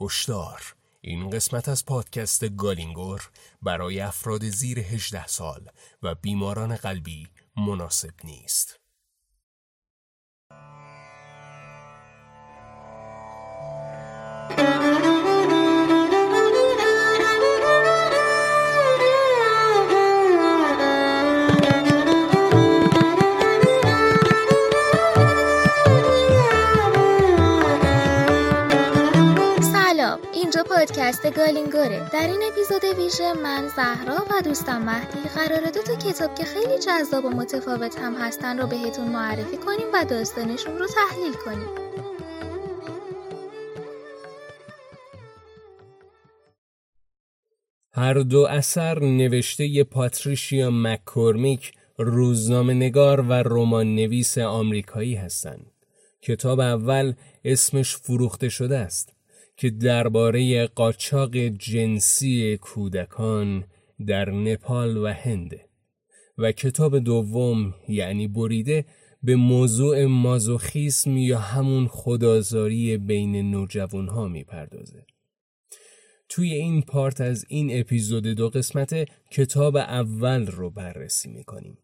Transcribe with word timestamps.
هشدار 0.00 0.74
این 1.00 1.30
قسمت 1.30 1.68
از 1.68 1.84
پادکست 1.84 2.56
گالینگور 2.56 3.30
برای 3.62 4.00
افراد 4.00 4.44
زیر 4.44 4.78
18 4.78 5.26
سال 5.26 5.68
و 6.02 6.14
بیماران 6.14 6.76
قلبی 6.76 7.28
مناسب 7.56 8.14
نیست. 8.24 8.80
پادکست 30.86 31.34
گالینگوره 31.34 32.10
در 32.12 32.26
این 32.26 32.42
اپیزود 32.52 32.98
ویژه 32.98 33.32
من 33.42 33.68
زهرا 33.76 34.24
و 34.30 34.42
دوستم 34.44 34.82
مهدی 34.82 35.28
قراره 35.28 35.70
دو 35.70 35.82
تا 35.82 35.94
کتاب 35.94 36.34
که 36.34 36.44
خیلی 36.44 36.78
جذاب 36.78 37.24
و 37.24 37.30
متفاوت 37.30 37.98
هم 37.98 38.14
هستن 38.14 38.58
رو 38.58 38.66
بهتون 38.66 39.08
معرفی 39.08 39.56
کنیم 39.56 39.86
و 39.94 40.04
داستانشون 40.04 40.78
رو 40.78 40.86
تحلیل 40.86 41.32
کنیم 41.44 41.68
هر 47.92 48.14
دو 48.14 48.46
اثر 48.50 48.98
نوشته 48.98 49.84
پاتریشیا 49.84 50.70
مککورمیک 50.70 51.72
روزنامه 51.98 52.74
نگار 52.74 53.20
و 53.20 53.32
رمان 53.32 53.94
نویس 53.94 54.38
آمریکایی 54.38 55.14
هستند. 55.14 55.66
کتاب 56.22 56.60
اول 56.60 57.12
اسمش 57.44 57.96
فروخته 57.96 58.48
شده 58.48 58.78
است. 58.78 59.15
که 59.56 59.70
درباره 59.70 60.66
قاچاق 60.66 61.36
جنسی 61.36 62.56
کودکان 62.56 63.64
در 64.06 64.30
نپال 64.30 64.96
و 64.96 65.06
هند 65.06 65.60
و 66.38 66.52
کتاب 66.52 66.98
دوم 66.98 67.74
یعنی 67.88 68.28
بریده 68.28 68.84
به 69.22 69.36
موضوع 69.36 70.04
مازوخیسم 70.04 71.16
یا 71.16 71.38
همون 71.38 71.88
خدازاری 71.88 72.96
بین 72.96 73.50
نوجوان 73.50 74.08
ها 74.08 74.28
می‌پردازه. 74.28 75.06
توی 76.28 76.52
این 76.52 76.82
پارت 76.82 77.20
از 77.20 77.44
این 77.48 77.80
اپیزود 77.80 78.26
دو 78.26 78.48
قسمت 78.48 79.08
کتاب 79.30 79.76
اول 79.76 80.46
رو 80.46 80.70
بررسی 80.70 81.28
می‌کنیم. 81.28 81.78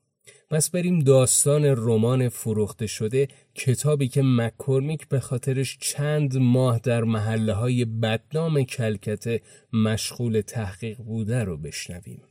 پس 0.53 0.70
بریم 0.70 0.98
داستان 0.98 1.64
رمان 1.64 2.28
فروخته 2.28 2.86
شده 2.86 3.28
کتابی 3.55 4.08
که 4.08 4.22
مکورمیک 4.22 5.09
به 5.09 5.20
خاطرش 5.20 5.78
چند 5.81 6.36
ماه 6.36 6.78
در 6.78 7.05
محله 7.05 7.53
های 7.53 7.84
بدنام 7.84 8.62
کلکته 8.62 9.41
مشغول 9.72 10.41
تحقیق 10.41 10.98
بوده 10.98 11.44
رو 11.44 11.56
بشنویم. 11.56 12.22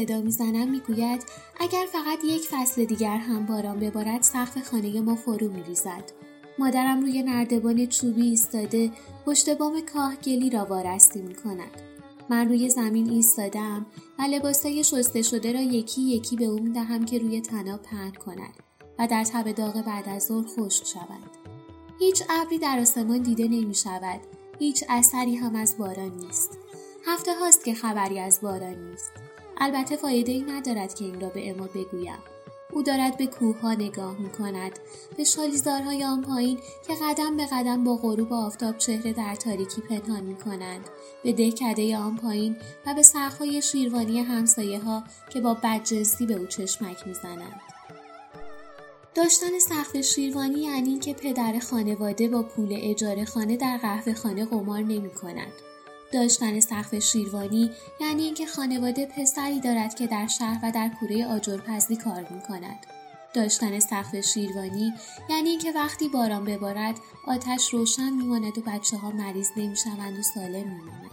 صدا 0.00 0.20
می‌زنم 0.20 0.70
می‌گوید 0.70 1.24
اگر 1.60 1.86
فقط 1.92 2.24
یک 2.24 2.48
فصل 2.50 2.84
دیگر 2.84 3.16
هم 3.16 3.46
باران 3.46 3.80
ببارد 3.80 4.22
سقف 4.22 4.70
خانه 4.70 5.00
ما 5.00 5.14
فرو 5.14 5.52
میریزد 5.52 6.12
مادرم 6.58 7.00
روی 7.00 7.22
نردبان 7.22 7.86
چوبی 7.86 8.22
ایستاده 8.22 8.90
پشت 9.26 9.58
بام 9.58 9.80
کاهگلی 9.94 10.50
را 10.50 10.64
وارستی 10.64 11.22
می 11.22 11.34
کند. 11.34 11.82
من 12.30 12.48
روی 12.48 12.68
زمین 12.68 13.10
ایستادم 13.10 13.86
و 14.18 14.22
لباسای 14.22 14.84
شسته 14.84 15.22
شده 15.22 15.52
را 15.52 15.60
یکی 15.60 16.02
یکی 16.02 16.36
به 16.36 16.44
او 16.44 16.58
دهم 16.58 17.04
که 17.04 17.18
روی 17.18 17.40
تناب 17.40 17.82
پهن 17.82 18.12
کند 18.12 18.54
و 18.98 19.06
در 19.06 19.24
تب 19.24 19.52
داغ 19.52 19.84
بعد 19.84 20.08
از 20.08 20.22
ظهر 20.22 20.46
خشک 20.46 20.86
شود. 20.86 21.30
هیچ 21.98 22.22
ابری 22.30 22.58
در 22.58 22.78
آسمان 22.80 23.22
دیده 23.22 23.48
نمی 23.48 23.74
شود. 23.74 24.20
هیچ 24.58 24.84
اثری 24.88 25.36
هم 25.36 25.54
از 25.54 25.78
باران 25.78 26.10
نیست. 26.16 26.58
هفته 27.06 27.34
هاست 27.34 27.64
که 27.64 27.74
خبری 27.74 28.18
از 28.18 28.40
باران 28.40 28.90
نیست. 28.90 29.29
البته 29.60 29.96
فایده 29.96 30.32
ای 30.32 30.42
ندارد 30.42 30.94
که 30.94 31.04
این 31.04 31.20
را 31.20 31.28
به 31.28 31.50
اما 31.50 31.66
بگویم. 31.66 32.18
او 32.72 32.82
دارد 32.82 33.16
به 33.16 33.26
کوه 33.26 33.60
ها 33.60 33.74
نگاه 33.74 34.18
می 34.18 34.30
کند 34.30 34.72
به 35.16 35.24
شالیزارهای 35.24 36.04
آن 36.04 36.22
پایین 36.22 36.58
که 36.86 36.94
قدم 37.02 37.36
به 37.36 37.46
قدم 37.52 37.84
با 37.84 37.96
غروب 37.96 38.32
آفتاب 38.32 38.78
چهره 38.78 39.12
در 39.12 39.34
تاریکی 39.34 39.80
پنهان 39.80 40.20
می 40.20 40.36
کنند 40.36 40.90
به 41.22 41.32
دهکده 41.32 41.96
آن 41.96 42.16
پایین 42.16 42.56
و 42.86 42.94
به 42.94 43.02
سقفهای 43.02 43.62
شیروانی 43.62 44.20
همسایه 44.20 44.80
ها 44.80 45.04
که 45.32 45.40
با 45.40 45.54
بدجنسی 45.54 46.26
به 46.26 46.34
او 46.34 46.46
چشمک 46.46 47.06
می 47.06 47.14
زنند. 47.14 47.60
داشتن 49.14 49.58
سقف 49.58 50.00
شیروانی 50.00 50.60
یعنی 50.60 50.98
که 50.98 51.14
پدر 51.14 51.58
خانواده 51.58 52.28
با 52.28 52.42
پول 52.42 52.68
اجاره 52.72 53.24
خانه 53.24 53.56
در 53.56 53.78
قهوه 53.82 54.14
خانه 54.14 54.44
قمار 54.44 54.80
نمی 54.80 55.10
کند. 55.10 55.52
داشتن 56.12 56.60
سقف 56.60 56.98
شیروانی 56.98 57.70
یعنی 58.00 58.22
اینکه 58.22 58.46
خانواده 58.46 59.06
پسری 59.06 59.60
دارد 59.60 59.94
که 59.94 60.06
در 60.06 60.26
شهر 60.26 60.60
و 60.62 60.72
در 60.72 60.90
کوره 61.00 61.26
آجرپزی 61.26 61.96
کار 61.96 62.26
می 62.30 62.40
کند. 62.48 62.86
داشتن 63.34 63.80
سقف 63.80 64.20
شیروانی 64.20 64.92
یعنی 65.30 65.48
اینکه 65.48 65.72
وقتی 65.72 66.08
باران 66.08 66.44
ببارد 66.44 66.94
آتش 67.26 67.68
روشن 67.68 68.10
میماند 68.10 68.58
و 68.58 68.60
بچه 68.66 68.96
ها 68.96 69.10
مریض 69.10 69.48
نمی‌شوند 69.56 70.18
و 70.18 70.22
سالم 70.22 70.68
میماند. 70.68 71.10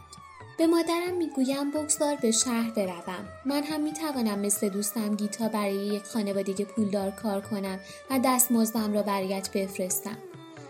به 0.57 0.67
مادرم 0.67 1.17
می‌گویم 1.17 1.71
بگذار 1.71 2.15
به 2.15 2.31
شهر 2.31 2.71
بروم. 2.71 3.27
من 3.45 3.63
هم 3.63 3.81
می‌توانم 3.81 4.39
مثل 4.39 4.69
دوستم 4.69 5.15
گیتا 5.15 5.47
برای 5.47 5.75
یک 5.75 6.03
خانواده 6.03 6.65
پولدار 6.65 7.11
کار 7.11 7.41
کنم 7.41 7.79
و 8.09 8.19
دستمزدم 8.25 8.93
را 8.93 9.01
برایت 9.01 9.51
بفرستم. 9.51 10.17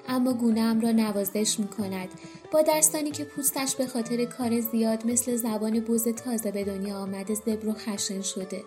اما 0.07 0.33
گونهام 0.33 0.79
را 0.79 0.91
نوازش 0.91 1.59
می 1.59 1.67
کند 1.67 2.09
با 2.51 2.61
دستانی 2.61 3.11
که 3.11 3.23
پوستش 3.23 3.75
به 3.75 3.87
خاطر 3.87 4.25
کار 4.25 4.59
زیاد 4.59 5.05
مثل 5.05 5.35
زبان 5.35 5.79
بوز 5.79 6.07
تازه 6.07 6.51
به 6.51 6.63
دنیا 6.63 6.97
آمده 6.97 7.33
زبر 7.33 7.67
و 7.67 7.73
خشن 7.73 8.21
شده. 8.21 8.63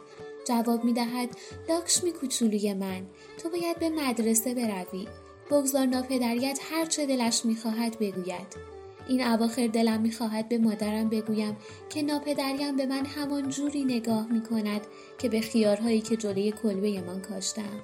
جواب 0.49 0.85
می 0.85 0.93
دهد 0.93 1.29
لاکشمی 1.69 2.13
کوچولوی 2.13 2.75
من 2.75 3.07
تو 3.43 3.51
باید 3.51 3.79
به 3.79 3.89
مدرسه 3.89 4.55
بروی. 4.55 5.07
بگذار 5.51 5.87
ناپدریت 5.87 6.59
هر 6.71 6.87
چه 6.87 7.07
دلش 7.07 7.45
می‌خواهد 7.45 7.99
بگوید. 7.99 8.71
این 9.09 9.27
اواخر 9.27 9.67
دلم 9.67 10.01
می‌خواهد 10.01 10.49
به 10.49 10.59
مادرم 10.59 11.09
بگویم 11.09 11.57
که 11.89 12.03
ناپدریم 12.03 12.77
به 12.77 12.87
من 12.87 13.07
همان 13.07 13.49
جوری 13.49 13.85
نگاه 13.85 14.33
می 14.33 14.43
کند 14.43 14.81
که 15.19 15.29
به 15.29 15.41
خیارهایی 15.41 16.01
که 16.01 16.17
جلوی 16.17 16.53
کلبه 16.63 17.01
من 17.01 17.21
کاشتم 17.21 17.83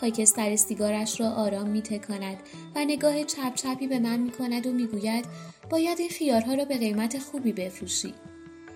خاکستر 0.00 0.56
سیگارش 0.56 1.20
را 1.20 1.28
آرام 1.28 1.68
می 1.68 1.82
تکاند 1.82 2.36
و 2.74 2.84
نگاه 2.84 3.24
چپ 3.24 3.54
چپی 3.54 3.86
به 3.86 3.98
من 3.98 4.18
می 4.18 4.30
کند 4.30 4.66
و 4.66 4.72
می 4.72 4.86
گوید 4.86 5.24
باید 5.70 6.00
این 6.00 6.08
خیارها 6.08 6.54
را 6.54 6.64
به 6.64 6.76
قیمت 6.78 7.18
خوبی 7.18 7.52
بفروشی. 7.52 8.14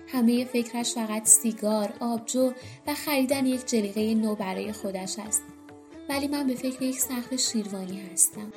همه 0.07 0.45
فکرش 0.45 0.93
فقط 0.93 1.25
سیگار، 1.25 1.93
آبجو 1.99 2.51
و 2.87 2.93
خریدن 2.93 3.45
یک 3.45 3.65
جلیقه 3.65 4.15
نو 4.15 4.35
برای 4.35 4.71
خودش 4.71 5.19
است. 5.19 5.43
ولی 6.09 6.27
من 6.27 6.47
به 6.47 6.55
فکر 6.55 6.81
یک 6.81 6.99
سقف 6.99 7.35
شیروانی 7.35 8.01
هستم. 8.13 8.53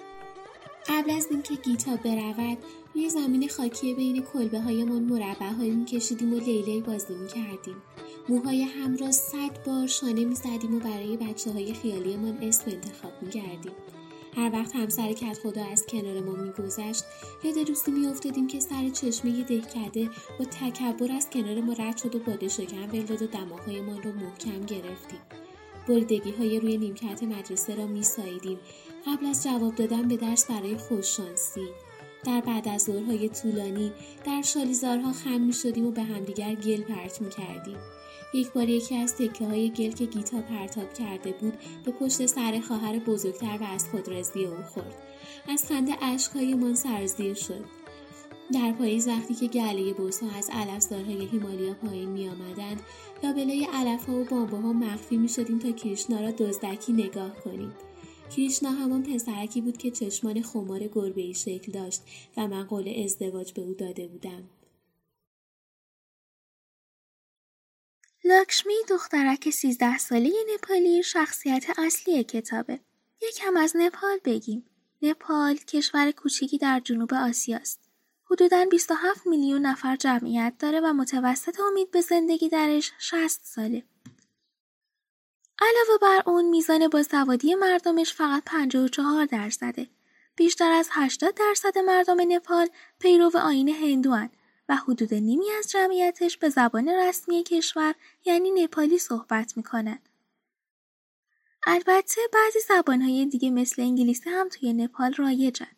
قبل 0.88 1.10
از 1.10 1.26
اینکه 1.30 1.54
گیتا 1.54 1.96
برود 1.96 2.58
روی 2.96 3.10
زمین 3.10 3.48
خاکی 3.48 3.94
بین 3.94 4.22
کلبه 4.22 4.60
هایمان 4.60 5.02
مربع 5.02 5.52
میکشیدیم 5.52 6.32
و 6.32 6.36
لیلی 6.36 6.80
بازی 6.80 7.14
می‌کردیم. 7.14 7.76
موهای 8.28 8.62
هم 8.62 8.96
را 8.96 9.10
صد 9.10 9.64
بار 9.66 9.86
شانه 9.86 10.24
می‌زدیم 10.24 10.74
و 10.74 10.78
برای 10.78 11.16
بچه 11.16 11.52
های 11.52 11.74
خیالیمان 11.74 12.38
اسم 12.42 12.70
انتخاب 12.70 13.12
می‌کردیم. 13.22 13.72
هر 14.36 14.50
وقت 14.52 14.76
همسر 14.76 15.12
کت 15.12 15.38
خدا 15.42 15.64
از 15.64 15.86
کنار 15.86 16.20
ما 16.20 16.32
میگذشت 16.32 17.04
یاد 17.44 17.68
روزی 17.68 17.90
میافتادیم 17.90 18.46
که 18.46 18.60
سر 18.60 18.88
چشمه 18.88 19.42
ده 19.42 19.60
کرده 19.60 20.10
با 20.38 20.44
تکبر 20.44 21.12
از 21.12 21.30
کنار 21.30 21.60
ما 21.60 21.72
رد 21.72 21.96
شد 21.96 22.14
و 22.14 22.18
باده 22.18 22.48
شکم 22.48 22.90
ولداد 22.92 23.22
و 23.22 23.26
دماغهایمان 23.26 24.02
را 24.02 24.12
محکم 24.12 24.60
گرفتیم. 24.60 25.20
بریدگی 25.88 26.30
های 26.30 26.60
روی 26.60 26.78
نیمکت 26.78 27.22
مدرسه 27.22 27.74
را 27.74 27.86
میساییدیم. 27.86 28.58
قبل 29.06 29.26
از 29.26 29.44
جواب 29.44 29.74
دادن 29.74 30.08
به 30.08 30.16
درس 30.16 30.50
برای 30.50 30.76
خوششانسی. 30.76 31.68
در 32.26 32.40
بعد 32.40 32.68
از 32.68 32.82
ظهرهای 32.82 33.28
طولانی 33.28 33.92
در 34.24 34.42
شالیزارها 34.42 35.12
خم 35.12 35.40
می 35.40 35.52
شدیم 35.52 35.86
و 35.86 35.90
به 35.90 36.02
همدیگر 36.02 36.54
گل 36.54 36.82
پرت 36.82 37.20
می 37.20 37.30
کردیم. 37.30 37.76
یک 38.34 38.52
بار 38.52 38.68
یکی 38.68 38.96
از 38.96 39.14
تکه 39.14 39.44
های 39.44 39.70
گل 39.70 39.90
که 39.90 40.04
گیتا 40.04 40.40
پرتاب 40.40 40.94
کرده 40.94 41.32
بود 41.32 41.54
به 41.84 41.92
پشت 41.92 42.26
سر 42.26 42.60
خواهر 42.60 42.98
بزرگتر 42.98 43.58
و 43.60 43.64
از 43.64 43.88
خود 43.88 44.08
راضی 44.08 44.44
او 44.44 44.56
خورد. 44.62 44.94
از 45.48 45.66
خنده 45.66 46.56
من 46.56 46.74
سرزیر 46.74 47.34
شد. 47.34 47.64
در 48.52 48.72
پاییز 48.72 49.08
وقتی 49.08 49.34
که 49.34 49.46
گله 49.46 49.92
بوسا 49.92 50.26
از 50.38 50.50
علفزارهای 50.52 51.26
هیمالیا 51.26 51.74
پایین 51.74 52.08
می 52.08 52.28
آمدند 52.28 52.80
لابلای 53.22 53.68
علفها 53.72 54.14
و 54.14 54.24
بامبه 54.24 54.56
ها 54.56 54.72
مخفی 54.72 55.16
می 55.16 55.28
شدیم 55.28 55.58
تا 55.58 55.70
کریشنا 55.70 56.20
را 56.20 56.30
دزدکی 56.30 56.92
نگاه 56.92 57.34
کنیم. 57.44 57.72
کریشنا 58.30 58.70
همان 58.70 59.02
پسرکی 59.02 59.60
بود 59.60 59.76
که 59.76 59.90
چشمان 59.90 60.42
خمار 60.42 60.86
گربه 60.86 61.20
ای 61.20 61.34
شکل 61.34 61.72
داشت 61.72 62.02
و 62.36 62.48
من 62.48 62.64
قول 62.64 63.04
ازدواج 63.04 63.52
به 63.52 63.62
او 63.62 63.74
داده 63.74 64.06
بودم 64.06 64.48
لاکشمی 68.24 68.74
دخترک 68.88 69.50
سیزده 69.50 69.98
ساله 69.98 70.32
نپالی 70.54 71.02
شخصیت 71.02 71.66
اصلی 71.78 72.24
کتابه. 72.24 72.80
یکم 73.22 73.56
از 73.56 73.72
نپال 73.76 74.18
بگیم. 74.24 74.64
نپال 75.02 75.56
کشور 75.56 76.10
کوچیکی 76.10 76.58
در 76.58 76.80
جنوب 76.84 77.14
آسیاست. 77.14 77.80
حدوداً 78.30 78.64
27 78.70 79.26
میلیون 79.26 79.66
نفر 79.66 79.96
جمعیت 79.96 80.54
داره 80.58 80.80
و 80.80 80.92
متوسط 80.92 81.60
امید 81.60 81.90
به 81.90 82.00
زندگی 82.00 82.48
درش 82.48 82.92
60 82.98 83.40
ساله. 83.44 83.82
علاوه 85.60 85.98
بر 86.02 86.30
اون 86.30 86.44
میزان 86.44 86.88
باسوادی 86.88 87.54
مردمش 87.54 88.14
فقط 88.14 88.42
54 88.46 89.24
درصده. 89.24 89.88
بیشتر 90.36 90.72
از 90.72 90.88
80 90.92 91.34
درصد 91.34 91.78
مردم 91.78 92.16
نپال 92.32 92.68
پیرو 92.98 93.30
آین 93.36 93.68
هندوان 93.68 94.30
و 94.68 94.76
حدود 94.76 95.14
نیمی 95.14 95.50
از 95.58 95.70
جمعیتش 95.70 96.36
به 96.36 96.48
زبان 96.48 96.88
رسمی 96.88 97.42
کشور 97.42 97.94
یعنی 98.24 98.50
نپالی 98.50 98.98
صحبت 98.98 99.56
می‌کنن. 99.56 99.98
البته 101.66 102.20
بعضی 102.32 102.58
زبانهای 102.68 103.26
دیگه 103.26 103.50
مثل 103.50 103.82
انگلیسی 103.82 104.30
هم 104.30 104.48
توی 104.48 104.72
نپال 104.72 105.14
رایجن. 105.14 105.76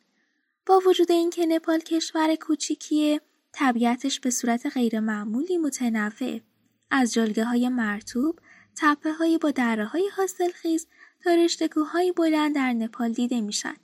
با 0.67 0.83
وجود 0.87 1.13
اینکه 1.13 1.47
نپال 1.47 1.79
کشور 1.79 2.35
کوچیکیه، 2.35 3.21
طبیعتش 3.53 4.21
به 4.21 4.31
صورت 4.31 4.67
غیر 4.67 5.01
معمولی 5.01 5.59
متنوع 5.59 6.41
از 6.91 7.13
جلگه 7.13 7.45
های 7.45 7.69
مرتوب، 7.69 8.41
تپه 8.81 9.13
های 9.13 9.39
با 9.39 9.51
دره 9.51 9.85
های 9.85 10.11
حاصل 10.17 10.51
خیز 10.51 10.87
تا 11.25 11.31
بلند 12.17 12.55
در 12.55 12.73
نپال 12.73 13.13
دیده 13.13 13.41
میشن. 13.41 13.77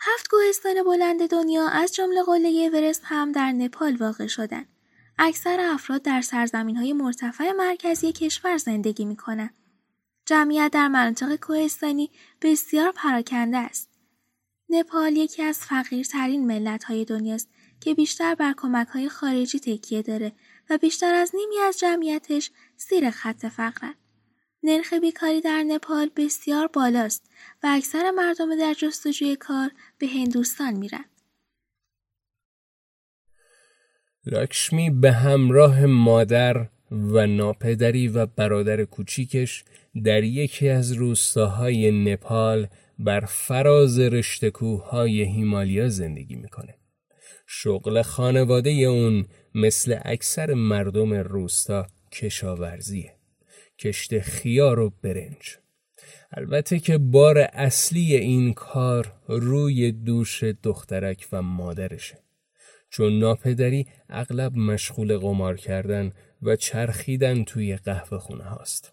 هفت 0.00 0.28
کوهستان 0.30 0.82
بلند 0.82 1.30
دنیا 1.30 1.68
از 1.68 1.94
جمله 1.94 2.22
قله 2.22 2.48
اورست 2.48 3.02
هم 3.04 3.32
در 3.32 3.52
نپال 3.52 3.96
واقع 3.96 4.26
شدن. 4.26 4.64
اکثر 5.18 5.60
افراد 5.60 6.02
در 6.02 6.20
سرزمین 6.20 6.76
های 6.76 6.92
مرتفع 6.92 7.52
مرکزی 7.52 8.12
کشور 8.12 8.56
زندگی 8.56 9.04
می 9.04 9.16
کنن. 9.16 9.50
جمعیت 10.26 10.70
در 10.72 10.88
مناطق 10.88 11.36
کوهستانی 11.36 12.10
بسیار 12.42 12.92
پراکنده 12.92 13.56
است. 13.56 13.90
نپال 14.68 15.16
یکی 15.16 15.42
از 15.42 15.58
فقیرترین 15.58 16.46
ملت 16.46 16.84
های 16.84 17.04
دنیاست 17.04 17.48
که 17.80 17.94
بیشتر 17.94 18.34
بر 18.34 18.54
کمک 18.56 18.88
های 18.88 19.08
خارجی 19.08 19.60
تکیه 19.60 20.02
داره 20.02 20.32
و 20.70 20.78
بیشتر 20.78 21.14
از 21.14 21.32
نیمی 21.34 21.58
از 21.58 21.78
جمعیتش 21.78 22.50
زیر 22.76 23.10
خط 23.10 23.46
فقرن. 23.46 23.94
نرخ 24.62 24.92
بیکاری 24.92 25.40
در 25.40 25.62
نپال 25.62 26.10
بسیار 26.16 26.66
بالاست 26.66 27.30
و 27.62 27.66
اکثر 27.70 28.10
مردم 28.10 28.58
در 28.58 28.74
جستجوی 28.74 29.36
کار 29.36 29.70
به 29.98 30.06
هندوستان 30.06 30.74
میرن. 30.74 31.04
لاکشمی 34.26 34.90
به 34.90 35.12
همراه 35.12 35.86
مادر 35.86 36.68
و 36.90 37.26
ناپدری 37.26 38.08
و 38.08 38.26
برادر 38.26 38.84
کوچیکش 38.84 39.64
در 40.04 40.22
یکی 40.24 40.68
از 40.68 40.92
روستاهای 40.92 41.90
نپال 42.12 42.66
بر 42.98 43.20
فراز 43.20 43.98
رشتکوهای 43.98 45.22
هیمالیا 45.22 45.88
زندگی 45.88 46.34
می‌کنه. 46.34 46.74
شغل 47.46 48.02
خانواده 48.02 48.70
اون 48.70 49.26
مثل 49.54 49.98
اکثر 50.02 50.54
مردم 50.54 51.14
روستا 51.14 51.86
کشاورزیه. 52.12 53.14
کشت 53.78 54.18
خیار 54.18 54.78
و 54.78 54.92
برنج. 55.02 55.58
البته 56.32 56.78
که 56.78 56.98
بار 56.98 57.38
اصلی 57.38 58.16
این 58.16 58.52
کار 58.52 59.12
روی 59.28 59.92
دوش 59.92 60.44
دخترک 60.44 61.28
و 61.32 61.42
مادرشه. 61.42 62.18
چون 62.90 63.18
ناپدری 63.18 63.86
اغلب 64.08 64.56
مشغول 64.56 65.18
قمار 65.18 65.56
کردن 65.56 66.12
و 66.42 66.56
چرخیدن 66.56 67.44
توی 67.44 67.76
قهوه 67.76 68.18
خونه 68.18 68.44
هاست. 68.44 68.92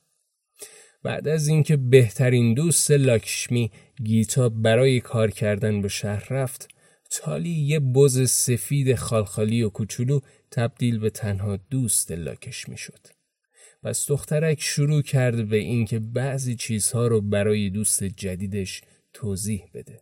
بعد 1.03 1.27
از 1.27 1.47
اینکه 1.47 1.77
بهترین 1.77 2.53
دوست 2.53 2.91
لاکشمی 2.91 3.71
گیتا 4.03 4.49
برای 4.49 4.99
کار 4.99 5.31
کردن 5.31 5.81
به 5.81 5.87
شهر 5.87 6.27
رفت 6.33 6.67
تالی 7.11 7.49
یه 7.49 7.79
بز 7.79 8.29
سفید 8.29 8.95
خالخالی 8.95 9.63
و 9.63 9.69
کوچولو 9.69 10.19
تبدیل 10.51 10.99
به 10.99 11.09
تنها 11.09 11.57
دوست 11.69 12.11
لاکشمی 12.11 12.77
شد. 12.77 13.07
پس 13.83 14.07
دخترک 14.07 14.61
شروع 14.61 15.01
کرد 15.01 15.49
به 15.49 15.57
اینکه 15.57 15.99
بعضی 15.99 16.55
چیزها 16.55 17.07
رو 17.07 17.21
برای 17.21 17.69
دوست 17.69 18.03
جدیدش 18.03 18.81
توضیح 19.13 19.63
بده. 19.73 20.01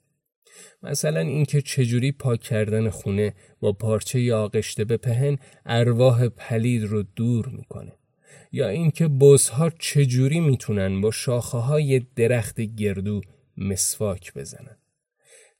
مثلا 0.84 1.20
اینکه 1.20 1.62
چجوری 1.62 2.12
پاک 2.12 2.42
کردن 2.42 2.90
خونه 2.90 3.34
با 3.60 3.74
پارچه 3.74 4.34
آغشته 4.34 4.86
به 4.86 4.98
پهن 4.98 5.38
ارواح 5.66 6.28
پلید 6.28 6.84
رو 6.84 7.04
دور 7.04 7.48
می‌کنه. 7.48 7.94
یا 8.52 8.68
اینکه 8.68 9.08
بزها 9.08 9.70
چجوری 9.70 10.40
می‌تونن 10.40 11.02
با 11.02 11.12
شاخه 11.12 11.58
های 11.58 12.00
درخت 12.16 12.62
گردو 12.62 13.22
مسواک 13.58 14.34
بزنن. 14.34 14.79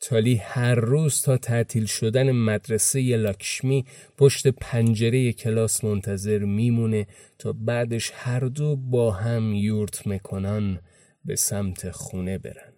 تالی 0.02 0.36
هر 0.36 0.76
روز 0.76 1.22
تا 1.22 1.38
تعطیل 1.38 1.86
شدن 1.86 2.32
مدرسه 2.32 3.00
لاکشمی 3.00 3.86
پشت 4.18 4.48
پنجره 4.48 5.34
کلاس 5.34 5.84
منتظر 5.84 6.40
میمونه 6.40 7.08
تا 7.40 7.54
بعدش 7.54 8.12
هر 8.16 8.40
دو 8.40 8.76
با 8.76 9.12
هم 9.12 9.54
یورت 9.54 10.08
می‌کنن 10.08 10.80
به 11.26 11.36
سمت 11.36 11.92
خونه 11.92 12.38
برن. 12.38 12.74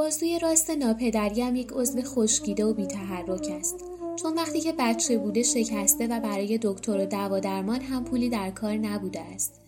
بازوی 0.00 0.38
راست 0.38 0.70
ناپدریم 0.70 1.56
یک 1.56 1.68
عضو 1.72 2.02
خشکیده 2.02 2.64
و 2.64 2.74
بیتحرک 2.74 3.48
است. 3.60 3.84
چون 4.16 4.34
وقتی 4.34 4.60
که 4.60 4.74
بچه 4.78 5.18
بوده 5.18 5.42
شکسته 5.42 6.06
و 6.06 6.20
برای 6.20 6.58
دکتر 6.62 7.00
و 7.00 7.06
دوا 7.06 7.40
درمان 7.40 7.80
هم 7.80 8.04
پولی 8.04 8.28
در 8.28 8.50
کار 8.50 8.72
نبوده 8.72 9.20
است. 9.20 9.60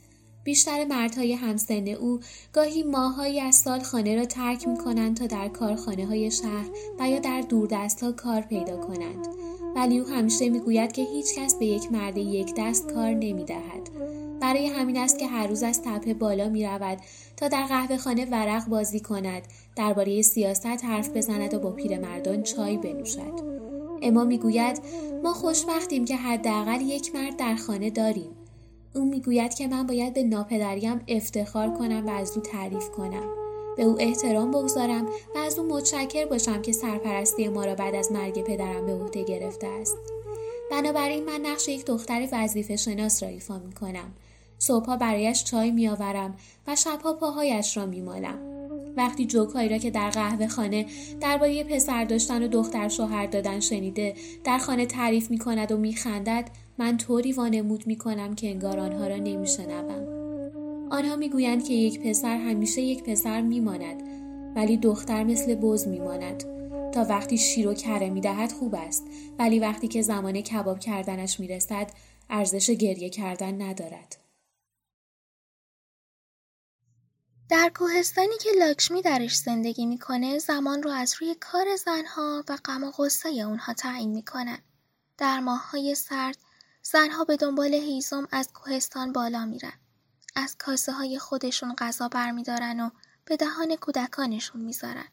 بیشتر 0.45 0.85
مردهای 0.85 1.33
همسن 1.33 1.89
او 1.89 2.21
گاهی 2.53 2.83
ماهایی 2.83 3.41
از 3.41 3.55
سال 3.55 3.81
خانه 3.81 4.17
را 4.17 4.25
ترک 4.25 4.69
می 4.69 4.77
کنند 4.77 5.17
تا 5.17 5.27
در 5.27 5.49
کارخانه 5.49 6.07
های 6.07 6.31
شهر 6.31 6.71
و 7.01 7.09
یا 7.09 7.19
در 7.19 7.41
دوردست 7.41 8.03
ها 8.03 8.13
کار 8.13 8.41
پیدا 8.41 8.77
کنند. 8.77 9.27
ولی 9.77 9.99
او 9.99 10.07
همیشه 10.07 10.49
می‌گوید 10.49 10.93
که 10.93 11.03
هیچ 11.03 11.35
کس 11.39 11.55
به 11.55 11.67
یک 11.67 11.93
مرد 11.93 12.19
یک 12.19 12.55
دست 12.59 12.93
کار 12.93 13.11
نمی 13.11 13.45
دهد. 13.45 13.89
برای 14.43 14.67
همین 14.67 14.97
است 14.97 15.19
که 15.19 15.27
هر 15.27 15.47
روز 15.47 15.63
از 15.63 15.83
تپه 15.83 16.15
بالا 16.15 16.49
می 16.49 16.67
رود 16.67 16.99
تا 17.37 17.49
در 17.49 17.67
قهوه 17.67 17.97
خانه 17.97 18.25
ورق 18.25 18.67
بازی 18.69 19.01
کند. 19.01 19.43
درباره 19.77 20.23
سیاست 20.23 20.85
حرف 20.85 21.09
بزند 21.09 21.55
و 21.55 21.59
با 21.59 21.71
پیرمردان 21.71 22.43
چای 22.43 22.77
بنوشد. 22.77 23.41
اما 24.03 24.25
می‌گوید 24.25 24.81
ما 25.23 25.33
خوشبختیم 25.33 26.05
که 26.05 26.17
حداقل 26.17 26.81
یک 26.81 27.15
مرد 27.15 27.37
در 27.37 27.55
خانه 27.55 27.91
داریم. 27.91 28.31
او 28.95 29.05
می‌گوید 29.05 29.55
که 29.55 29.69
من 29.69 29.87
باید 29.87 30.15
به 30.15 30.23
ناپدریم 30.23 31.01
افتخار 31.09 31.71
کنم 31.71 32.07
و 32.07 32.11
از 32.11 32.37
او 32.37 32.43
تعریف 32.43 32.91
کنم. 32.91 33.29
به 33.77 33.83
او 33.83 33.97
احترام 34.01 34.51
بگذارم 34.51 35.07
و 35.35 35.39
از 35.39 35.59
او 35.59 35.67
متشکر 35.67 36.27
باشم 36.27 36.63
که 36.63 36.73
سرپرستی 36.73 37.49
ما 37.49 37.65
را 37.65 37.75
بعد 37.75 37.95
از 37.95 38.13
مرگ 38.13 38.45
پدرم 38.45 38.87
به 38.87 38.95
عهده 38.95 39.23
گرفته 39.23 39.67
است. 39.67 39.97
بنابراین 40.71 41.25
من 41.25 41.41
نقش 41.47 41.69
یک 41.69 41.85
دختر 41.85 42.29
وظیفه 42.33 42.77
شناس 42.77 43.23
را 43.23 43.29
ایفا 43.29 43.59
می 43.59 43.73
کنم. 43.73 44.13
صبحها 44.63 44.97
برایش 44.97 45.45
چای 45.45 45.71
میآورم 45.71 46.35
و 46.67 46.77
شبها 46.77 47.13
پاهایش 47.13 47.77
را 47.77 47.87
میمالم 47.87 48.39
وقتی 48.97 49.27
جوکایی 49.27 49.69
را 49.69 49.79
که 49.79 49.91
در 49.91 50.11
قهوه 50.11 50.47
خانه 50.47 50.87
درباره 51.21 51.65
پسر 51.65 52.05
داشتن 52.05 52.43
و 52.43 52.49
دختر 52.49 52.89
شوهر 52.89 53.27
دادن 53.27 53.61
شنیده 53.61 54.15
در 54.45 54.59
خانه 54.59 54.87
تعریف 54.87 55.31
می 55.31 55.39
کند 55.39 55.73
و 55.73 55.77
می 55.77 55.95
خندد 55.95 56.51
من 56.79 56.97
طوری 56.97 57.33
وانمود 57.33 57.87
می 57.87 57.97
کنم 57.97 58.35
که 58.35 58.51
انگار 58.51 58.81
آنها 58.81 59.07
را 59.07 59.17
نمی 59.17 59.47
شنبم. 59.47 60.07
آنها 60.91 61.17
می 61.17 61.29
گویند 61.29 61.65
که 61.65 61.75
یک 61.75 62.01
پسر 62.01 62.37
همیشه 62.37 62.83
یک 62.83 63.03
پسر 63.03 63.41
می 63.41 63.61
ماند 63.61 64.03
ولی 64.57 64.77
دختر 64.77 65.25
مثل 65.25 65.55
بز 65.55 65.89
می 65.89 65.99
ماند. 65.99 66.45
تا 66.93 67.05
وقتی 67.05 67.39
شیر 67.39 67.69
و 67.69 67.75
کره 67.75 68.11
می 68.11 68.21
دهد 68.21 68.53
خوب 68.53 68.75
است 68.75 69.07
ولی 69.39 69.59
وقتی 69.59 69.89
که 69.89 70.03
زمان 70.03 70.41
کباب 70.41 70.79
کردنش 70.79 71.41
می 71.41 71.49
رسد 71.49 71.91
ارزش 72.31 72.71
گریه 72.71 73.11
کردن 73.11 73.63
ندارد. 73.63 74.22
در 77.53 77.69
کوهستانی 77.75 78.39
که 78.41 78.51
لاکشمی 78.59 79.03
درش 79.03 79.37
زندگی 79.37 79.87
می‌کنه 79.87 80.39
زمان 80.39 80.83
رو 80.83 80.91
از 80.91 81.15
روی 81.21 81.35
کار 81.35 81.77
زنها 81.77 82.45
و 82.49 82.57
غم 82.65 82.85
و 82.85 82.91
غصه 82.91 83.29
اونها 83.29 83.73
تعیین 83.73 84.11
می‌کنن. 84.11 84.59
در 85.19 85.41
ماههای 85.41 85.95
سرد 85.95 86.39
زنها 86.83 87.25
به 87.25 87.37
دنبال 87.37 87.75
هیزم 87.75 88.29
از 88.31 88.49
کوهستان 88.53 89.13
بالا 89.13 89.45
میرن. 89.45 89.73
از 90.37 90.57
کاسه 90.59 90.93
های 90.93 91.19
خودشون 91.19 91.75
غذا 91.75 92.09
برمیدارن 92.09 92.81
و 92.81 92.91
به 93.25 93.37
دهان 93.37 93.77
کودکانشون 93.77 94.61
می‌ذارن 94.61 95.09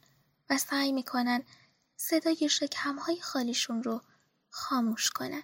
و 0.50 0.58
سعی 0.58 0.92
می‌کنن 0.92 1.44
صدای 1.96 2.50
شکمهای 2.50 3.22
خالیشون 3.22 3.84
رو 3.84 4.02
خاموش 4.50 5.10
کنن. 5.10 5.44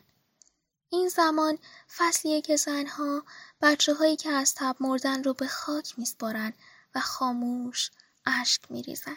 این 0.90 1.08
زمان 1.08 1.58
فصلیه 1.98 2.42
که 2.42 2.56
زنها 2.56 3.24
بچه 3.62 3.94
هایی 3.94 4.16
که 4.16 4.30
از 4.30 4.54
تب 4.56 4.76
مردن 4.80 5.24
رو 5.24 5.34
به 5.34 5.48
خاک 5.48 6.00
میسپارن 6.00 6.54
و 6.96 7.00
خاموش 7.00 7.92
اشک 8.26 8.72
میریزن. 8.72 9.16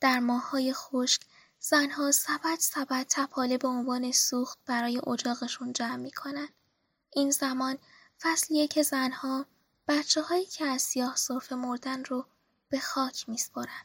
در 0.00 0.18
ماههای 0.18 0.72
خشک 0.72 1.22
زنها 1.60 2.10
سبد 2.10 2.58
سبد 2.58 3.06
تپاله 3.10 3.58
به 3.58 3.68
عنوان 3.68 4.12
سوخت 4.12 4.58
برای 4.66 5.00
اجاقشون 5.06 5.72
جمع 5.72 5.96
می‌کنن. 5.96 6.48
این 7.12 7.30
زمان 7.30 7.78
فصلیه 8.20 8.68
که 8.68 8.82
زنها 8.82 9.46
بچه 9.88 10.22
هایی 10.22 10.46
که 10.46 10.66
از 10.66 10.82
سیاه 10.82 11.16
صرف 11.16 11.52
مردن 11.52 12.04
رو 12.04 12.26
به 12.68 12.80
خاک 12.80 13.28
میسپارن 13.28 13.84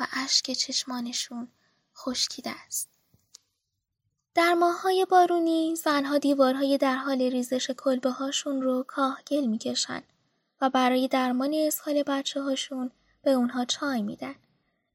و 0.00 0.06
اشک 0.12 0.52
چشمانشون 0.52 1.48
خشکیده 1.96 2.50
است. 2.66 2.88
در 4.34 4.54
ماههای 4.54 5.06
بارونی 5.10 5.76
زنها 5.76 6.18
دیوارهای 6.18 6.78
در 6.78 6.96
حال 6.96 7.22
ریزش 7.22 7.70
کلبه 7.70 8.10
هاشون 8.10 8.62
رو 8.62 8.82
کاهگل 8.82 9.46
می‌کشن 9.46 10.02
و 10.60 10.70
برای 10.70 11.08
درمان 11.08 11.54
اسهال 11.54 12.02
بچه 12.02 12.42
هاشون 12.42 12.90
به 13.22 13.30
اونها 13.30 13.64
چای 13.64 14.02
میدن. 14.02 14.34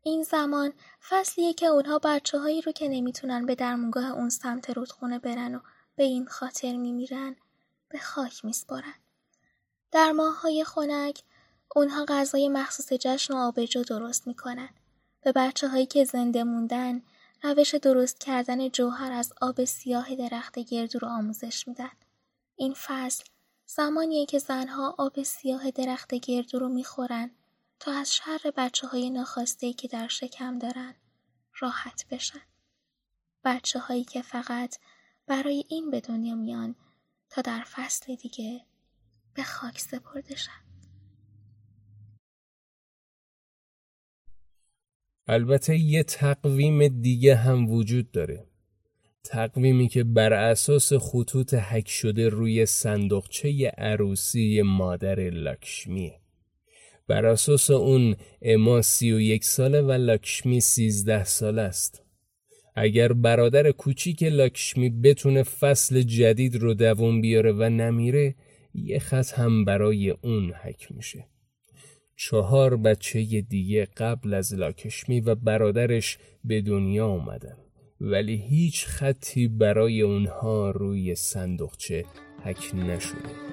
این 0.01 0.24
زمان 0.24 0.74
فصلیه 1.10 1.53
که 1.53 1.65
اونها 1.65 2.00
بچه 2.00 2.39
هایی 2.39 2.62
رو 2.62 2.72
که 2.72 2.88
نمی‌تونن 2.88 3.46
به 3.46 3.55
درمونگاه 3.55 4.12
اون 4.12 4.29
سمت 4.29 4.70
رودخونه 4.70 5.20
برن 5.20 5.55
و 5.55 5.60
به 5.96 6.03
این 6.03 6.27
خاطر 6.27 6.77
میمیرن 6.77 7.36
به 7.89 8.00
خاک 8.00 8.46
میسپارن. 8.46 8.93
در 9.91 10.12
ماههای 10.12 10.63
خنک 10.63 11.24
اونها 11.75 12.05
غذای 12.05 12.50
مخصوص 12.50 12.93
جشن 12.93 13.34
و 13.34 13.38
آبجو 13.38 13.84
درست 13.84 14.27
می‌کنن. 14.27 14.70
به 15.22 15.32
بچه 15.32 15.67
هایی 15.67 15.86
که 15.86 16.03
زنده 16.05 16.43
موندن 16.43 17.01
روش 17.43 17.75
درست 17.75 18.20
کردن 18.20 18.70
جوهر 18.70 19.12
از 19.12 19.34
آب 19.41 19.65
سیاه 19.65 20.15
درخت 20.15 20.60
گردو 20.60 21.00
رو 21.00 21.08
آموزش 21.08 21.67
میدن. 21.67 21.91
این 22.55 22.74
فصل 22.74 23.24
زمانیه 23.75 24.25
که 24.25 24.39
زنها 24.39 24.96
آب 24.98 25.24
سیاه 25.24 25.72
درخت 25.72 26.13
گردو 26.13 26.60
رو 26.60 26.70
می‌خورن 26.70 27.32
تا 27.80 27.92
از 27.92 28.15
شر 28.15 28.51
بچه 28.58 28.88
های 28.88 29.10
ناخواسته 29.10 29.74
که 29.74 29.88
در 29.88 30.08
شکم 30.08 30.60
دارن 30.60 30.96
راحت 31.60 32.06
بشن. 32.12 32.42
بچه 33.46 33.80
هایی 33.80 34.03
که 34.03 34.22
فقط 34.22 34.77
برای 35.27 35.63
این 35.70 35.92
به 35.92 36.01
دنیا 36.01 36.36
میان 36.36 36.75
تا 37.30 37.42
در 37.42 37.63
فصل 37.63 38.15
دیگه 38.15 38.65
به 39.34 39.44
خاک 39.44 39.80
سپرده 39.80 40.36
شن. 40.36 40.63
البته 45.27 45.77
یه 45.77 46.03
تقویم 46.03 46.88
دیگه 47.01 47.36
هم 47.36 47.70
وجود 47.70 48.12
داره 48.12 48.48
تقویمی 49.24 49.88
که 49.88 50.03
بر 50.03 50.34
اساس 50.34 50.94
خطوط 50.94 51.53
حک 51.53 51.89
شده 51.89 52.30
روی 52.30 52.65
صندوقچه 52.65 53.68
عروسی 53.77 54.62
مادر 54.62 55.30
لاکشمیه 55.30 56.20
بر 57.08 57.25
اساس 57.25 57.72
اون 57.72 58.15
اما 58.42 58.82
سی 58.82 59.12
و 59.12 59.20
یک 59.20 59.46
ساله 59.46 59.82
و 59.82 59.92
لاکشمی 59.92 60.62
سیزده 60.62 61.24
ساله 61.24 61.62
است. 61.62 62.03
اگر 62.75 63.13
برادر 63.13 63.72
کوچیک 63.72 64.24
لاکشمی 64.24 64.89
بتونه 64.89 65.44
فصل 65.44 66.01
جدید 66.01 66.56
رو 66.56 66.74
دوون 66.74 67.22
بیاره 67.22 67.51
و 67.51 67.70
نمیره 67.70 68.36
یه 68.74 69.00
خط 69.00 69.32
هم 69.32 69.65
برای 69.65 70.10
اون 70.10 70.53
حک 70.53 70.92
میشه. 70.92 71.25
چهار 72.15 72.77
بچه 72.77 73.42
دیگه 73.42 73.86
قبل 73.98 74.34
از 74.34 74.53
لاکشمی 74.53 75.20
و 75.20 75.36
برادرش 75.36 76.18
به 76.44 76.62
دنیا 76.62 77.08
اومدن. 77.08 77.62
ولی 78.03 78.36
هیچ 78.36 78.86
خطی 78.86 79.48
برای 79.48 80.01
اونها 80.01 80.72
روی 80.72 81.15
صندوقچه 81.15 82.05
حک 82.43 82.75
نشده. 82.75 83.52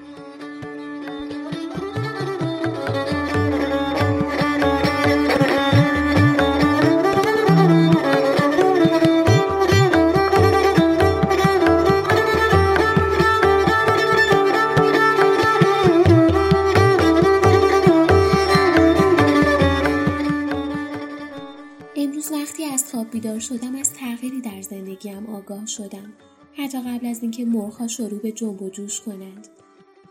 بیدار 23.09 23.39
شدم 23.39 23.75
از 23.75 23.93
تغییری 23.93 24.41
در 24.41 24.61
زندگیم 24.61 25.25
آگاه 25.25 25.65
شدم. 25.65 26.13
حتی 26.57 26.81
قبل 26.81 27.07
از 27.07 27.21
اینکه 27.21 27.45
مرغها 27.45 27.87
شروع 27.87 28.19
به 28.19 28.31
جنب 28.31 28.61
و 28.61 28.69
جوش 28.69 29.01
کنند. 29.01 29.47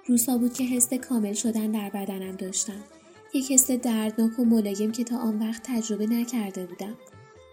روزها 0.06 0.38
بود 0.38 0.52
که 0.52 0.64
حس 0.64 0.94
کامل 0.94 1.32
شدن 1.32 1.70
در 1.70 1.90
بدنم 1.90 2.36
داشتم. 2.36 2.84
یک 3.34 3.52
حس 3.52 3.70
دردناک 3.70 4.38
و 4.38 4.44
ملایم 4.44 4.92
که 4.92 5.04
تا 5.04 5.18
آن 5.18 5.38
وقت 5.38 5.62
تجربه 5.64 6.06
نکرده 6.06 6.66
بودم. 6.66 6.94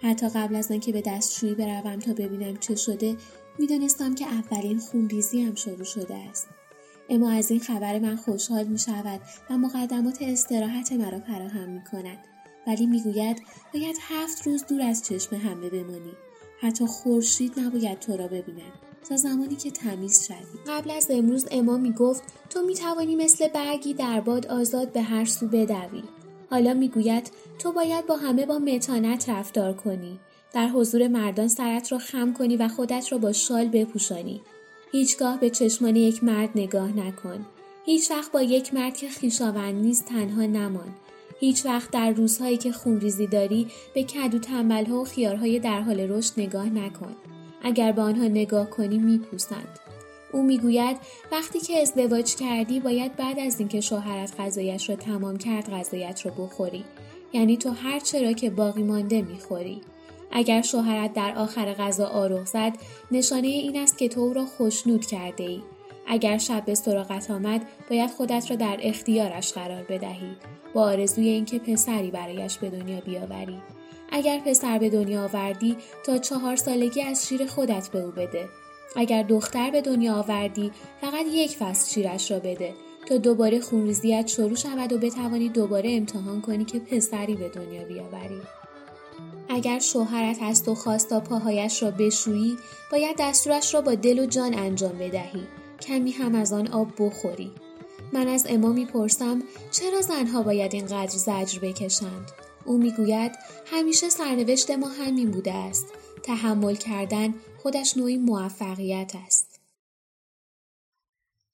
حتی 0.01 0.29
قبل 0.29 0.56
از 0.56 0.72
آنکه 0.72 0.91
به 0.91 1.01
دستشویی 1.01 1.56
بروم 1.56 2.00
تا 2.00 2.13
ببینم 2.13 2.58
چه 2.58 2.75
شده 2.75 3.15
می‌دانستم 3.60 4.15
که 4.15 4.25
اولین 4.25 4.79
خونریزی 4.79 5.41
هم 5.41 5.56
شروع 5.56 5.84
شده 5.84 6.15
است. 6.15 6.48
اما 7.10 7.32
از 7.32 7.51
این 7.51 7.60
خبر 7.60 8.00
من 8.00 8.15
خوشحال 8.15 8.67
می 8.67 8.79
شود 8.79 9.22
و 9.50 9.58
مقدمات 9.58 10.17
استراحت 10.22 10.91
مرا 10.91 11.20
فراهم 11.20 11.70
می 11.70 11.82
کند 11.91 12.17
ولی 12.68 12.86
می‌گوید 12.86 13.42
باید 13.74 13.96
هفت 14.02 14.48
روز 14.48 14.66
دور 14.66 14.82
از 14.82 15.06
چشم 15.06 15.36
همه 15.36 15.70
بمانی. 15.70 16.14
حتی 16.62 16.86
خورشید 16.86 17.60
نباید 17.60 18.00
تو 18.00 18.18
را 18.18 18.28
ببیند. 18.28 18.72
تا 19.10 19.18
زمانی 19.18 19.56
که 19.56 19.72
تمیز 19.72 20.28
شوی. 20.28 20.60
قبل 20.68 20.92
از 20.92 21.08
امروز 21.10 21.48
اما 21.52 21.78
می‌گفت 21.78 22.24
تو 22.50 22.62
می‌توانی 22.62 23.16
مثل 23.16 23.48
برگی 23.48 23.94
در 23.94 24.22
باد 24.22 24.48
آزاد 24.48 24.92
به 24.92 25.02
هر 25.02 25.26
سو 25.26 25.48
بدوی. 25.48 26.04
حالا 26.50 26.74
می‌گوید 26.74 27.32
تو 27.60 27.72
باید 27.72 28.06
با 28.06 28.18
همه 28.18 28.46
با 28.46 28.60
متانت 28.60 29.30
رفتار 29.30 29.74
کنی. 29.74 30.20
در 30.54 30.68
حضور 30.68 31.08
مردان 31.08 31.48
سرت 31.48 31.92
را 31.92 31.98
خم 31.98 32.34
کنی 32.34 32.58
و 32.58 32.68
خودت 32.68 33.12
را 33.12 33.18
با 33.18 33.32
شال 33.32 33.68
بپوشانی. 33.68 34.42
هیچگاه 34.92 35.40
به 35.40 35.50
چشمان 35.50 35.96
یک 35.96 36.24
مرد 36.24 36.50
نگاه 36.56 36.98
نکن. 36.98 37.46
هیچ 37.86 38.12
وقت 38.12 38.32
با 38.32 38.42
یک 38.42 38.74
مرد 38.74 38.98
که 38.98 39.10
خیشاوند 39.10 39.76
نیست 39.76 40.06
تنها 40.06 40.46
نمان. 40.46 40.96
هیچ 41.39 41.65
وقت 41.65 41.91
در 41.91 42.12
روزهایی 42.12 42.58
که 42.58 42.72
خونریزی 42.72 43.27
داری 43.27 43.67
به 43.94 44.03
کدو 44.03 44.39
تنبلها 44.39 45.01
و 45.01 45.06
خیارهای 45.06 45.60
در 45.60 45.82
حال 45.82 46.00
رشد 46.00 46.34
نگاه 46.38 46.70
نکن. 46.70 47.15
اگر 47.63 47.91
به 47.91 48.01
آنها 48.01 48.27
نگاه 48.27 48.70
کنی 48.70 48.98
میپوسند. 48.98 49.79
او 50.34 50.44
می‌گوید 50.44 50.98
وقتی 51.32 51.60
که 51.60 51.82
ازدواج 51.82 52.36
کردی 52.36 52.79
باید 52.79 53.15
بعد 53.15 53.39
از 53.39 53.60
اینکه 53.60 53.82
شوهرت 53.82 54.39
غذایش 54.39 54.89
را 54.89 54.96
تمام 54.96 55.38
کرد 55.38 55.70
غذایت 55.70 56.25
را 56.25 56.32
بخوری. 56.32 56.84
یعنی 57.34 57.58
تو 57.58 57.70
هر 57.70 58.00
چرا 58.00 58.32
که 58.34 58.50
باقی 58.50 58.84
مانده 58.84 59.22
می‌خوری. 59.22 59.82
اگر 60.32 60.62
شوهرت 60.62 61.13
در 61.13 61.34
آخر 61.38 61.74
غذا 61.74 62.06
آروغ 62.08 62.46
زد 62.46 62.74
نشانه 63.12 63.48
این 63.48 63.77
است 63.77 63.98
که 63.98 64.10
تو 64.10 64.22
او 64.22 64.34
را 64.34 64.46
خوشنود 64.46 65.06
کرده 65.06 65.44
ای. 65.44 65.62
اگر 66.08 66.38
شب 66.38 66.66
به 66.66 66.76
سراغت 66.76 67.32
آمد 67.32 67.62
باید 67.90 68.10
خودت 68.10 68.50
را 68.50 68.56
در 68.56 68.78
اختیارش 68.82 69.54
قرار 69.54 69.84
بدهی 69.84 70.38
با 70.74 70.82
آرزوی 70.82 71.28
اینکه 71.28 71.60
پسری 71.60 72.12
برایش 72.12 72.58
به 72.58 72.70
دنیا 72.70 73.02
بیاوری. 73.02 73.58
اگر 74.12 74.40
پسر 74.40 74.78
به 74.78 74.90
دنیا 74.90 75.24
آوردی 75.24 75.78
تا 76.06 76.18
چهار 76.18 76.56
سالگی 76.56 77.02
از 77.02 77.28
شیر 77.28 77.46
خودت 77.46 77.90
به 77.90 78.00
او 78.00 78.12
بده. 78.12 78.50
اگر 78.96 79.24
دختر 79.24 79.72
به 79.72 79.82
دنیا 79.82 80.16
آوردی 80.16 80.72
فقط 81.02 81.26
یک 81.32 81.52
فصل 81.52 81.94
شیرش 81.94 82.32
را 82.32 82.40
بده. 82.40 82.74
تا 83.10 83.18
دوباره 83.18 83.60
خونریزیت 83.60 84.28
شروع 84.28 84.56
شود 84.56 84.94
و 84.94 84.98
بتوانی 84.98 85.50
دوباره 85.50 85.92
امتحان 85.92 86.42
کنی 86.42 86.66
که 86.66 86.80
پسری 86.80 87.36
به 87.36 87.50
دنیا 87.50 87.84
بیاوری. 87.84 88.42
اگر 89.50 89.80
شوهرت 89.80 90.38
هست 90.42 90.68
و 90.68 90.76
خواست 90.76 91.10
تا 91.10 91.20
پاهایش 91.20 91.84
را 91.84 91.92
بشویی 91.92 92.58
باید 92.92 93.16
دستورش 93.20 93.74
را 93.74 93.82
با 93.82 93.96
دل 93.96 94.20
و 94.20 94.26
جان 94.26 94.54
انجام 94.54 94.98
بدهی. 94.98 95.48
کمی 95.81 96.12
هم 96.12 96.36
از 96.36 96.53
آن 96.53 96.67
آب 96.67 96.88
بخوری 97.00 97.51
من 98.13 98.27
از 98.27 98.46
اما 98.50 98.72
می‌پرسم 98.72 99.43
چرا 99.72 100.01
زنها 100.01 100.43
باید 100.43 100.74
اینقدر 100.74 101.17
زجر 101.17 101.60
بکشند 101.60 102.31
او 102.65 102.77
می‌گوید 102.77 103.31
همیشه 103.65 104.10
سرنوشت 104.10 104.72
ما 104.72 104.88
همین 104.88 105.31
بوده 105.31 105.53
است 105.53 105.86
تحمل 106.24 106.75
کردن 106.75 107.34
خودش 107.63 107.98
نوعی 107.98 108.17
موفقیت 108.17 109.12
است 109.25 109.60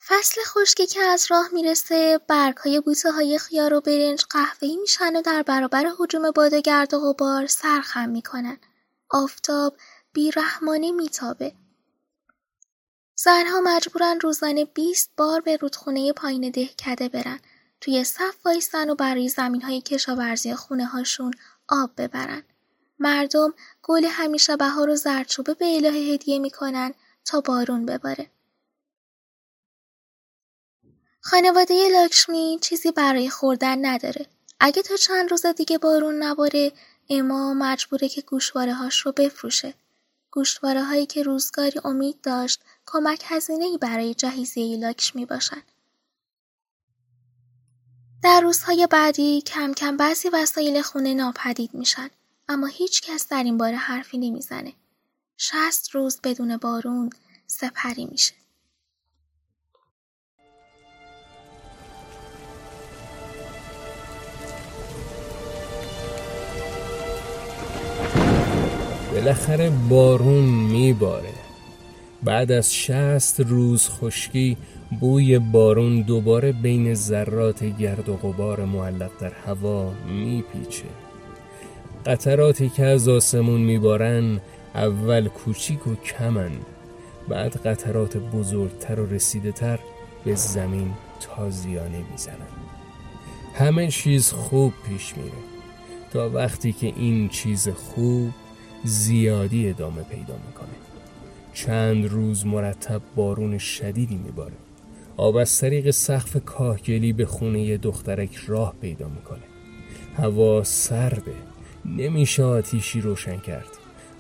فصل 0.08 0.42
خشکی 0.46 0.88
که 0.88 1.00
از 1.02 1.28
راه 1.30 1.50
می‌رسه 1.54 2.20
برگ 2.28 2.58
های 2.58 2.80
بوته 2.82 3.12
های 3.12 3.38
خیار 3.38 3.74
و 3.74 3.82
برنج 3.82 4.24
قهوه‌ای 4.30 4.78
میشن 4.78 5.16
و 5.16 5.22
در 5.22 5.44
برابر 5.44 5.92
حجوم 6.00 6.32
باد 6.32 6.54
گرد 6.54 6.94
و 6.94 7.00
غبار 7.00 7.48
سرخم 7.48 8.10
می‌کنن. 8.10 8.58
آفتاب 9.10 9.78
بیرحمانه 10.14 10.92
میتابه. 10.92 11.54
زنها 13.24 13.62
مجبورن 13.62 14.20
روزانه 14.20 14.66
20 14.66 15.12
بار 15.18 15.42
به 15.42 15.58
رودخونه 15.58 16.14
پایین 16.14 16.52
دهکده 16.52 17.10
برن. 17.10 17.40
توی 17.82 18.04
صف 18.04 18.46
وایستن 18.46 18.90
و 18.90 18.96
برای 18.96 19.30
زمین 19.30 19.62
های 19.62 19.82
کشاورزی 19.82 20.56
خونه 20.56 20.86
هاشون 20.86 21.34
آب 21.70 21.92
ببرن. 21.98 22.44
مردم 23.00 23.54
گل 23.84 24.06
همیشه 24.06 24.56
بهار 24.56 24.90
و 24.90 24.96
زردچوبه 24.96 25.54
به 25.54 25.76
الهه 25.76 26.14
هدیه 26.14 26.40
می‌کنن 26.40 26.94
تا 27.26 27.42
بارون 27.42 27.86
بباره. 27.86 28.30
خانواده 31.22 31.90
لاکشمی 31.90 32.60
چیزی 32.62 32.92
برای 32.92 33.30
خوردن 33.30 33.86
نداره. 33.86 34.26
اگه 34.60 34.82
تا 34.82 34.96
چند 34.96 35.32
روز 35.32 35.46
دیگه 35.46 35.78
بارون 35.78 36.24
نباره 36.24 36.72
اما 37.10 37.54
مجبوره 37.54 38.10
که 38.10 38.22
گوشواره 38.22 38.74
هاش 38.74 39.00
رو 39.00 39.12
بفروشه. 39.12 39.74
گوشواره 40.32 40.84
هایی 40.84 41.06
که 41.06 41.24
روزگاری 41.24 41.80
امید 41.84 42.22
داشت 42.22 42.62
کمک 42.86 43.24
هزینه 43.26 43.66
ای 43.66 43.78
برای 43.78 44.14
جهیزیه 44.14 44.78
لاکشمی 44.78 45.26
باشن. 45.26 45.62
در 48.24 48.42
روزهای 48.42 48.88
بعدی 48.92 49.42
کم 49.42 49.74
کم 49.74 49.98
بعضی 49.98 50.30
وسایل 50.30 50.82
خونه 50.82 51.14
ناپدید 51.14 51.74
میشن 51.74 52.10
اما 52.50 52.68
هیچ 52.68 53.02
کس 53.02 53.28
در 53.28 53.44
این 53.44 53.58
باره 53.58 53.76
حرفی 53.76 54.18
نمی‌زنه. 54.18 54.74
شست 55.38 55.96
روز 55.96 56.20
بدون 56.24 56.58
بارون 56.58 57.10
سپری 57.48 58.06
میشه. 58.06 58.34
بالاخره 69.14 69.70
بارون 69.90 70.44
میباره 70.46 71.43
بعد 72.24 72.52
از 72.52 72.76
شست 72.76 73.40
روز 73.40 73.90
خشکی 73.90 74.58
بوی 75.00 75.40
بارون 75.40 76.02
دوباره 76.02 76.52
بین 76.52 76.94
ذرات 76.94 77.64
گرد 77.64 78.10
و 78.10 78.16
غبار 78.16 78.66
معلق 78.66 79.12
در 79.20 79.32
هوا 79.46 79.94
میپیچه. 80.08 80.86
قطراتی 82.06 82.70
که 82.70 82.86
از 82.86 83.08
آسمون 83.08 83.62
میبارن 83.62 84.42
اول 84.76 85.28
کوچیک 85.28 85.88
و 85.88 85.96
کمن 85.96 86.52
بعد 87.30 87.68
قطرات 87.68 88.18
بزرگتر 88.18 89.00
و 89.00 89.14
رسیده 89.14 89.52
تر 89.52 89.80
به 90.26 90.36
زمین 90.36 90.92
تازیانه 91.20 92.04
می‌زنن. 92.12 92.36
همه 93.56 93.88
چیز 93.88 94.32
خوب 94.32 94.74
پیش 94.88 95.18
میره. 95.18 95.38
تا 96.14 96.30
وقتی 96.30 96.74
که 96.74 96.88
این 96.88 97.30
چیز 97.30 97.70
خوب 97.70 98.32
زیادی 98.84 99.70
ادامه 99.70 100.04
پیدا 100.04 100.34
می‌کنه. 100.48 100.53
چند 101.54 102.06
روز 102.06 102.46
مرتب 102.46 103.02
بارون 103.16 103.58
شدیدی 103.58 104.16
میباره. 104.16 104.54
آب 105.18 105.36
از 105.36 105.60
طریق 105.60 105.92
سقف 105.92 106.38
کاهگلی 106.46 107.14
به 107.14 107.26
خونه 107.26 107.78
دخترک 107.78 108.36
راه 108.36 108.74
پیدا 108.82 109.08
می‌کنه. 109.08 109.44
هوا 110.18 110.64
سرده 110.64 111.36
نمیشه 111.86 112.44
آتیشی 112.44 113.02
روشن 113.02 113.38
کرد 113.38 113.68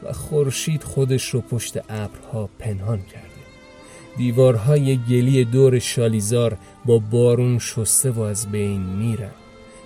و 0.04 0.13
خورشید 0.13 0.84
خودش 0.84 1.30
رو 1.30 1.42
پشت 1.42 1.78
ابرها 1.90 2.50
پنهان 2.60 3.02
کرده. 3.02 3.28
دیوارهای 4.18 5.00
گلی 5.10 5.46
دور 5.46 5.80
شالیزار 5.80 6.58
با 6.86 7.00
بارون 7.00 7.60
شسته 7.60 8.12
و 8.12 8.20
از 8.20 8.52
بین 8.52 8.82
میرن. 8.82 9.32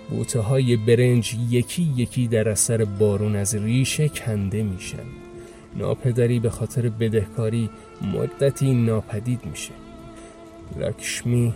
بوته 0.10 0.40
های 0.40 0.78
برنج 0.78 1.36
یکی 1.50 1.94
یکی 1.96 2.28
در 2.28 2.50
اثر 2.50 2.86
بارون 2.86 3.36
از 3.36 3.56
ریشه 3.56 4.10
کنده 4.10 4.64
میشن. 4.64 5.27
ناپدری 5.78 6.40
به 6.40 6.50
خاطر 6.50 6.90
بدهکاری 6.90 7.70
مدتی 8.14 8.74
ناپدید 8.74 9.46
میشه. 9.46 9.74
لکشمی 10.78 11.54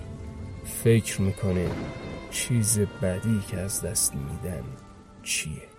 فکر 0.84 1.22
می‌کنه 1.22 1.67
چیز 2.32 2.80
بدی 2.80 3.41
که 3.48 3.58
از 3.58 3.82
دست 3.82 4.13
میدن 4.15 4.63
چیه؟ 5.24 5.71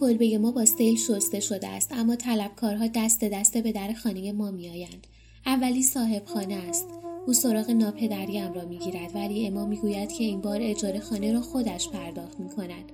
کلبه 0.00 0.38
ما 0.38 0.52
با 0.52 0.64
سیل 0.64 0.96
شسته 0.96 1.40
شده 1.40 1.68
است 1.68 1.92
اما 1.92 2.16
طلبکارها 2.16 2.86
دست 2.94 3.24
دسته 3.24 3.62
به 3.62 3.72
در 3.72 3.92
خانه 3.92 4.32
ما 4.32 4.50
میآیند 4.50 5.06
اولی 5.46 5.82
صاحب 5.82 6.24
خانه 6.24 6.54
است 6.54 6.86
او 7.26 7.32
سراغ 7.32 7.70
ناپدریم 7.70 8.52
را 8.52 8.64
می‌گیرد 8.64 9.14
ولی 9.14 9.46
اما 9.46 9.66
می‌گوید 9.66 10.12
که 10.12 10.24
این 10.24 10.40
بار 10.40 10.58
اجاره 10.62 11.00
خانه 11.00 11.32
را 11.32 11.40
خودش 11.40 11.88
پرداخت 11.88 12.40
می 12.40 12.48
کند. 12.48 12.92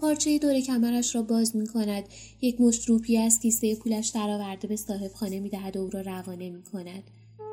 پارچه 0.00 0.38
دور 0.38 0.60
کمرش 0.60 1.14
را 1.14 1.22
باز 1.22 1.56
می 1.56 1.66
کند. 1.66 2.04
یک 2.40 2.60
مشت 2.60 2.88
روپی 2.88 3.18
از 3.18 3.40
کیسه 3.40 3.74
پولش 3.74 4.08
درآورده 4.08 4.68
به 4.68 4.76
صاحب 4.76 5.12
خانه 5.12 5.40
می 5.40 5.48
دهد 5.48 5.76
و 5.76 5.80
او 5.80 5.90
را 5.90 6.00
روانه 6.00 6.50
می 6.50 6.62
کند. 6.62 7.02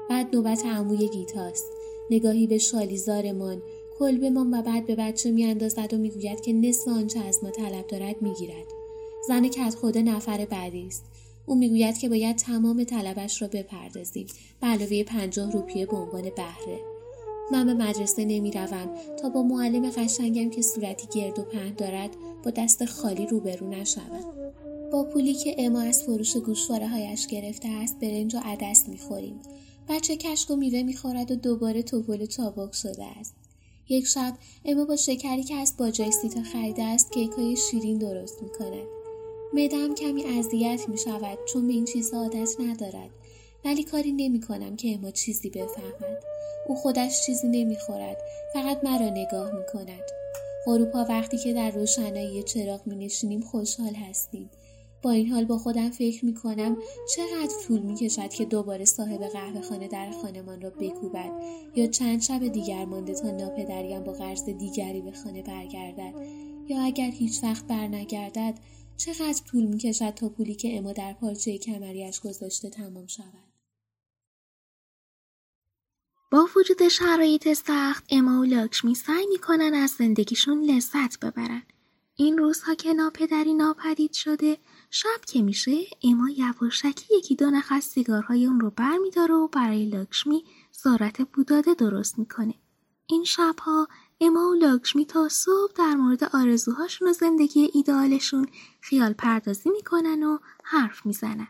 بعد 0.10 0.36
نوبت 0.36 0.66
عموی 0.66 1.10
گیتاست. 1.10 1.66
نگاهی 2.10 2.48
به 2.48 2.58
شالیزارمان 2.58 3.62
من 4.02 4.60
و 4.60 4.62
بعد 4.62 4.86
به 4.86 4.96
بچه 4.96 5.32
میاندازد 5.32 5.94
و 5.94 5.98
می‌گوید 5.98 6.42
که 6.42 6.54
نصف 6.54 6.88
آنچه 6.88 7.20
از 7.20 7.40
ما 7.44 7.50
طلب 7.50 7.88
دارد 7.88 8.22
می‌گیرد 8.22 8.66
زن 9.28 9.48
کت 9.48 9.76
خدا 9.76 10.02
نفر 10.02 10.46
بعدی 10.46 10.88
است. 10.88 11.04
او 11.46 11.56
می‌گوید 11.56 11.98
که 11.98 12.10
باید 12.10 12.36
تمام 12.36 12.84
طلبش 12.84 13.42
را 13.42 13.48
بپردازیم. 13.48 14.28
به 14.62 14.68
علاوه 14.68 15.04
پنجاه 15.04 15.52
روپیه 15.52 15.86
به 15.86 15.98
عنوان 15.98 16.22
بهره. 16.22 16.80
من 17.52 17.66
به 17.66 17.74
مدرسه 17.74 18.26
نمی‌روم. 18.26 18.90
تا 19.22 19.30
با 19.30 19.44
معلم 19.44 19.90
قشنگم 19.90 20.50
که 20.50 20.62
صورتی 20.62 21.20
گرد 21.20 21.40
و 21.40 21.42
پهن 21.42 21.74
دارد 21.74 22.10
با 22.44 22.52
دست 22.52 22.86
خالی 22.86 23.26
روبرو 23.26 23.70
نشوم. 23.70 24.34
با 24.92 25.04
پولی 25.04 25.34
که 25.34 25.56
اما 25.58 25.82
از 25.82 26.04
فروش 26.04 26.38
گوشواره 26.38 26.88
هایش 26.88 27.28
گرفته 27.28 27.68
است 27.68 28.00
برنج 28.00 28.36
و 28.36 28.40
عدس 28.44 28.90
می‌خوریم. 28.90 29.40
بچه 29.90 30.16
کشک 30.16 30.52
و 30.52 30.56
میوه 30.56 30.84
می‌خورد 30.84 31.32
و 31.32 31.36
دوباره 31.36 31.82
توپل 31.82 32.26
چابک 32.26 32.76
شده 32.76 33.06
است. 33.06 33.36
یک 33.90 34.08
شب 34.08 34.38
اما 34.66 34.86
با 34.86 34.96
شکری 34.96 35.44
که 35.44 35.56
از 35.56 35.74
باجای 35.78 36.12
سیتا 36.12 36.44
خریده 36.44 36.84
است 36.84 37.12
کیک 37.12 37.32
های 37.32 37.56
شیرین 37.56 37.98
درست 37.98 38.44
می 38.44 38.50
میدم 39.54 39.96
کمی 39.96 40.24
اذیت 40.24 40.90
می 40.90 40.98
شود 40.98 41.38
چون 41.54 41.68
به 41.68 41.74
این 41.74 41.86
چیزها 41.86 42.20
عادت 42.20 42.56
ندارد 42.60 43.10
ولی 43.66 43.84
کاری 43.84 44.12
نمی 44.12 44.42
کنم 44.42 44.76
که 44.76 44.94
اما 44.94 45.12
چیزی 45.12 45.50
بفهمد. 45.50 46.24
او 46.68 46.76
خودش 46.76 47.26
چیزی 47.26 47.48
نمی 47.48 47.76
خورد 47.76 48.18
فقط 48.54 48.84
مرا 48.84 49.10
نگاه 49.10 49.52
می 49.56 49.64
کند. 49.74 50.04
غروبها 50.66 51.06
وقتی 51.10 51.38
که 51.38 51.54
در 51.54 51.72
روشنایی 51.72 52.44
چراغ 52.44 52.88
می 52.88 52.96
نشینیم 52.96 53.42
خوشحال 53.42 53.94
هستیم. 53.94 54.50
با 55.02 55.12
این 55.12 55.28
حال 55.28 55.46
با 55.46 55.58
خودم 55.58 55.90
فکر 55.90 56.26
می 56.26 56.34
کنم 56.34 56.78
چقدر 57.16 57.54
طول 57.68 57.82
می 57.82 57.96
کشد 57.96 58.30
که 58.30 58.46
دوباره 58.46 58.86
صاحب 58.86 59.22
قهوه 59.24 59.62
خانه 59.62 59.88
در 59.88 60.12
خانمان 60.12 60.62
را 60.62 60.70
بکوبد 60.70 61.32
یا 61.76 61.88
چند 61.88 62.22
شب 62.22 62.48
دیگر 62.48 62.86
مانده 62.86 63.14
تا 63.14 63.32
ناپدریم 63.32 64.04
با 64.04 64.12
قرض 64.12 64.44
دیگری 64.44 65.02
به 65.02 65.12
خانه 65.12 65.42
برگردد 65.42 66.14
یا 66.68 66.82
اگر 66.82 67.12
هیچ 67.12 67.44
وقت 67.44 67.68
برنگردد 67.68 68.54
چقدر 69.06 69.42
طول 69.46 69.64
می 69.64 69.78
کشد 69.78 70.10
تا 70.10 70.30
پولی 70.30 70.56
که 70.56 70.78
اما 70.78 70.94
در 70.94 71.14
پارچه 71.14 71.58
کمریش 71.58 72.20
گذاشته 72.20 72.70
تمام 72.70 73.08
شود. 73.08 73.54
با 76.32 76.48
وجود 76.56 76.88
شرایط 76.88 77.54
سخت 77.54 78.06
اما 78.10 78.42
و 78.42 78.44
لاکشمی 78.44 78.96
سعی 78.96 79.28
می‌کنن 79.28 79.74
از 79.74 79.90
زندگیشون 79.90 80.64
لذت 80.64 81.20
ببرن. 81.20 81.64
این 82.16 82.38
روزها 82.38 82.76
که 82.76 82.94
ناپدری 82.94 83.54
ناپدید 83.54 84.14
شده 84.14 84.58
شب 84.90 85.26
که 85.28 85.42
میشه 85.42 85.78
اما 86.04 86.30
یواشکی 86.30 87.18
یکی 87.18 87.36
دو 87.36 87.50
نخ 87.50 87.72
از 87.72 87.84
سیگارهای 87.84 88.46
اون 88.46 88.60
رو 88.60 88.70
برمیداره 88.70 89.34
و 89.34 89.48
برای 89.48 89.86
لاکشمی 89.86 90.44
زارت 90.72 91.22
بوداده 91.22 91.74
درست 91.74 92.20
می‌کنه. 92.20 92.54
این 93.08 93.24
شبها 93.24 93.88
اما 94.24 94.50
و 94.52 94.54
لاکشمی 94.54 95.06
تا 95.06 95.28
صبح 95.30 95.72
در 95.78 95.96
مورد 95.96 96.24
آرزوهاشون 96.34 97.08
و 97.08 97.14
زندگی 97.14 97.70
ایدالشون 97.74 98.46
خیال 98.82 99.14
پردازی 99.14 99.70
می‌کنن 99.70 100.24
و 100.24 100.38
حرف 100.64 101.06
می‌زنن. 101.06 101.48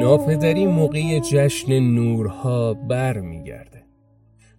ناپدری 0.00 0.66
موقع 0.66 1.20
جشن 1.20 1.78
نورها 1.78 2.74
بر 2.74 3.20
میگرده 3.20 3.84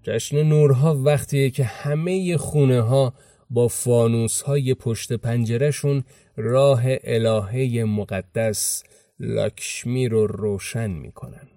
جشن 0.03 0.43
نورها 0.43 1.01
وقتیه 1.03 1.49
که 1.49 1.63
همه 1.63 2.37
خونه 2.37 2.81
ها 2.81 3.13
با 3.49 3.67
فانوس 3.67 4.41
های 4.41 4.73
پشت 4.73 5.13
پنجرشون 5.13 6.03
راه 6.35 6.83
الهه 6.85 7.83
مقدس 7.83 8.83
لاکشمی 9.19 10.07
رو 10.07 10.27
روشن 10.27 10.91
می‌کنن. 10.91 11.47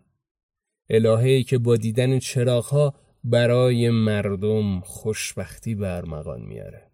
الههی 0.91 1.45
که 1.45 1.59
با 1.59 1.77
دیدن 1.77 2.19
چراغها 2.19 2.95
برای 3.25 3.91
مردم 3.91 4.81
خوشبختی 4.81 5.75
برمغان 5.75 6.41
میاره. 6.41 6.91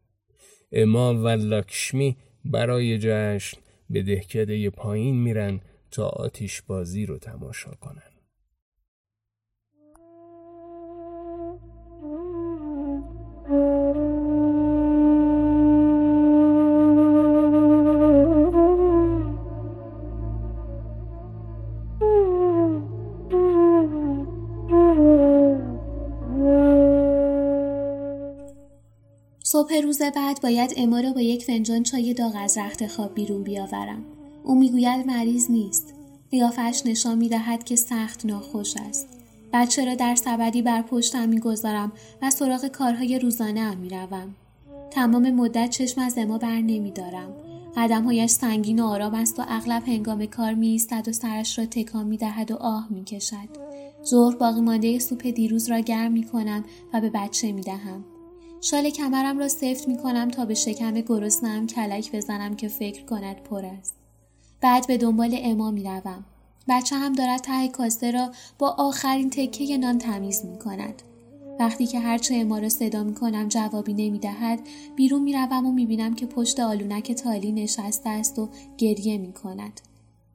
اما 0.72 1.14
و 1.14 1.28
لاکشمی 1.28 2.16
برای 2.44 2.98
جشن 2.98 3.58
به 3.90 4.02
دهکده 4.02 4.70
پایین 4.70 5.22
میرن 5.22 5.60
تا 5.90 6.08
آتیش 6.08 6.62
بازی 6.62 7.06
رو 7.06 7.18
تماشا 7.18 7.70
کنن. 7.70 8.11
روز 29.92 30.02
بعد 30.02 30.40
باید 30.42 30.74
اما 30.76 31.00
را 31.00 31.12
با 31.12 31.20
یک 31.20 31.44
فنجان 31.44 31.82
چای 31.82 32.14
داغ 32.14 32.36
از 32.38 32.58
رخت 32.58 32.86
خواب 32.86 33.14
بیرون 33.14 33.42
بیاورم. 33.42 34.04
او 34.44 34.54
می‌گوید 34.54 35.06
مریض 35.06 35.50
نیست. 35.50 35.94
قیافش 36.30 36.82
نشان 36.84 37.18
می‌دهد 37.18 37.64
که 37.64 37.76
سخت 37.76 38.26
ناخوش 38.26 38.74
است. 38.76 39.08
بچه 39.52 39.84
را 39.84 39.94
در 39.94 40.14
سبدی 40.14 40.62
بر 40.62 40.82
پشتم 40.82 41.28
می‌گذارم 41.28 41.92
و 42.22 42.30
سراغ 42.30 42.66
کارهای 42.66 43.18
روزانه 43.18 43.60
هم 43.60 43.78
می‌روم. 43.78 44.34
تمام 44.90 45.30
مدت 45.30 45.70
چشم 45.70 46.00
از 46.00 46.18
اما 46.18 46.38
بر 46.38 46.60
نمیدارم. 46.60 47.34
قدمهایش 47.76 48.30
سنگین 48.30 48.80
و 48.80 48.86
آرام 48.86 49.14
است 49.14 49.40
و 49.40 49.42
اغلب 49.48 49.82
هنگام 49.86 50.26
کار 50.26 50.54
می 50.54 50.82
و 51.06 51.12
سرش 51.12 51.58
را 51.58 51.66
تکان 51.66 52.06
می 52.06 52.16
دهد 52.16 52.50
و 52.50 52.54
آه 52.54 52.86
می 52.90 53.04
کشد. 53.04 53.48
ظهر 54.06 54.36
باقی 54.36 54.60
مانده 54.60 54.98
سوپ 54.98 55.26
دیروز 55.26 55.70
را 55.70 55.78
گرم 55.78 56.12
می 56.12 56.24
کنم 56.24 56.64
و 56.92 57.00
به 57.00 57.10
بچه 57.10 57.52
می 57.52 57.60
دهم. 57.60 58.04
شال 58.64 58.90
کمرم 58.90 59.38
را 59.38 59.48
سفت 59.48 59.88
می 59.88 59.98
کنم 59.98 60.30
تا 60.30 60.44
به 60.44 60.54
شکم 60.54 60.94
گرسنم 60.94 61.66
کلک 61.66 62.12
بزنم 62.12 62.56
که 62.56 62.68
فکر 62.68 63.04
کند 63.04 63.36
پر 63.36 63.64
است. 63.64 63.94
بعد 64.60 64.86
به 64.86 64.98
دنبال 64.98 65.38
اما 65.42 65.70
می 65.70 65.82
روم. 65.84 66.24
بچه 66.68 66.96
هم 66.96 67.12
دارد 67.12 67.40
ته 67.40 67.68
کاسه 67.68 68.10
را 68.10 68.32
با 68.58 68.68
آخرین 68.78 69.30
تکه 69.30 69.76
نان 69.76 69.98
تمیز 69.98 70.44
می 70.44 70.58
کند. 70.58 71.02
وقتی 71.60 71.86
که 71.86 72.00
هرچه 72.00 72.34
اما 72.34 72.58
را 72.58 72.68
صدا 72.68 73.02
می 73.04 73.14
کنم 73.14 73.48
جوابی 73.48 73.92
نمی 73.92 74.18
دهد 74.18 74.60
بیرون 74.96 75.22
می 75.22 75.32
روم 75.32 75.66
و 75.66 75.72
می 75.72 75.86
بینم 75.86 76.14
که 76.14 76.26
پشت 76.26 76.60
آلونک 76.60 77.12
تالی 77.12 77.52
نشسته 77.52 78.10
است 78.10 78.38
و 78.38 78.48
گریه 78.78 79.18
می 79.18 79.32
کند. 79.32 79.80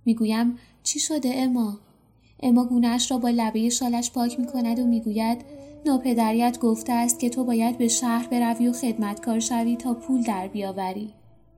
می 0.06 0.16
گویم 0.16 0.58
چی 0.84 1.00
شده 1.00 1.32
اما؟ 1.36 1.80
اما 2.44 2.66
گونهش 2.66 3.12
را 3.12 3.18
با 3.18 3.30
لبه 3.30 3.70
شالش 3.70 4.12
پاک 4.12 4.40
می 4.40 4.48
کند 4.48 4.80
و 4.80 4.86
می 4.86 5.02
گوید 5.02 5.38
ناپدریت 5.88 6.60
گفته 6.60 6.94
است 6.94 7.20
که 7.20 7.30
تو 7.30 7.44
باید 7.44 7.78
به 7.78 7.88
شهر 7.88 8.28
بروی 8.28 8.68
و 8.68 8.74
خدمتکار 8.74 9.40
شوی 9.40 9.76
تا 9.76 9.94
پول 9.94 10.22
در 10.22 10.48
بیاوری. 10.48 11.14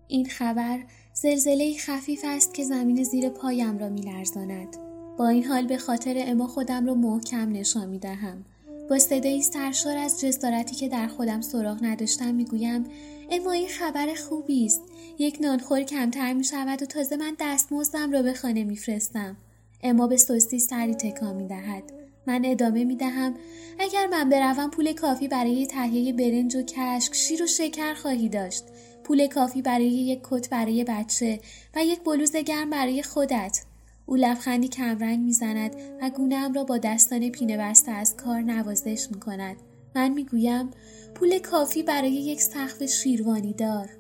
این 0.07 0.25
خبر 0.25 0.79
زلزله 1.13 1.77
خفیف 1.77 2.21
است 2.27 2.53
که 2.53 2.63
زمین 2.63 3.03
زیر 3.03 3.29
پایم 3.29 3.77
را 3.77 3.89
میلرزاند. 3.89 4.77
با 5.17 5.27
این 5.27 5.43
حال 5.43 5.67
به 5.67 5.77
خاطر 5.77 6.13
اما 6.17 6.47
خودم 6.47 6.87
را 6.87 6.93
محکم 6.93 7.51
نشان 7.51 7.89
می 7.89 7.99
دهم. 7.99 8.45
با 8.89 8.99
صدایی 8.99 9.41
سرشار 9.41 9.97
از 9.97 10.21
جسارتی 10.21 10.75
که 10.75 10.87
در 10.87 11.07
خودم 11.07 11.41
سراغ 11.41 11.77
نداشتم 11.81 12.35
می‌گویم 12.35 12.83
اما 13.31 13.51
این 13.51 13.67
خبر 13.67 14.07
خوبی 14.29 14.65
است 14.65 14.81
یک 15.19 15.37
نانخور 15.41 15.81
کمتر 15.81 16.33
می 16.33 16.43
شود 16.43 16.81
و 16.81 16.85
تازه 16.85 17.17
من 17.17 17.35
دستمزدم 17.39 18.11
را 18.11 18.21
به 18.21 18.33
خانه 18.33 18.63
میفرستم 18.63 19.37
اما 19.83 20.07
به 20.07 20.17
سستی 20.17 20.59
سری 20.59 20.93
تکان 20.93 21.35
می 21.35 21.47
دهد. 21.47 21.98
من 22.29 22.45
ادامه 22.45 22.83
می 22.83 22.95
دهم 22.95 23.33
اگر 23.79 24.07
من 24.07 24.29
بروم 24.29 24.69
پول 24.69 24.93
کافی 24.93 25.27
برای 25.27 25.67
تهیه 25.67 26.13
برنج 26.13 26.55
و 26.55 26.61
کشک 26.61 27.15
شیر 27.15 27.43
و 27.43 27.47
شکر 27.47 27.93
خواهی 27.93 28.29
داشت 28.29 28.63
پول 29.03 29.27
کافی 29.27 29.61
برای 29.61 29.87
یک 29.87 30.19
کت 30.23 30.49
برای 30.49 30.83
بچه 30.83 31.39
و 31.75 31.85
یک 31.85 32.03
بلوز 32.03 32.35
گرم 32.35 32.69
برای 32.69 33.03
خودت 33.03 33.61
او 34.05 34.15
لبخندی 34.15 34.67
کمرنگ 34.67 35.19
می‌زند 35.19 35.75
و 36.01 36.09
گونهام 36.09 36.53
را 36.53 36.63
با 36.63 36.77
دستان 36.77 37.29
پینه 37.29 37.57
بسته 37.57 37.91
از 37.91 38.15
کار 38.15 38.41
نوازش 38.41 39.07
می 39.11 39.19
کند. 39.19 39.55
من 39.95 40.09
می‌گویم 40.09 40.69
پول 41.15 41.39
کافی 41.39 41.83
برای 41.83 42.11
یک 42.11 42.41
سقف 42.41 42.85
شیروانی 42.85 43.53
دار. 43.53 43.98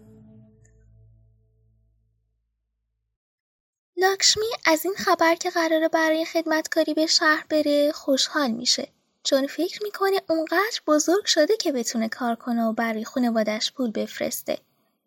لاکشمی 3.99 4.45
از 4.65 4.85
این 4.85 4.93
خبر 4.93 5.35
که 5.35 5.49
قراره 5.49 5.87
برای 5.87 6.25
خدمتکاری 6.25 6.93
به 6.93 7.05
شهر 7.05 7.45
بره 7.49 7.91
خوشحال 7.91 8.51
میشه 8.51 8.87
چون 9.23 9.47
فکر 9.47 9.83
می‌کنه 9.83 10.21
اونقدر 10.29 10.79
بزرگ 10.87 11.25
شده 11.25 11.57
که 11.57 11.71
بتونه 11.71 12.09
کار 12.09 12.35
کنه 12.35 12.63
و 12.63 12.73
برای 12.73 13.05
خانوادش 13.05 13.71
پول 13.71 13.91
بفرسته. 13.91 14.57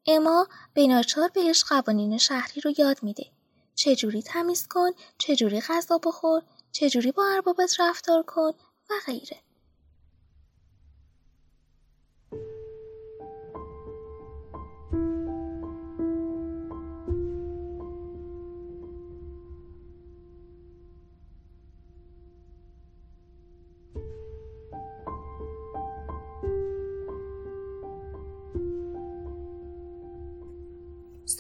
اما 0.07 0.49
بیناچار 0.75 1.29
بهش 1.29 1.65
قوانین 1.65 2.19
شهری 2.19 2.61
رو 2.61 2.73
یاد 2.79 3.03
میده. 3.03 3.27
چجوری 3.75 4.23
تمیز 4.23 4.67
کن، 4.69 4.91
چجوری 5.19 5.61
غذا 5.61 5.99
بخور، 5.99 6.43
چجوری 6.73 7.13
با 7.13 7.25
اربابت 7.27 7.81
رفتار 7.81 8.23
کن 8.23 8.53
و 8.91 8.95
غیره. 9.07 9.41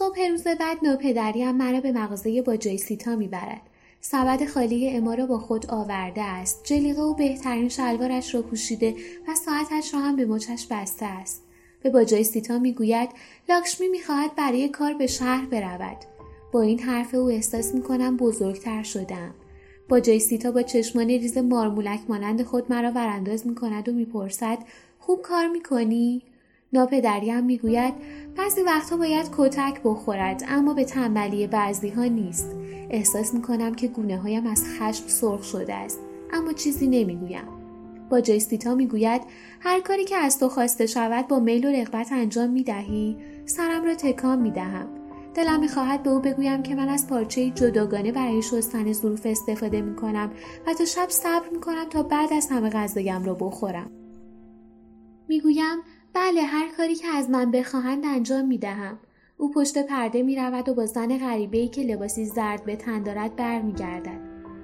صبح 0.03 0.29
روز 0.29 0.45
بعد 0.45 0.79
ناپدریم 0.83 1.57
مرا 1.57 1.81
به 1.81 1.93
مغازه 1.93 2.43
با 2.43 2.57
جیسیتا 2.57 3.17
می‌برد. 3.17 3.61
سبد 4.01 4.45
خالی 4.45 4.91
اما 4.91 5.15
را 5.15 5.27
با 5.27 5.38
خود 5.38 5.67
آورده 5.67 6.23
است. 6.23 6.61
جلیقه 6.65 7.03
و 7.03 7.15
بهترین 7.15 7.69
شلوارش 7.69 8.35
را 8.35 8.43
پوشیده 8.43 8.95
و 9.29 9.35
ساعتش 9.35 9.95
را 9.95 10.01
هم 10.01 10.17
به 10.17 10.27
مچش 10.27 10.67
بسته 10.71 11.07
است. 11.07 11.43
به 11.83 11.91
با 11.91 12.05
جیسیتا 12.05 12.59
می‌گوید 12.59 13.09
لاکشمی 13.49 13.88
می‌خواهد 13.88 14.35
برای 14.35 14.69
کار 14.69 14.95
به 14.95 15.07
شهر 15.07 15.47
برود. 15.47 15.97
با 16.53 16.62
این 16.62 16.79
حرف 16.79 17.15
او 17.15 17.31
احساس 17.31 17.75
می‌کنم 17.75 18.17
بزرگتر 18.17 18.83
شدم. 18.83 19.35
با 19.88 20.01
جیسیتا 20.01 20.51
با 20.51 20.62
چشمان 20.62 21.07
ریز 21.07 21.38
مارمولک 21.38 22.01
مانند 22.09 22.43
خود 22.43 22.73
مرا 22.73 22.91
ورانداز 22.91 23.47
می‌کند 23.47 23.88
و 23.88 23.93
می‌پرسد 23.93 24.59
خوب 24.99 25.23
کار 25.23 25.47
می‌کنی؟ 25.47 26.23
ناپدریم 26.74 27.44
می‌گوید 27.44 27.94
بعضی 28.37 28.62
وقتها 28.62 28.96
باید 28.96 29.26
کتک 29.37 29.80
بخورد 29.85 30.44
اما 30.48 30.74
به 30.74 30.85
تنبلی 30.85 31.46
بعضی 31.46 31.88
ها 31.88 32.04
نیست. 32.04 32.56
احساس 32.90 33.35
می‌کنم 33.35 33.74
که 33.74 33.88
گونه 33.88 34.18
هایم 34.18 34.46
از 34.46 34.64
خشم 34.64 35.04
سرخ 35.06 35.42
شده 35.42 35.74
است 35.74 36.00
اما 36.32 36.52
چیزی 36.52 36.87
نمی‌گویم. 36.87 37.44
با 38.11 38.20
جیستیتا 38.20 38.74
می‌گوید 38.74 39.22
هر 39.61 39.80
کاری 39.80 40.04
که 40.04 40.16
از 40.16 40.38
تو 40.38 40.48
خواسته 40.48 40.87
شود 40.87 41.28
با 41.28 41.38
میل 41.38 41.64
و 41.64 41.68
رغبت 41.68 42.12
انجام 42.12 42.50
می‌دهی 42.50 43.16
سرم 43.46 43.85
را 43.85 43.94
تکان 43.94 44.38
می‌دهم. 44.38 44.87
دلم 45.35 45.61
می‌خواهد 45.61 46.02
به 46.02 46.11
او 46.11 46.20
بگویم 46.20 46.62
که 46.62 46.74
من 46.74 46.88
از 46.88 47.06
پارچه 47.06 47.50
جداگانه 47.50 48.12
برای 48.12 48.42
شستن 48.42 48.92
ظروف 48.92 49.26
استفاده 49.26 49.80
می‌کنم 49.80 50.30
و 50.66 50.74
تا 50.74 50.85
شب 50.85 51.06
صبر 51.08 51.48
می‌کنم 51.52 51.85
تا 51.90 52.02
بعد 52.02 52.32
از 52.32 52.48
همه 52.50 52.70
غذایم 52.70 53.24
را 53.24 53.35
بخورم. 53.35 53.90
می‌گویم 55.28 55.78
بله 56.14 56.42
هر 56.42 56.68
کاری 56.77 56.94
که 56.94 57.09
از 57.09 57.31
من 57.31 57.51
بخواهند 57.51 58.05
انجام 58.07 58.46
می 58.46 58.59
دهم. 58.59 58.98
او 59.38 59.51
پشت 59.51 59.87
پرده 59.87 60.22
می 60.22 60.37
رود 60.37 60.68
و 60.68 60.75
با 60.75 60.87
زن 60.87 61.18
غریبه 61.18 61.59
ای 61.59 61.68
که 61.68 61.83
لباسی 61.83 62.25
زرد 62.25 62.64
به 62.64 62.77
تن 62.77 63.03
دارد 63.03 63.37
برمیگردد. 63.37 64.20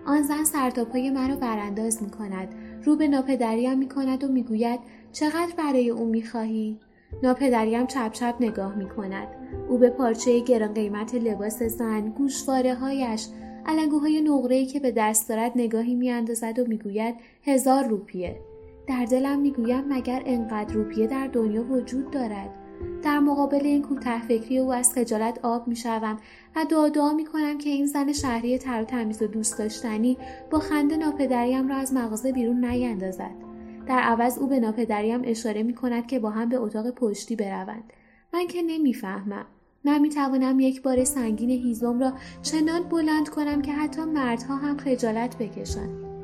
آن 0.07 0.23
زن 0.23 0.45
سرتاپای 0.45 1.11
مرا 1.11 1.37
برانداز 1.37 2.03
می 2.03 2.11
کند. 2.11 2.55
رو 2.85 2.97
به 2.97 3.09
ناپدریم 3.09 3.79
می 3.79 3.89
کند 3.89 4.25
و 4.25 4.29
می 4.29 4.43
گوید 4.43 4.81
چقدر 5.13 5.53
برای 5.59 5.91
او 5.91 6.05
می 6.05 6.23
خواهی؟ 6.23 6.79
ناپدریم 7.23 7.87
چپ 7.87 8.13
چپ 8.13 8.35
نگاه 8.41 8.75
می 8.75 8.89
کند. 8.89 9.29
او 9.69 9.79
به 9.79 9.91
پارچه 9.91 10.41
گران 10.41 10.75
قیمت 10.75 11.15
لباس 11.15 11.63
زن، 11.63 12.09
گوشواره 12.09 12.75
هایش، 12.75 13.29
علنگوهای 13.67 14.21
نقره‌ای 14.21 14.67
که 14.67 14.81
به 14.81 14.93
دست 14.97 15.29
دارد 15.29 15.53
نگاهی 15.57 15.95
میاندازد 15.95 16.59
و 16.59 16.65
می‌گوید 16.67 17.15
هزار 17.45 17.85
روپیه 17.85 18.41
در 18.89 19.05
دلم 19.05 19.39
می‌گویم 19.39 19.85
مگر 19.89 20.23
انقدر 20.27 20.75
روپیه 20.75 21.07
در 21.07 21.27
دنیا 21.27 21.65
وجود 21.73 22.11
دارد؟ 22.11 22.51
در 23.03 23.19
مقابل 23.19 23.61
این 23.67 23.83
کوته 23.83 24.23
فکری 24.23 24.59
او 24.59 24.73
از 24.73 24.93
خجالت 24.93 25.39
آب 25.43 25.69
می‌شوم 25.69 26.19
و 26.57 26.65
دعا 26.71 26.89
دعا 26.89 27.13
می‌کنم 27.13 27.59
که 27.59 27.71
این 27.71 27.87
زن 27.87 28.13
شهری 28.13 28.59
تر 28.59 28.83
و 28.83 28.85
تمیز 28.85 29.23
و 29.23 29.27
دوست 29.27 29.59
داشتنی 29.59 30.19
با 30.51 30.59
خنده 30.59 30.97
ناپدریم 30.97 31.69
را 31.69 31.77
از 31.77 31.95
مغازه 31.95 32.33
بیرون 32.33 32.65
نیندازد. 32.65 33.35
در 33.87 33.99
عوض 33.99 34.39
او 34.39 34.47
به 34.47 34.61
ناپدریم 34.61 35.21
اشاره 35.25 35.63
می 35.63 35.75
کند 35.75 36.07
که 36.07 36.19
با 36.19 36.31
هم 36.31 36.49
به 36.49 36.57
اتاق 36.57 36.91
پشتی 36.91 37.37
بروند. 37.37 37.93
من 38.35 38.47
که 38.47 38.63
نمی‌فهمم. 38.63 39.47
من 39.85 40.01
می 40.01 40.09
توانم 40.09 40.61
یک 40.61 40.83
بار 40.83 41.05
سنگین 41.05 41.51
هیزم 41.51 42.01
را 42.01 42.13
چنان 42.43 42.83
بلند 42.83 43.29
کنم 43.29 43.63
که 43.63 43.73
حتی 43.73 44.05
مردها 44.05 44.57
هم 44.57 44.77
خجالت 44.77 45.39
بکشند. 45.39 46.18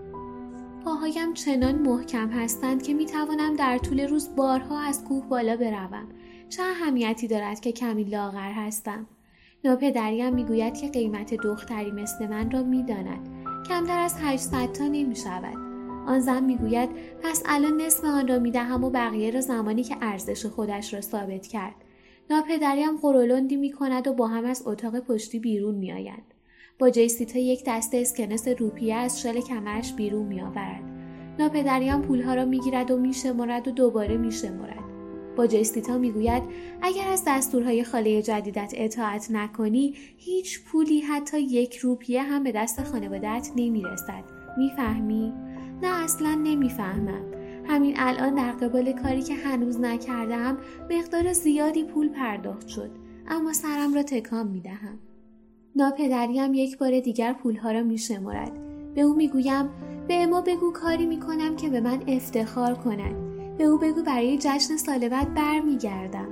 پاهایم 0.84 1.34
چنان 1.34 1.74
محکم 1.74 2.30
هستند 2.30 2.82
که 2.82 2.94
می 2.94 3.06
توانم 3.06 3.56
در 3.56 3.78
طول 3.78 4.00
روز 4.00 4.36
بارها 4.36 4.80
از 4.80 5.04
کوه 5.04 5.28
بالا 5.28 5.56
بروم 5.56 6.08
چه 6.48 6.62
اهمیتی 6.62 7.28
دارد 7.28 7.60
که 7.60 7.72
کمی 7.72 8.04
لاغر 8.04 8.52
هستم 8.52 9.06
ناپدریم 9.64 10.34
می‌گوید 10.34 10.76
که 10.76 10.88
قیمت 10.88 11.34
دختری 11.34 11.90
مثل 11.90 12.26
من 12.26 12.50
را 12.50 12.62
می‌داند 12.62 13.28
کمتر 13.68 13.98
از 13.98 14.16
800 14.20 14.72
تا 14.72 14.84
نمی 14.84 15.16
شود. 15.16 15.56
آن 16.06 16.20
زن 16.20 16.44
می‌گوید 16.44 16.90
پس 17.22 17.42
الان 17.46 17.80
نصف 17.80 18.04
آن 18.04 18.28
را 18.28 18.38
می‌دهم 18.38 18.84
و 18.84 18.90
بقیه 18.90 19.30
را 19.30 19.40
زمانی 19.40 19.82
که 19.82 19.96
ارزش 20.00 20.46
خودش 20.46 20.94
را 20.94 21.00
ثابت 21.00 21.46
کرد 21.46 21.74
ناپدریم 22.30 22.96
قرولندی 22.96 23.56
می 23.56 23.72
کند 23.72 24.08
و 24.08 24.12
با 24.12 24.26
هم 24.26 24.44
از 24.44 24.62
اتاق 24.66 25.00
پشتی 25.00 25.38
بیرون 25.38 25.74
می 25.74 25.92
آیند. 25.92 26.33
با 26.78 26.90
جیسیتا 26.90 27.38
یک 27.38 27.62
دسته 27.66 27.96
اسکنس 27.96 28.48
روپیه 28.48 28.94
از 28.94 29.22
شال 29.22 29.40
کمرش 29.40 29.92
بیرون 29.92 30.26
می 30.26 30.40
آورد. 30.40 30.82
ناپدریم 31.38 32.02
پولها 32.02 32.34
را 32.34 32.44
می 32.44 32.60
گیرد 32.60 32.90
و 32.90 32.98
می 32.98 33.14
شمارد 33.14 33.68
و 33.68 33.70
دوباره 33.70 34.16
می 34.16 34.32
شمارد. 34.32 34.84
با 35.36 35.46
جیستیتا 35.46 35.98
می‌گوید 35.98 36.42
اگر 36.82 37.08
از 37.08 37.22
دستورهای 37.26 37.84
خاله 37.84 38.22
جدیدت 38.22 38.72
اطاعت 38.76 39.30
نکنی 39.30 39.94
هیچ 40.16 40.64
پولی 40.64 41.00
حتی 41.00 41.40
یک 41.40 41.76
روپیه 41.76 42.22
هم 42.22 42.42
به 42.42 42.52
دست 42.52 42.82
خانوادت 42.82 43.50
نمی‌رسد 43.56 44.24
می‌فهمی 44.58 45.32
نه 45.82 46.04
اصلا 46.04 46.34
نمی‌فهمم 46.34 47.24
همین 47.66 47.94
الان 47.98 48.34
در 48.34 48.52
قبال 48.52 48.92
کاری 48.92 49.22
که 49.22 49.34
هنوز 49.34 49.80
نکردم 49.80 50.58
مقدار 50.90 51.32
زیادی 51.32 51.84
پول 51.84 52.08
پرداخت 52.08 52.68
شد 52.68 52.90
اما 53.28 53.52
سرم 53.52 53.94
را 53.94 54.02
تکان 54.02 54.48
می‌دهم 54.48 54.98
ناپدریم 55.76 56.54
یک 56.54 56.78
بار 56.78 57.00
دیگر 57.00 57.32
پولها 57.32 57.70
را 57.70 57.82
میشمرد 57.82 58.52
به 58.94 59.00
او 59.00 59.14
می‌گویم 59.14 59.68
به 60.08 60.22
اما 60.22 60.40
بگو 60.40 60.72
کاری 60.72 61.06
می‌کنم 61.06 61.56
که 61.56 61.68
به 61.68 61.80
من 61.80 62.02
افتخار 62.08 62.74
کند. 62.74 63.14
به 63.58 63.64
او 63.64 63.78
بگو 63.78 64.02
برای 64.02 64.38
جشن 64.38 64.76
سال 64.76 65.08
بعد 65.08 65.34
برمیگردم. 65.34 66.28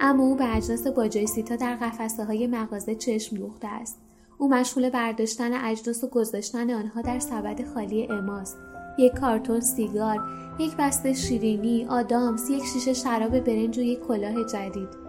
اما 0.00 0.24
او 0.24 0.36
به 0.36 0.56
اجناس 0.56 0.86
باجایسیتا 0.86 1.56
در 1.56 1.76
قفسه 1.76 2.24
های 2.24 2.46
مغازه 2.46 2.94
چشم 2.94 3.36
دوخته 3.36 3.68
است. 3.68 4.00
او 4.38 4.48
مشغول 4.48 4.90
برداشتن 4.90 5.64
اجناس 5.64 6.04
و 6.04 6.08
گذاشتن 6.08 6.70
آنها 6.70 7.02
در 7.02 7.18
سبد 7.18 7.64
خالی 7.74 8.06
اماست. 8.06 8.58
یک 8.98 9.12
کارتون 9.12 9.60
سیگار 9.60 10.18
یک 10.58 10.76
بسته 10.78 11.12
شیرینی 11.12 11.86
آدامس 11.86 12.50
یک 12.50 12.64
شیشه 12.64 12.92
شراب 12.92 13.40
برنج 13.40 13.78
و 13.78 13.82
یک 13.82 14.00
کلاه 14.00 14.44
جدید. 14.44 15.05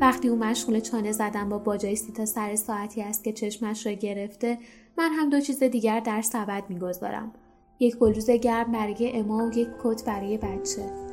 وقتی 0.00 0.28
او 0.28 0.36
مشغول 0.36 0.80
چانه 0.80 1.12
زدن 1.12 1.48
با 1.48 1.58
باجایسیتا 1.58 2.26
سر 2.26 2.56
ساعتی 2.56 3.02
است 3.02 3.24
که 3.24 3.32
چشمش 3.32 3.86
را 3.86 3.92
گرفته 3.92 4.58
من 4.98 5.12
هم 5.12 5.30
دو 5.30 5.40
چیز 5.40 5.62
دیگر 5.62 6.00
در 6.00 6.22
سبد 6.22 6.64
می‌گذارم. 6.68 7.32
یک 7.80 7.98
بلوز 7.98 8.30
گرم 8.30 8.72
برای 8.72 9.12
اما 9.18 9.46
و 9.46 9.58
یک 9.58 9.68
کت 9.84 10.04
برای 10.04 10.38
بچه. 10.38 11.10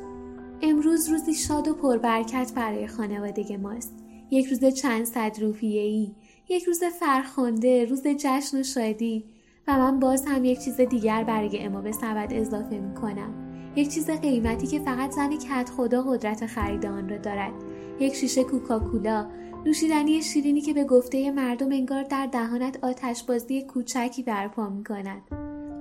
امروز 0.62 1.08
روزی 1.08 1.34
شاد 1.34 1.68
و 1.68 1.74
پربرکت 1.74 2.52
برای 2.54 2.86
خانوادگی 2.86 3.56
ماست 3.56 3.94
یک 4.30 4.46
روز 4.46 4.64
چند 4.64 5.04
صد 5.04 5.36
روپیه 5.40 5.82
ای 5.82 6.14
یک 6.48 6.64
روز 6.64 6.84
فرخنده 6.84 7.84
روز 7.84 8.02
جشن 8.06 8.60
و 8.60 8.62
شادی 8.62 9.24
و 9.68 9.78
من 9.78 10.00
باز 10.00 10.26
هم 10.26 10.44
یک 10.44 10.60
چیز 10.60 10.80
دیگر 10.80 11.24
برای 11.24 11.64
اما 11.64 11.80
به 11.80 11.92
سبد 11.92 12.28
اضافه 12.32 12.78
می 12.78 12.94
کنم 12.94 13.48
یک 13.76 13.88
چیز 13.88 14.10
قیمتی 14.10 14.66
که 14.66 14.78
فقط 14.78 15.10
زن 15.10 15.36
کت 15.36 15.70
خدا 15.76 16.02
قدرت 16.02 16.46
خرید 16.46 16.86
آن 16.86 17.08
را 17.08 17.18
دارد. 17.18 17.52
یک 18.00 18.14
شیشه 18.14 18.44
کوکاکولا 18.44 19.30
نوشیدنی 19.66 20.22
شیرینی 20.22 20.60
که 20.60 20.74
به 20.74 20.84
گفته 20.84 21.30
مردم 21.30 21.72
انگار 21.72 22.02
در 22.02 22.26
دهانت 22.32 22.84
آتشبازی 22.84 23.62
کوچکی 23.62 24.22
برپا 24.22 24.68
می 24.68 24.84
کند 24.84 25.22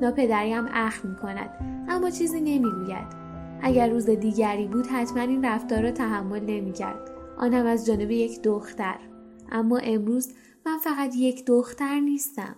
ناپدریم 0.02 0.66
اخ 0.74 1.06
می 1.06 1.16
کند 1.16 1.50
اما 1.90 2.10
چیزی 2.10 2.42
نمی‌گوید. 2.42 3.08
اگر 3.62 3.90
روز 3.90 4.10
دیگری 4.10 4.68
بود 4.68 4.88
حتما 4.88 5.22
این 5.22 5.46
رفتار 5.46 5.82
را 5.82 5.92
تحمل 5.92 6.44
نمی‌کرد. 6.44 7.12
آنم 7.38 7.66
از 7.66 7.86
جانب 7.86 8.12
یک 8.12 8.42
دختر. 8.42 9.00
اما 9.52 9.78
امروز 9.78 10.34
من 10.66 10.78
فقط 10.84 11.16
یک 11.16 11.46
دختر 11.46 12.00
نیستم. 12.00 12.56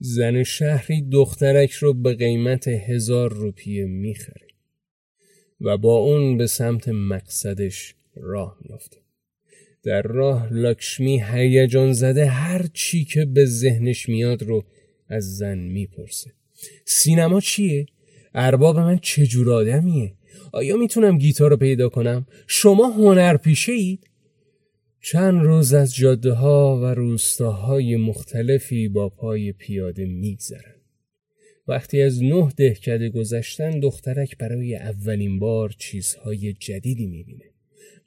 زن 0.00 0.42
شهری 0.42 1.08
دخترک 1.12 1.70
رو 1.70 1.94
به 1.94 2.14
قیمت 2.14 2.68
هزار 2.68 3.32
روپیه 3.32 3.86
می‌خره. 3.86 4.47
و 5.60 5.76
با 5.76 5.96
اون 5.96 6.36
به 6.36 6.46
سمت 6.46 6.88
مقصدش 6.88 7.94
راه 8.16 8.58
میافته 8.60 8.96
در 9.82 10.02
راه 10.02 10.52
لاکشمی 10.52 11.22
هیجان 11.32 11.92
زده 11.92 12.26
هر 12.26 12.66
چی 12.72 13.04
که 13.04 13.24
به 13.24 13.46
ذهنش 13.46 14.08
میاد 14.08 14.42
رو 14.42 14.64
از 15.08 15.36
زن 15.36 15.58
می‌پرسه 15.58 16.32
سینما 16.84 17.40
چیه؟ 17.40 17.86
ارباب 18.34 18.78
من 18.78 18.98
چجور 18.98 19.52
آدمیه؟ 19.52 20.14
آیا 20.52 20.76
می‌تونم 20.76 21.18
گیتار 21.18 21.50
رو 21.50 21.56
پیدا 21.56 21.88
کنم؟ 21.88 22.26
شما 22.46 22.88
هنر 22.90 23.36
پیشه 23.36 23.72
اید؟ 23.72 24.08
چند 25.00 25.42
روز 25.42 25.72
از 25.72 25.94
جاده 25.94 26.32
ها 26.32 26.80
و 26.82 26.84
روستاهای 26.84 27.96
مختلفی 27.96 28.88
با 28.88 29.08
پای 29.08 29.52
پیاده 29.52 30.04
میگذرن. 30.04 30.77
وقتی 31.68 32.02
از 32.02 32.22
نه 32.22 32.48
دهکده 32.56 33.08
گذشتن 33.08 33.80
دخترک 33.80 34.38
برای 34.38 34.76
اولین 34.76 35.38
بار 35.38 35.74
چیزهای 35.78 36.52
جدیدی 36.52 37.06
می‌بینه. 37.06 37.44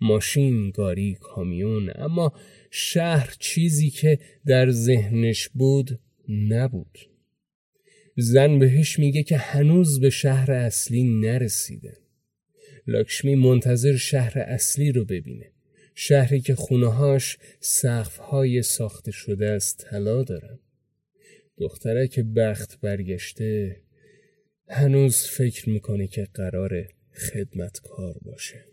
ماشین، 0.01 0.69
گاری، 0.69 1.17
کامیون 1.21 1.91
اما 1.95 2.33
شهر 2.71 3.35
چیزی 3.39 3.89
که 3.89 4.19
در 4.45 4.69
ذهنش 4.69 5.49
بود 5.49 5.99
نبود. 6.29 6.99
زن 8.17 8.59
بهش 8.59 8.99
میگه 8.99 9.23
که 9.23 9.37
هنوز 9.37 9.99
به 9.99 10.09
شهر 10.09 10.51
اصلی 10.51 11.03
نرسیده. 11.03 11.97
لاکشمی 12.87 13.35
منتظر 13.35 13.97
شهر 13.97 14.39
اصلی 14.39 14.91
رو 14.91 15.05
ببینه. 15.05 15.51
شهری 15.95 16.41
که 16.41 16.55
خونهاش 16.55 17.37
سقفهای 17.59 18.61
ساخته 18.61 19.11
شده 19.11 19.49
از 19.49 19.77
طلا 19.77 20.23
دارن. 20.23 20.59
دخترک 21.61 22.19
بخت 22.19 22.79
برگشته 22.81 23.81
هنوز 24.67 25.17
فکر 25.23 25.69
می‌کنه 25.69 26.07
که 26.07 26.27
قرار 26.33 26.87
خدمتکار 27.13 28.15
باشه. 28.21 28.70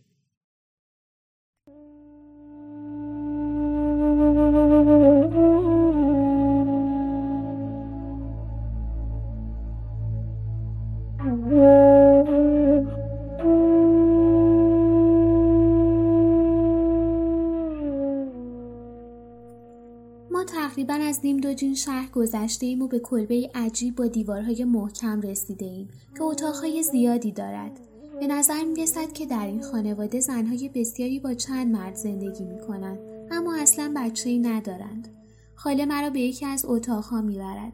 تقریبا 20.49 20.95
از 20.95 21.21
نیم 21.25 21.37
دوجین 21.37 21.75
شهر 21.75 22.09
گذشته 22.11 22.67
ایم 22.67 22.83
و 22.83 22.89
به 22.89 22.99
کلبه 22.99 23.51
عجیب 23.55 23.97
با 23.97 24.07
دیوارهای 24.07 24.65
محکم 24.65 25.21
رسیده 25.21 25.67
ایم 25.67 25.89
که 26.17 26.23
اتاقهای 26.23 26.83
زیادی 26.83 27.33
دارد. 27.33 27.81
به 28.21 28.27
نظر 28.27 28.65
می 28.65 28.83
رسد 28.83 29.13
که 29.13 29.27
در 29.27 29.47
این 29.47 29.63
خانواده 29.63 30.21
زنهای 30.21 30.71
بسیاری 30.75 31.21
با 31.21 31.35
چند 31.35 31.73
مرد 31.73 31.95
زندگی 31.95 32.45
می 32.45 32.61
کنند 32.61 32.99
اما 33.31 33.57
اصلا 33.57 33.93
بچه 33.97 34.31
ای 34.31 34.39
ندارند. 34.39 35.09
خاله 35.55 35.87
مرا 35.87 36.11
به 36.11 36.21
یکی 36.21 36.47
از 36.47 36.65
اتاقها 36.69 37.21
می 37.21 37.39
برد. 37.39 37.73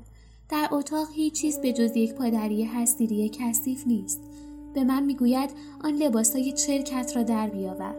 در 0.49 0.69
اتاق 0.73 1.09
هیچ 1.15 1.35
چیز 1.35 1.59
به 1.59 1.73
جز 1.73 1.97
یک 1.97 2.15
پادری 2.15 2.65
هستیری 2.65 3.29
کثیف 3.29 3.87
نیست. 3.87 4.21
به 4.75 4.85
من 4.85 5.03
می‌گوید 5.03 5.51
آن 5.85 5.95
لباسای 5.95 6.53
چرکت 6.53 7.13
را 7.17 7.23
در 7.23 7.49
بیاور. 7.49 7.95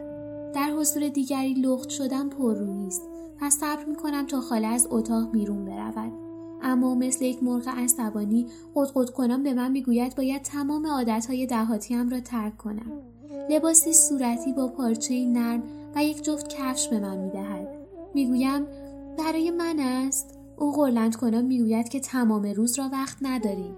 در 0.55 0.71
حضور 0.71 1.07
دیگری 1.07 1.53
لخت 1.53 1.89
شدن 1.89 2.29
پررویی 2.29 2.87
است 2.87 3.14
پس 3.39 3.57
صبر 3.57 3.85
می‌کنم 3.85 4.25
تا 4.25 4.41
خاله 4.41 4.67
از 4.67 4.87
اتاق 4.91 5.31
بیرون 5.31 5.65
برود 5.65 6.11
اما 6.61 6.95
مثل 6.95 7.25
یک 7.25 7.43
مرغ 7.43 7.67
عصبانی 7.67 8.47
قدقد 8.75 9.09
کنم 9.09 9.43
به 9.43 9.53
من 9.53 9.71
می‌گوید 9.71 10.15
باید 10.15 10.41
تمام 10.41 10.87
عادتهای 10.87 11.45
دهاتیم 11.45 12.09
را 12.09 12.19
ترک 12.19 12.57
کنم 12.57 12.91
لباسی 13.49 13.93
صورتی 13.93 14.53
با 14.53 14.67
پارچه 14.67 15.25
نرم 15.25 15.63
و 15.95 16.03
یک 16.03 16.23
جفت 16.23 16.49
کفش 16.49 16.87
به 16.87 16.99
من 16.99 17.17
می‌دهد 17.17 17.67
می‌گویم 18.13 18.65
برای 19.17 19.51
من 19.51 19.79
است 19.79 20.39
او 20.57 20.71
قرلند 20.71 21.15
کنم 21.15 21.45
می‌گوید 21.45 21.89
که 21.89 21.99
تمام 21.99 22.43
روز 22.43 22.79
را 22.79 22.89
وقت 22.91 23.17
نداریم 23.21 23.75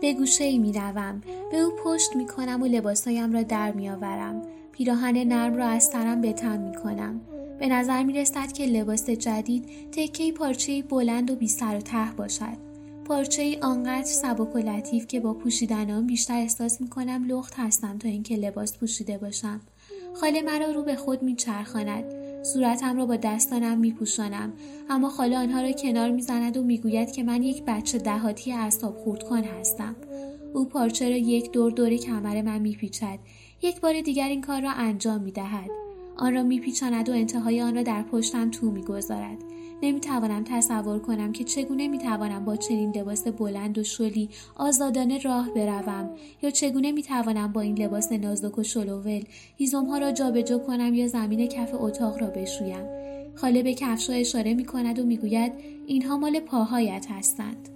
به 0.00 0.14
گوشه 0.14 0.44
ای 0.44 0.58
می 0.58 0.72
روم. 0.72 1.20
به 1.50 1.60
او 1.60 1.72
پشت 1.84 2.16
می 2.16 2.26
کنم 2.26 2.62
و 2.62 2.66
لباسهایم 2.66 3.32
را 3.32 3.42
در 3.42 3.72
می 3.72 3.90
آورم. 3.90 4.42
پیراهن 4.72 5.16
نرم 5.16 5.54
را 5.54 5.66
از 5.66 5.84
سرم 5.84 6.20
به 6.20 6.32
تن 6.32 6.60
می 6.60 6.74
کنم. 6.74 7.20
به 7.58 7.68
نظر 7.68 8.02
می 8.02 8.12
رسد 8.12 8.52
که 8.52 8.66
لباس 8.66 9.10
جدید 9.10 9.64
تکه 9.92 10.32
پارچه 10.32 10.82
بلند 10.82 11.30
و 11.30 11.36
بی 11.36 11.48
سر 11.48 11.76
و 11.76 11.80
ته 11.80 12.12
باشد. 12.16 12.68
پارچه 13.04 13.42
ای 13.42 13.56
آنقدر 13.56 14.02
سبک 14.04 14.54
و 14.54 14.58
لطیف 14.58 15.06
که 15.06 15.20
با 15.20 15.34
پوشیدن 15.34 15.90
آن 15.90 16.06
بیشتر 16.06 16.34
احساس 16.34 16.80
می 16.80 16.88
کنم 16.88 17.24
لخت 17.28 17.54
هستم 17.56 17.98
تا 17.98 18.08
اینکه 18.08 18.36
لباس 18.36 18.78
پوشیده 18.78 19.18
باشم. 19.18 19.60
خاله 20.14 20.42
مرا 20.42 20.70
رو 20.70 20.82
به 20.82 20.96
خود 20.96 21.22
میچرخاند. 21.22 22.04
صورتم 22.42 22.96
را 22.96 23.06
با 23.06 23.16
دستانم 23.16 23.78
میپوشانم. 23.78 24.52
اما 24.90 25.08
خاله 25.08 25.38
آنها 25.38 25.60
را 25.60 25.72
کنار 25.72 26.10
می‌زند 26.10 26.56
و 26.56 26.62
می‌گوید 26.62 27.12
که 27.12 27.22
من 27.22 27.42
یک 27.42 27.62
بچه 27.66 27.98
دهاتی 27.98 28.52
اعصاب 28.52 28.96
خوردکن 28.96 29.44
هستم. 29.44 29.96
او 30.54 30.64
پارچه 30.64 31.08
را 31.08 31.16
یک 31.16 31.52
دور 31.52 31.70
دور 31.70 31.96
کمر 31.96 32.42
من 32.42 32.58
میپیچد. 32.58 33.18
یک 33.62 33.80
بار 33.80 34.00
دیگر 34.00 34.28
این 34.28 34.40
کار 34.40 34.62
را 34.62 34.70
انجام 34.70 35.20
می‌دهد. 35.20 35.87
آن 36.18 36.34
را 36.34 36.42
میپیچاند 36.42 37.08
و 37.08 37.12
انتهای 37.12 37.62
آن 37.62 37.74
را 37.74 37.82
در 37.82 38.02
پشتم 38.02 38.50
تو 38.50 38.70
می‌گذارد. 38.70 39.38
نمی‌توانم 39.82 40.44
تصور 40.44 40.98
کنم 40.98 41.32
که 41.32 41.44
چگونه 41.44 41.88
می‌توانم 41.88 42.44
با 42.44 42.56
چنین 42.56 42.96
لباس 42.96 43.28
بلند 43.28 43.78
و 43.78 43.84
شلی 43.84 44.28
آزادانه 44.56 45.18
راه 45.18 45.50
بروم 45.54 46.10
یا 46.42 46.50
چگونه 46.50 46.92
می‌توانم 46.92 47.52
با 47.52 47.60
این 47.60 47.78
لباس 47.78 48.12
نازک 48.12 48.58
و 48.58 48.62
شلوول 48.62 49.24
هیزمها 49.56 49.98
را 49.98 50.12
جابجا 50.12 50.58
کنم 50.58 50.94
یا 50.94 51.08
زمین 51.08 51.46
کف 51.46 51.70
اتاق 51.74 52.20
را 52.20 52.26
بشویم. 52.26 52.84
خاله 53.34 53.62
به 53.62 53.74
کفشها 53.74 54.16
اشاره 54.16 54.54
می 54.54 54.64
کند 54.64 54.98
و 54.98 55.04
می‌گوید 55.04 55.52
اینها 55.86 56.16
مال 56.16 56.40
پاهایت 56.40 57.06
هستند. 57.10 57.68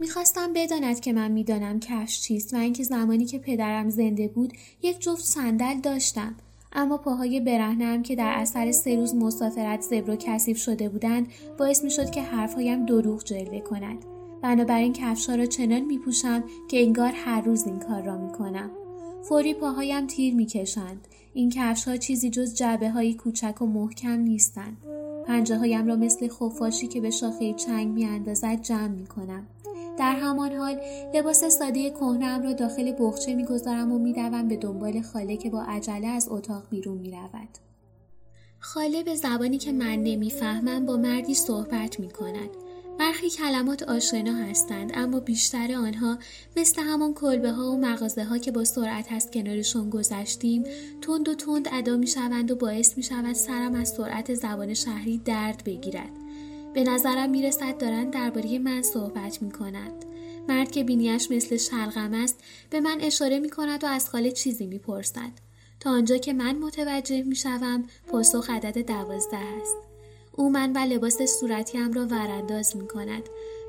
می‌خواستم 0.00 0.52
بداند 0.52 1.00
که 1.00 1.12
من 1.12 1.30
می‌دانم 1.30 1.80
کفش 1.80 2.20
چیست 2.20 2.54
و 2.54 2.56
اینکه 2.56 2.82
زمانی 2.82 3.24
که 3.24 3.38
پدرم 3.38 3.90
زنده 3.90 4.28
بود 4.28 4.52
یک 4.82 5.00
جفت 5.00 5.24
صندل 5.24 5.80
داشتم. 5.80 6.34
اما 6.72 6.96
پاهای 6.96 7.40
برهنم 7.40 8.02
که 8.02 8.16
در 8.16 8.32
اثر 8.36 8.72
سه 8.72 8.96
روز 8.96 9.14
مسافرت 9.14 9.80
زبر 9.80 10.10
و 10.10 10.16
کثیف 10.16 10.58
شده 10.58 10.88
بودند 10.88 11.26
باعث 11.58 11.84
می 11.84 11.90
شد 11.90 12.10
که 12.10 12.22
حرفهایم 12.22 12.86
دروغ 12.86 13.24
جلوه 13.24 13.60
کند 13.60 14.04
بنابراین 14.42 14.92
کفشها 14.92 15.34
را 15.34 15.46
چنان 15.46 15.80
می 15.80 15.98
پوشم 15.98 16.44
که 16.68 16.82
انگار 16.82 17.12
هر 17.14 17.40
روز 17.40 17.66
این 17.66 17.78
کار 17.78 18.02
را 18.02 18.16
می 18.16 18.32
کنم. 18.32 18.70
فوری 19.22 19.54
پاهایم 19.54 20.06
تیر 20.06 20.34
می 20.34 20.46
کشند. 20.46 21.08
این 21.34 21.50
کفش 21.50 21.88
ها 21.88 21.96
چیزی 21.96 22.30
جز 22.30 22.54
جعبه 22.54 22.90
های 22.90 23.14
کوچک 23.14 23.62
و 23.62 23.66
محکم 23.66 24.20
نیستند. 24.20 24.76
پنجه 25.26 25.58
هایم 25.58 25.86
را 25.86 25.96
مثل 25.96 26.28
خفاشی 26.28 26.86
که 26.86 27.00
به 27.00 27.10
شاخه 27.10 27.52
چنگ 27.52 27.88
می 27.88 28.04
اندازد 28.04 28.62
جمع 28.62 28.88
می 28.88 29.06
کنم. 29.06 29.46
در 29.98 30.16
همان 30.16 30.52
حال 30.52 30.80
لباس 31.14 31.44
ساده 31.44 31.90
کهنم 31.90 32.42
را 32.42 32.52
داخل 32.52 32.92
بخچه 32.98 33.34
می‌گذارم 33.34 33.92
و 33.92 33.98
میدوم 33.98 34.48
به 34.48 34.56
دنبال 34.56 35.02
خاله 35.02 35.36
که 35.36 35.50
با 35.50 35.62
عجله 35.62 36.06
از 36.06 36.28
اتاق 36.30 36.62
بیرون 36.70 36.98
می‌رود 36.98 37.48
خاله 38.60 39.02
به 39.02 39.14
زبانی 39.14 39.58
که 39.58 39.72
من 39.72 40.02
نمی‌فهمم 40.02 40.86
با 40.86 40.96
مردی 40.96 41.34
صحبت 41.34 42.00
می 42.00 42.10
کند. 42.10 42.50
برخی 42.98 43.30
کلمات 43.30 43.82
آشنا 43.82 44.34
هستند 44.34 44.92
اما 44.94 45.20
بیشتر 45.20 45.74
آنها 45.74 46.18
مثل 46.56 46.82
همان 46.82 47.14
کلبه 47.14 47.50
ها 47.50 47.72
و 47.72 47.80
مغازه 47.80 48.24
ها 48.24 48.38
که 48.38 48.50
با 48.50 48.64
سرعت 48.64 49.12
هست 49.12 49.32
کنارشون 49.32 49.90
گذشتیم 49.90 50.64
تند 51.02 51.28
و 51.28 51.34
تند 51.34 51.68
ادا 51.72 51.96
می 51.96 52.06
شوند 52.06 52.50
و 52.50 52.56
باعث 52.56 52.96
می 52.96 53.02
شود 53.02 53.32
سرم 53.32 53.74
از 53.74 53.88
سرعت 53.88 54.34
زبان 54.34 54.74
شهری 54.74 55.18
درد 55.18 55.62
بگیرد. 55.66 56.10
به 56.74 56.82
نظرم 56.84 57.30
می‌رسد 57.30 57.78
دارند 57.78 58.12
درباره 58.12 58.58
من 58.58 58.82
صحبت 58.82 59.42
می 59.42 59.50
کنند. 59.50 60.04
مرد 60.48 60.70
که 60.70 60.84
بینیش 60.84 61.30
مثل 61.30 61.56
شلغم 61.56 62.14
است 62.14 62.40
به 62.70 62.80
من 62.80 62.98
اشاره 63.00 63.38
می 63.38 63.50
کند 63.50 63.84
و 63.84 63.86
از 63.86 64.08
خاله 64.08 64.30
چیزی 64.30 64.66
می 64.66 64.78
پرسد. 64.78 65.32
تا 65.80 65.90
آنجا 65.90 66.16
که 66.16 66.32
من 66.32 66.58
متوجه 66.58 67.22
می 67.22 67.36
شوم 67.36 67.84
پاسخ 68.06 68.50
عدد 68.50 68.86
دوازده 68.86 69.36
است. 69.36 69.76
او 70.32 70.50
من 70.50 70.72
و 70.72 70.78
لباس 70.78 71.22
صورتیم 71.22 71.92
را 71.92 72.06
ورانداز 72.06 72.76
می 72.76 72.88
کند. 72.88 73.22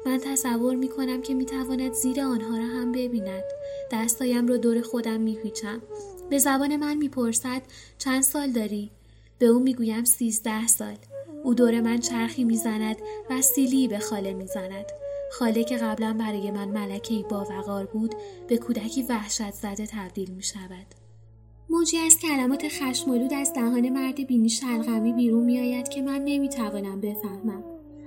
من 0.05 0.17
تصور 0.17 0.75
می 0.75 0.87
کنم 0.87 1.21
که 1.21 1.33
می 1.33 1.45
تواند 1.45 1.93
زیر 1.93 2.21
آنها 2.21 2.57
را 2.57 2.65
هم 2.65 2.91
ببیند. 2.91 3.43
دستایم 3.91 4.47
را 4.47 4.57
دور 4.57 4.81
خودم 4.81 5.21
می 5.21 5.35
پیچم. 5.35 5.81
به 6.29 6.37
زبان 6.37 6.75
من 6.75 6.97
می 6.97 7.09
پرسد 7.09 7.61
چند 7.97 8.23
سال 8.23 8.51
داری؟ 8.51 8.91
به 9.39 9.45
او 9.45 9.59
می 9.59 9.73
گویم 9.73 10.03
سیزده 10.03 10.67
سال. 10.67 10.97
او 11.43 11.53
دور 11.53 11.81
من 11.81 11.99
چرخی 11.99 12.43
می‌زند 12.43 12.95
و 13.29 13.41
سیلی 13.41 13.87
به 13.87 13.99
خاله 13.99 14.33
می‌زند 14.33 14.85
خاله 15.31 15.63
که 15.63 15.77
قبلا 15.77 16.15
برای 16.19 16.51
من 16.51 16.67
ملکه 16.67 17.25
با 17.29 17.45
وقار 17.49 17.85
بود 17.85 18.15
به 18.47 18.57
کودکی 18.57 19.03
وحشت 19.03 19.51
زده 19.51 19.85
تبدیل 19.85 20.31
می 20.31 20.43
شود. 20.43 20.85
موجی 21.69 21.97
از 21.97 22.17
کلمات 22.19 22.67
خشمالود 22.67 23.33
از 23.33 23.53
دهان 23.53 23.89
مرد 23.89 24.27
بینی 24.27 24.49
شلغمی 24.49 25.13
بیرون 25.13 25.43
می 25.43 25.59
آید 25.59 25.89
که 25.89 26.01
من 26.01 26.21
نمی 26.25 26.49
توانم 26.49 27.01
بفهمم. 27.01 27.63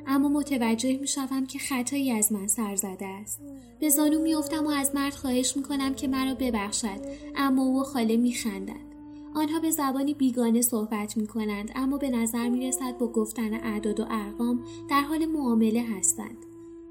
اما 0.06 0.28
متوجه 0.28 0.98
می 0.98 1.06
شوم 1.06 1.46
که 1.46 1.58
خطایی 1.58 2.10
از 2.10 2.32
من 2.32 2.46
سر 2.46 2.76
زده 2.76 3.06
است. 3.06 3.40
به 3.80 3.88
زانو 3.88 4.22
می 4.22 4.34
افتم 4.34 4.66
و 4.66 4.70
از 4.70 4.94
مرد 4.94 5.14
خواهش 5.14 5.56
می 5.56 5.62
کنم 5.62 5.94
که 5.94 6.08
مرا 6.08 6.34
ببخشد 6.34 7.00
اما 7.36 7.62
او 7.62 7.82
خاله 7.82 8.16
می 8.16 8.32
خندد. 8.32 8.91
آنها 9.34 9.60
به 9.60 9.70
زبانی 9.70 10.14
بیگانه 10.14 10.62
صحبت 10.62 11.16
می 11.16 11.26
کنند 11.26 11.72
اما 11.74 11.96
به 11.96 12.10
نظر 12.10 12.48
می 12.48 12.68
رسد 12.68 12.98
با 12.98 13.06
گفتن 13.06 13.54
اعداد 13.54 14.00
و 14.00 14.06
ارقام 14.10 14.64
در 14.90 15.00
حال 15.00 15.26
معامله 15.26 15.82
هستند. 15.82 16.36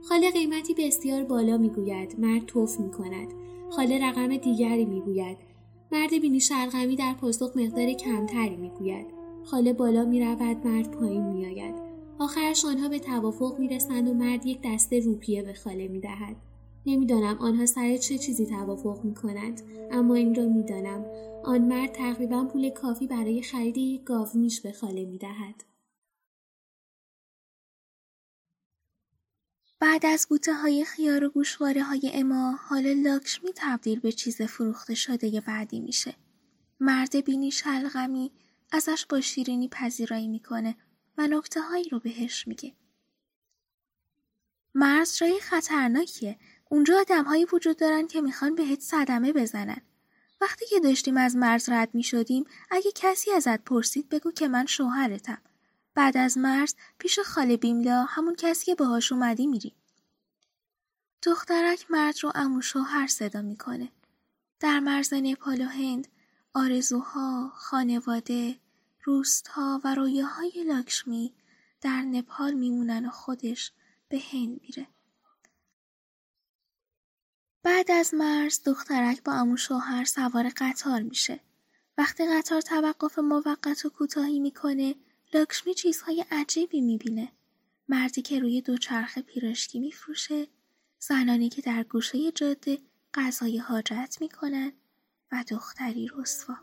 خاله 0.10 0.32
قیمتی 0.32 0.74
بسیار 0.74 1.24
بالا 1.24 1.58
می 1.58 1.70
گوید. 1.70 2.20
مرد 2.20 2.46
توف 2.46 2.80
می 2.80 2.92
کند. 2.92 3.28
خاله 3.70 4.10
رقم 4.10 4.38
دیگری 4.38 4.86
می 4.86 5.02
گوید. 5.02 5.38
مرد 5.92 6.10
بینی 6.22 6.40
شلغمی 6.40 6.96
در 6.96 7.14
پاسخ 7.14 7.58
مقدار 7.58 7.94
کمتری 7.94 8.56
می 8.56 8.70
گوید. 8.70 9.06
خاله 9.44 9.74
بالا 9.74 10.06
می 10.06 10.22
رود 10.22 10.68
مرد 10.68 10.92
پایین 10.92 11.24
می 11.24 11.46
آید. 11.46 11.76
آخرش 12.20 12.66
آنها 12.66 12.90
به 12.90 13.00
توافق 13.00 13.60
می 13.60 13.68
رسند 13.68 14.08
و 14.08 14.14
مرد 14.14 14.46
یک 14.46 14.60
دسته 14.64 15.00
روپیه 15.00 15.44
به 15.44 15.54
خاله 15.54 15.88
می 15.88 16.00
دهد. 16.00 16.36
نمی‌دانم 16.86 17.38
آنها 17.38 17.66
سر 17.66 17.98
چه 17.98 18.18
چیزی 18.18 18.46
توافق 18.46 19.06
می 19.06 19.16
کنند 19.16 19.62
اما 19.92 20.16
این 20.16 20.36
را 20.36 20.46
می‌دانم 20.46 21.06
آن 21.44 21.62
مرد 21.62 21.92
تقریبا 21.92 22.46
پول 22.46 22.70
کافی 22.70 23.08
برای 23.08 23.42
خرید 23.42 23.78
یک 23.78 24.04
گاومیش 24.04 24.62
به 24.62 24.72
خاله 24.72 25.06
می 25.06 25.18
دهد. 25.18 25.64
بعد 29.80 30.06
از 30.06 30.28
بوته 30.30 30.54
های 30.54 30.86
خیار 30.86 31.24
و 31.24 31.30
گوشواره 31.30 31.84
های 31.84 32.12
اما 32.14 32.52
حال 32.52 32.94
لاکشمی 32.94 33.50
تبدیل 33.56 34.00
به 34.00 34.12
چیز 34.12 34.42
فروخته 34.42 34.96
شده 34.96 35.42
بعدی 35.42 35.80
میشه. 35.80 36.16
مرد 36.80 37.26
بینی 37.26 37.52
شلغمی 37.52 38.32
ازش 38.72 39.06
با 39.06 39.22
شیرینی 39.22 39.68
پذیرایی 39.68 40.28
می‌کنه 40.28 40.76
و 41.18 41.28
نکته 41.28 41.62
هایی 41.62 41.90
رو 41.90 42.00
بهش 42.00 42.48
میگه. 42.48 42.74
مرز 44.76 45.18
جای 45.18 45.40
خطرناکیه 45.40 46.38
اونجا 46.72 47.00
آدمهایی 47.00 47.46
وجود 47.54 47.78
دارن 47.78 48.08
که 48.08 48.22
می‌خوان 48.22 48.56
بهت 48.56 48.80
صدمه 48.80 49.34
بزنن. 49.34 49.82
وقتی 50.42 50.66
که 50.66 50.80
داشتیم 50.80 51.18
از 51.18 51.36
مرز 51.36 51.70
رد 51.70 51.96
می 51.96 52.04
شدیم 52.04 52.46
اگه 52.72 52.92
کسی 52.96 53.32
ازت 53.32 53.64
پرسید 53.64 54.10
بگو 54.10 54.32
که 54.32 54.48
من 54.48 54.66
شوهرتم. 54.66 55.42
بعد 55.96 56.18
از 56.18 56.38
مرز 56.38 56.76
پیش 56.98 57.20
خاله 57.20 57.58
بیملا 57.58 58.04
همون 58.04 58.36
کسی 58.36 58.66
که 58.66 58.76
باهاش 58.76 59.12
اومدی 59.12 59.48
میری. 59.48 59.74
دخترک 61.24 61.86
مرد 61.90 62.16
رو 62.24 62.32
امو 62.36 62.62
شوهر 62.62 63.08
صدا 63.08 63.42
می‌کنه. 63.42 63.90
در 64.60 64.80
مرز 64.80 65.14
نپال 65.14 65.62
و 65.62 65.66
هند 65.66 66.08
آرزوها، 66.54 67.52
خانواده، 67.56 68.56
روستها 69.04 69.82
و 69.84 69.96
رویاهای 69.96 70.64
لاکشمی 70.68 71.34
در 71.82 72.02
نپال 72.02 72.54
میمونن 72.54 73.06
و 73.06 73.10
خودش 73.10 73.72
به 74.10 74.22
هند 74.32 74.62
میره. 74.62 74.88
بعد 77.64 77.92
از 77.92 78.14
مرز 78.14 78.64
دخترک 78.66 79.24
با 79.24 79.34
امو 79.34 79.58
شوهر 79.58 80.06
سوار 80.06 80.50
قطار 80.58 81.02
میشه. 81.02 81.40
وقتی 81.98 82.26
قطار 82.26 82.62
توقف 82.62 83.20
موقت 83.20 83.86
و 83.86 83.90
کوتاهی 83.90 84.40
می‌کنه 84.40 84.96
لاکشمی 85.34 85.74
چیزهای 85.74 86.26
عجیبی 86.32 86.82
می‌بینه. 86.82 87.32
مردی 87.90 88.22
که 88.22 88.40
روی 88.40 88.62
دوچرخه 88.62 89.22
پیراشکی 89.22 89.80
میفروشه، 89.80 90.48
زنانی 91.00 91.50
که 91.50 91.62
در 91.62 91.84
گوشه 91.84 92.32
جاده 92.32 92.78
غذای 93.14 93.58
حاجت 93.58 94.18
می‌کنن 94.22 94.72
و 95.32 95.44
دختری 95.50 96.10
رسوا. 96.18 96.56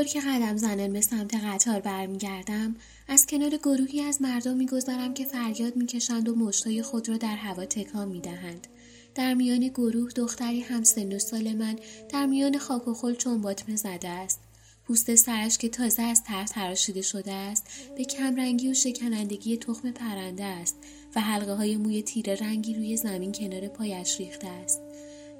همینطور 0.00 0.22
که 0.22 0.28
قدم 0.28 0.56
زنان 0.56 0.92
به 0.92 1.00
سمت 1.00 1.34
قطار 1.34 1.80
برمیگردم 1.80 2.76
از 3.08 3.26
کنار 3.26 3.50
گروهی 3.50 4.00
از 4.00 4.22
مردم 4.22 4.56
می‌گذارم 4.56 5.14
که 5.14 5.24
فریاد 5.24 5.76
می‌کشند 5.76 6.28
و 6.28 6.34
مشتای 6.34 6.82
خود 6.82 7.08
را 7.08 7.16
در 7.16 7.36
هوا 7.36 7.64
تکان 7.64 8.08
می‌دهند 8.08 8.66
در 9.14 9.34
میان 9.34 9.68
گروه 9.68 10.10
دختری 10.12 10.60
هم 10.60 10.82
سن 10.82 11.12
و 11.12 11.18
سال 11.18 11.52
من 11.52 11.76
در 12.08 12.26
میان 12.26 12.58
خاک 12.58 12.88
و 12.88 12.94
خل 12.94 13.14
چون 13.14 13.40
باطمه 13.40 13.76
زده 13.76 14.08
است 14.08 14.40
پوست 14.86 15.14
سرش 15.14 15.58
که 15.58 15.68
تازه 15.68 16.02
از 16.02 16.24
تر 16.24 16.44
تراشیده 16.44 17.02
شده 17.02 17.32
است 17.32 17.66
به 17.96 18.04
کمرنگی 18.04 18.70
و 18.70 18.74
شکنندگی 18.74 19.56
تخم 19.56 19.90
پرنده 19.90 20.44
است 20.44 20.76
و 21.16 21.20
حلقه 21.20 21.52
های 21.52 21.76
موی 21.76 22.02
تیره 22.02 22.34
رنگی 22.34 22.74
روی 22.74 22.96
زمین 22.96 23.32
کنار 23.32 23.68
پایش 23.68 24.20
ریخته 24.20 24.48
است. 24.48 24.89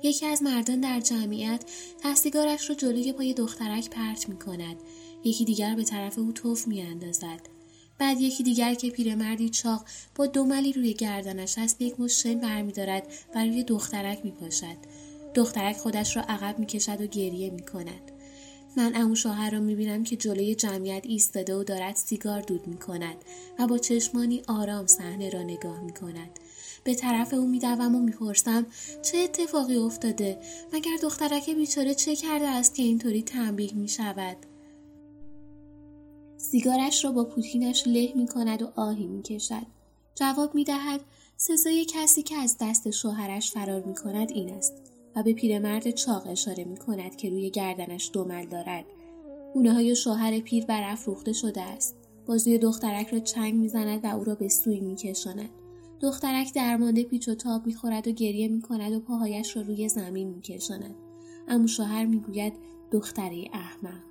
یکی 0.03 0.27
از 0.27 0.43
مردان 0.43 0.81
در 0.81 1.01
جمعیت 1.01 1.65
دستیگارش 2.05 2.69
را 2.69 2.77
جلوی 2.77 3.13
پای 3.13 3.35
دخترک 3.35 3.91
پرت 3.91 4.29
می 4.29 4.39
کند. 4.39 4.77
یکی 5.25 5.45
دیگر 5.45 5.75
به 5.75 5.85
طرف 5.85 6.19
او 6.19 6.33
توف 6.33 6.69
می 6.69 6.83
اندازد. 6.83 7.41
بعد 7.99 8.21
یکی 8.21 8.43
دیگر 8.43 8.75
که 8.75 8.91
پیرمردی 8.91 9.49
چاق 9.49 9.85
با 10.15 10.27
دوملی 10.27 10.73
روی 10.73 10.95
گردنش 10.95 11.59
است 11.59 11.81
یک 11.81 12.01
مشن 12.01 12.35
برمیدارد 12.35 13.13
و 13.35 13.45
روی 13.45 13.65
دخترک 13.65 14.21
می 14.25 14.31
پاشد. 14.31 14.77
دخترک 15.35 15.77
خودش 15.77 16.17
را 16.17 16.23
عقب 16.23 16.59
می 16.59 16.67
کشد 16.67 17.01
و 17.01 17.07
گریه 17.07 17.51
می 17.51 17.63
کند. 17.63 18.13
من 18.77 18.93
امو 18.95 19.15
شوهر 19.15 19.51
را 19.51 19.61
می‌بینم 19.61 20.05
که 20.05 20.17
جلوی 20.17 20.55
جمعیت 20.55 21.07
ایستاده 21.07 21.55
و 21.55 21.65
دارد 21.65 21.97
سیگار 21.97 22.41
دود 22.41 22.67
می 22.67 22.79
کند 22.79 23.17
و 23.59 23.67
با 23.67 23.79
چشمانی 23.79 24.43
آرام 24.49 24.87
صحنه 24.87 25.31
را 25.31 25.43
نگاه 25.43 25.81
می 25.81 25.93
کند. 25.93 26.40
به 26.85 26.95
طرف 26.95 27.35
او 27.35 27.47
میدوم 27.47 27.95
و 27.95 28.01
می‌پرسم 28.01 28.67
چه 29.03 29.19
اتفاقی 29.19 29.77
افتاده 29.77 30.41
مگر 30.73 30.97
دخترک 31.03 31.51
بیچاره 31.51 31.95
چه 31.95 32.17
کرده 32.17 32.49
است 32.49 32.75
که 32.75 32.83
اینطوری 32.83 33.23
تنبیه 33.23 33.75
می 33.75 33.89
شود 33.89 34.37
سیگارش 36.37 37.05
را 37.05 37.13
با 37.13 37.25
پوتینش 37.25 37.87
له 37.87 38.13
می 38.17 38.27
کند 38.27 38.63
و 38.63 38.73
آهی 38.77 39.07
می 39.07 39.23
کشد. 39.23 39.67
جواب 40.15 40.55
می 40.55 40.65
دهد 40.65 41.01
سزای 41.37 41.85
کسی 41.85 42.23
که 42.23 42.37
از 42.37 42.57
دست 42.61 42.91
شوهرش 42.91 43.51
فرار 43.51 43.83
می 43.83 43.95
کند 43.95 44.31
این 44.31 44.51
است 44.51 44.75
و 45.17 45.23
به 45.23 45.33
پیرمرد 45.33 45.91
چاق 45.91 46.27
اشاره 46.27 46.65
می 46.65 46.77
کند 46.77 47.17
که 47.17 47.31
روی 47.31 47.51
گردنش 47.51 48.11
دومل 48.13 48.47
دارد. 48.47 48.85
گونه 49.55 49.73
های 49.73 49.97
شوهر 49.97 50.41
پیر 50.41 50.65
برافروخته 50.67 51.33
شده 51.33 51.63
است. 51.63 51.97
بازوی 52.27 52.59
دخترک 52.59 53.09
را 53.09 53.19
چنگ 53.19 53.55
می‌زند 53.55 54.05
و 54.05 54.17
او 54.17 54.25
را 54.25 54.35
به 54.35 54.49
سوی 54.49 54.81
میکشاند 54.81 55.51
دخترک 56.03 56.55
درمانده 56.55 57.05
پیچ 57.05 57.29
و 57.29 57.35
تاب 57.35 57.67
می‌خورد 57.67 58.09
و 58.09 58.11
گریه 58.11 58.49
می‌کند 58.49 58.93
و 58.93 59.01
پاهایش 59.01 59.57
را 59.57 59.63
روی 59.63 59.89
زمین 59.89 60.29
میکشاند. 60.29 60.95
اما 61.49 61.67
شوهر 61.67 62.07
می‌گوید 62.07 62.53
دختره 62.93 63.45
احمق. 63.53 64.03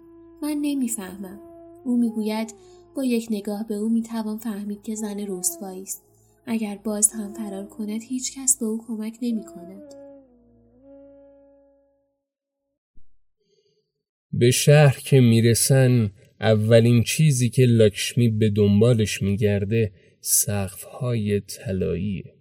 من 0.42 0.58
نمی‌فهمم. 0.62 1.40
او 1.86 1.98
می‌گوید 1.98 2.54
با 2.96 3.04
یک 3.04 3.28
نگاه 3.32 3.68
به 3.68 3.76
او 3.76 3.90
می‌توان 3.90 4.38
فهمید 4.38 4.82
که 4.82 4.96
زن 4.96 5.20
رسوایی 5.28 5.82
است. 5.82 6.04
اگر 6.46 6.80
باز 6.84 7.12
هم 7.12 7.34
فرار 7.34 7.66
کند 7.66 8.02
هیچ 8.04 8.40
کس 8.40 8.60
به 8.60 8.66
او 8.66 8.86
کمک 8.88 9.18
نمی 9.22 9.44
کند. 9.44 9.94
به 14.32 14.52
شهر 14.52 15.00
که 15.00 15.20
می‌رسن 15.20 16.12
اولین 16.42 17.04
چیزی 17.04 17.50
که 17.50 17.66
لاکشمی 17.66 18.30
به 18.30 18.50
دنبالش 18.50 19.22
میگرده 19.22 19.92
سقفهای 20.22 21.40
طلاییه 21.40 22.34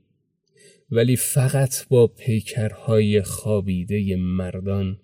ولی 0.91 1.17
فقط 1.17 1.89
با 1.89 2.07
پیکرهای 2.07 3.23
خابیده 3.23 4.17
مردان 4.17 4.99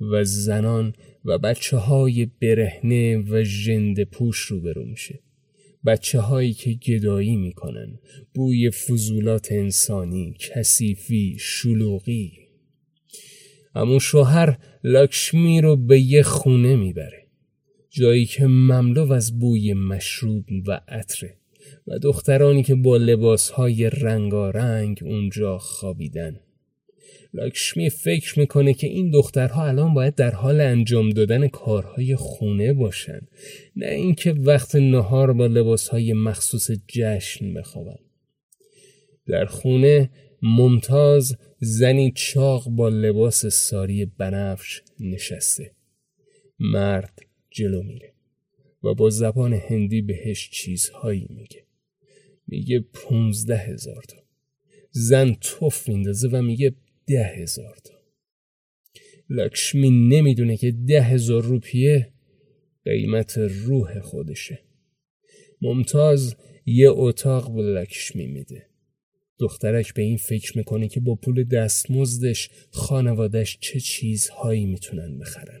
و 0.00 0.24
زنان 0.24 0.92
و 1.24 1.38
بچه 1.38 1.76
های 1.76 2.26
برهنه 2.42 3.18
و 3.18 3.42
جند 3.42 4.04
پوش 4.04 4.38
روبرو 4.38 4.84
میشه. 4.84 5.20
بچه 5.86 6.20
هایی 6.20 6.52
که 6.52 6.72
گدایی 6.72 7.36
می‌کنن 7.36 7.98
بوی 8.34 8.70
فضولات 8.70 9.52
انسانی 9.52 10.34
کثیفی 10.38 11.36
شلوغی. 11.40 12.32
اما 13.74 13.98
شوهر 13.98 14.58
لاکشمی 14.84 15.60
رو 15.60 15.76
به 15.76 16.00
یه 16.00 16.22
خونه 16.22 16.76
می‌بره 16.76 17.26
جایی 17.90 18.26
که 18.26 18.46
مملو 18.46 19.12
از 19.12 19.38
بوی 19.38 19.74
مشروب 19.74 20.44
و 20.66 20.80
عطره. 20.88 21.41
و 21.86 21.98
دخترانی 21.98 22.62
که 22.62 22.74
با 22.74 22.96
لباسهای 22.96 23.90
رنگارنگ 23.90 24.98
اونجا 25.02 25.58
خوابیدن. 25.58 26.40
لاکشمی 27.34 27.90
فکر 27.90 28.38
می‌کنه 28.38 28.74
که 28.74 28.86
این 28.86 29.10
دخترها 29.10 29.66
الان 29.66 29.94
باید 29.94 30.14
در 30.14 30.30
حال 30.30 30.60
انجام 30.60 31.10
دادن 31.10 31.48
کارهای 31.48 32.16
خونه 32.16 32.72
باشن 32.72 33.20
نه 33.76 33.86
اینکه 33.86 34.32
وقت 34.32 34.74
نهار 34.74 35.32
با 35.32 35.46
لباسهای 35.46 36.12
مخصوص 36.12 36.70
جشن 36.88 37.54
بخوابن. 37.54 37.98
در 39.26 39.44
خونه 39.44 40.10
ممتاز 40.42 41.36
زنی 41.60 42.12
چاق 42.16 42.68
با 42.68 42.88
لباس 42.88 43.46
ساری 43.46 44.04
بنفش 44.04 44.82
نشسته. 45.00 45.70
مرد 46.58 47.18
جلو 47.50 47.82
میره 47.82 48.12
و 48.82 48.94
با 48.94 49.10
زبان 49.10 49.52
هندی 49.52 50.02
بهش 50.02 50.50
چیزهایی 50.50 51.26
میگه. 51.30 51.64
میگه 52.52 52.80
پونزده 52.80 53.56
هزار 53.56 54.02
تا. 54.08 54.16
زن 54.90 55.36
توف 55.40 55.88
میندازه 55.88 56.28
و 56.28 56.42
میگه 56.42 56.74
ده 57.06 57.24
هزار 57.24 57.76
تا. 57.84 57.94
لکشمی 59.30 59.90
نمی‌دونه 59.90 60.56
که 60.56 60.70
ده 60.70 61.02
هزار 61.02 61.42
روپیه 61.42 62.12
قیمت 62.84 63.38
روح 63.38 64.00
خودشه. 64.00 64.58
ممتاز 65.62 66.36
یه 66.66 66.90
اتاق 66.90 67.54
به 67.54 67.62
لکشمی 67.62 68.26
میده. 68.26 68.66
دخترک 69.38 69.94
به 69.94 70.02
این 70.02 70.16
فکر 70.16 70.58
می‌کنه 70.58 70.88
که 70.88 71.00
با 71.00 71.14
پول 71.14 71.44
دستمزدش 71.44 72.50
خانوادش 72.70 73.58
چه 73.60 73.80
چیزهایی 73.80 74.66
می‌تونن 74.66 75.18
بخرن. 75.18 75.60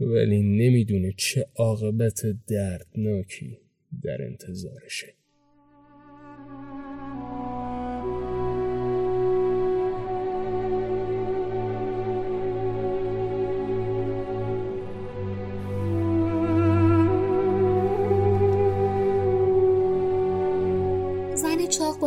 ولی 0.00 0.42
نمی‌دونه 0.42 1.14
چه 1.16 1.46
عاقبت 1.54 2.26
دردناکی 2.46 3.58
در 4.02 4.22
انتظارشه. 4.22 5.14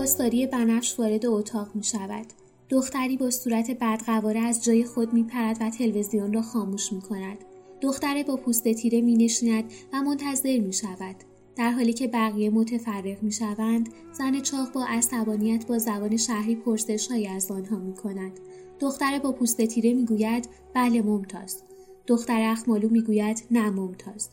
پاسداری 0.10 0.47
بنفش 0.47 0.99
وارد 0.99 1.26
اتاق 1.26 1.76
می 1.76 1.84
شود. 1.84 2.26
دختری 2.70 3.18
با 3.18 3.32
صورت 3.32 3.72
بدقواره 3.72 4.39
از 4.39 4.64
جای 4.64 4.84
خود 4.84 5.14
می 5.14 5.24
پرد 5.24 5.57
و 5.62 5.70
تلویزیون 5.70 6.34
را 6.34 6.41
خاموش 6.41 6.93
می 6.93 7.01
کند. 7.01 7.38
دختر 7.82 8.24
با 8.24 8.36
پوست 8.36 8.74
تیره 8.74 9.01
می 9.01 9.16
نشیند 9.16 9.64
و 9.93 10.01
منتظر 10.01 10.60
می 10.60 10.74
شود. 10.74 11.16
در 11.55 11.72
حالی 11.72 11.93
که 11.93 12.07
بقیه 12.07 12.49
متفرق 12.49 13.24
می 13.24 13.32
شوند، 13.32 13.89
زن 14.12 14.41
چاق 14.41 14.74
با 14.74 14.86
عصبانیت 14.86 15.68
با 15.68 15.78
زبان 15.78 16.18
شهری 16.18 16.55
پرسش 16.55 17.07
از 17.36 17.51
آنها 17.51 17.78
می 17.78 17.93
کند. 17.93 18.39
دختر 18.80 19.20
با 19.20 19.32
پوست 19.32 19.62
تیره 19.62 19.93
می 19.93 20.05
گوید 20.05 20.49
بله 20.74 21.01
ممتاز. 21.01 21.64
دختر 22.07 22.41
اخمالو 22.51 22.89
می 22.89 23.01
گوید 23.01 23.43
نه 23.51 23.70
ممتاز. 23.70 24.30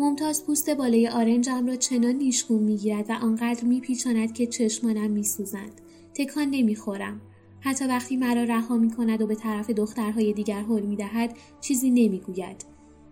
ممتاز 0.00 0.46
پوست 0.46 0.70
بالای 0.70 1.08
آرنجم 1.08 1.66
را 1.66 1.76
چنان 1.76 2.14
نیشگون 2.14 2.62
می‌گیرد 2.62 3.10
و 3.10 3.12
آنقدر 3.12 3.64
میپیچاند 3.64 4.32
که 4.32 4.46
چشمانم 4.46 5.10
میسوزند 5.10 5.80
تکان 6.14 6.50
نمی‌خورم 6.50 7.20
حتی 7.60 7.84
وقتی 7.84 8.16
مرا 8.16 8.44
رها 8.44 8.76
می 8.76 8.90
کند 8.90 9.22
و 9.22 9.26
به 9.26 9.34
طرف 9.34 9.70
دخترهای 9.70 10.32
دیگر 10.32 10.60
حل 10.60 10.82
می 10.82 10.96
دهد 10.96 11.36
چیزی 11.60 11.90
نمی‌گوید. 11.90 12.64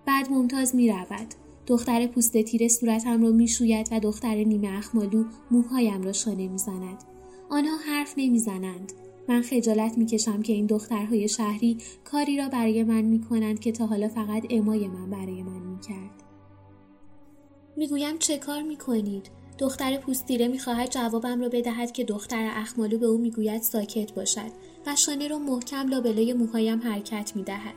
بعد 0.07 0.31
ممتاز 0.31 0.75
می 0.75 0.89
رود. 0.89 1.35
دختر 1.67 2.07
پوست 2.07 2.43
تیر 2.43 2.69
صورتم 2.69 3.23
را 3.23 3.31
می 3.31 3.49
شوید 3.49 3.89
و 3.93 4.01
دختر 4.01 4.35
نیمه 4.35 4.79
اخمالو 4.79 5.25
موهایم 5.51 6.03
را 6.03 6.13
شانه 6.13 6.49
می 6.49 6.59
زند. 6.59 7.05
آنها 7.51 7.77
حرف 7.77 8.15
نمی 8.17 8.39
زنند. 8.39 8.93
من 9.29 9.43
خجالت 9.43 9.99
می 9.99 10.07
کشم 10.07 10.43
که 10.43 10.53
این 10.53 10.67
دخترهای 10.67 11.29
شهری 11.29 11.79
کاری 12.05 12.37
را 12.37 12.49
برای 12.49 12.85
من 12.85 13.03
می 13.03 13.21
کنند 13.21 13.61
که 13.61 13.73
تا 13.73 13.87
حالا 13.87 14.09
فقط 14.09 14.47
امای 14.51 14.89
من 14.89 15.11
برای 15.11 15.43
من 15.43 15.61
می 15.61 15.81
کرد. 15.81 16.28
می‌گویم 17.79 18.19
چه 18.19 18.39
کار 18.39 18.63
می‌کنید 18.63 19.31
دختر 19.59 19.97
پوستیره 19.97 20.49
می‌خواهد 20.49 20.91
جوابم 20.91 21.41
را 21.41 21.49
بدهد 21.49 21.93
که 21.93 22.05
دختر 22.05 22.51
اخمالو 22.55 22.99
به 22.99 23.07
او 23.07 23.19
می‌گوید 23.19 23.63
ساکت 23.63 24.13
باشد 24.13 24.51
و 24.87 24.97
شانه 24.97 25.29
را 25.29 25.39
محکم 25.39 25.89
لابلای 25.89 26.33
موهایم 26.33 26.81
حرکت 26.81 27.37
می‌دهد 27.37 27.75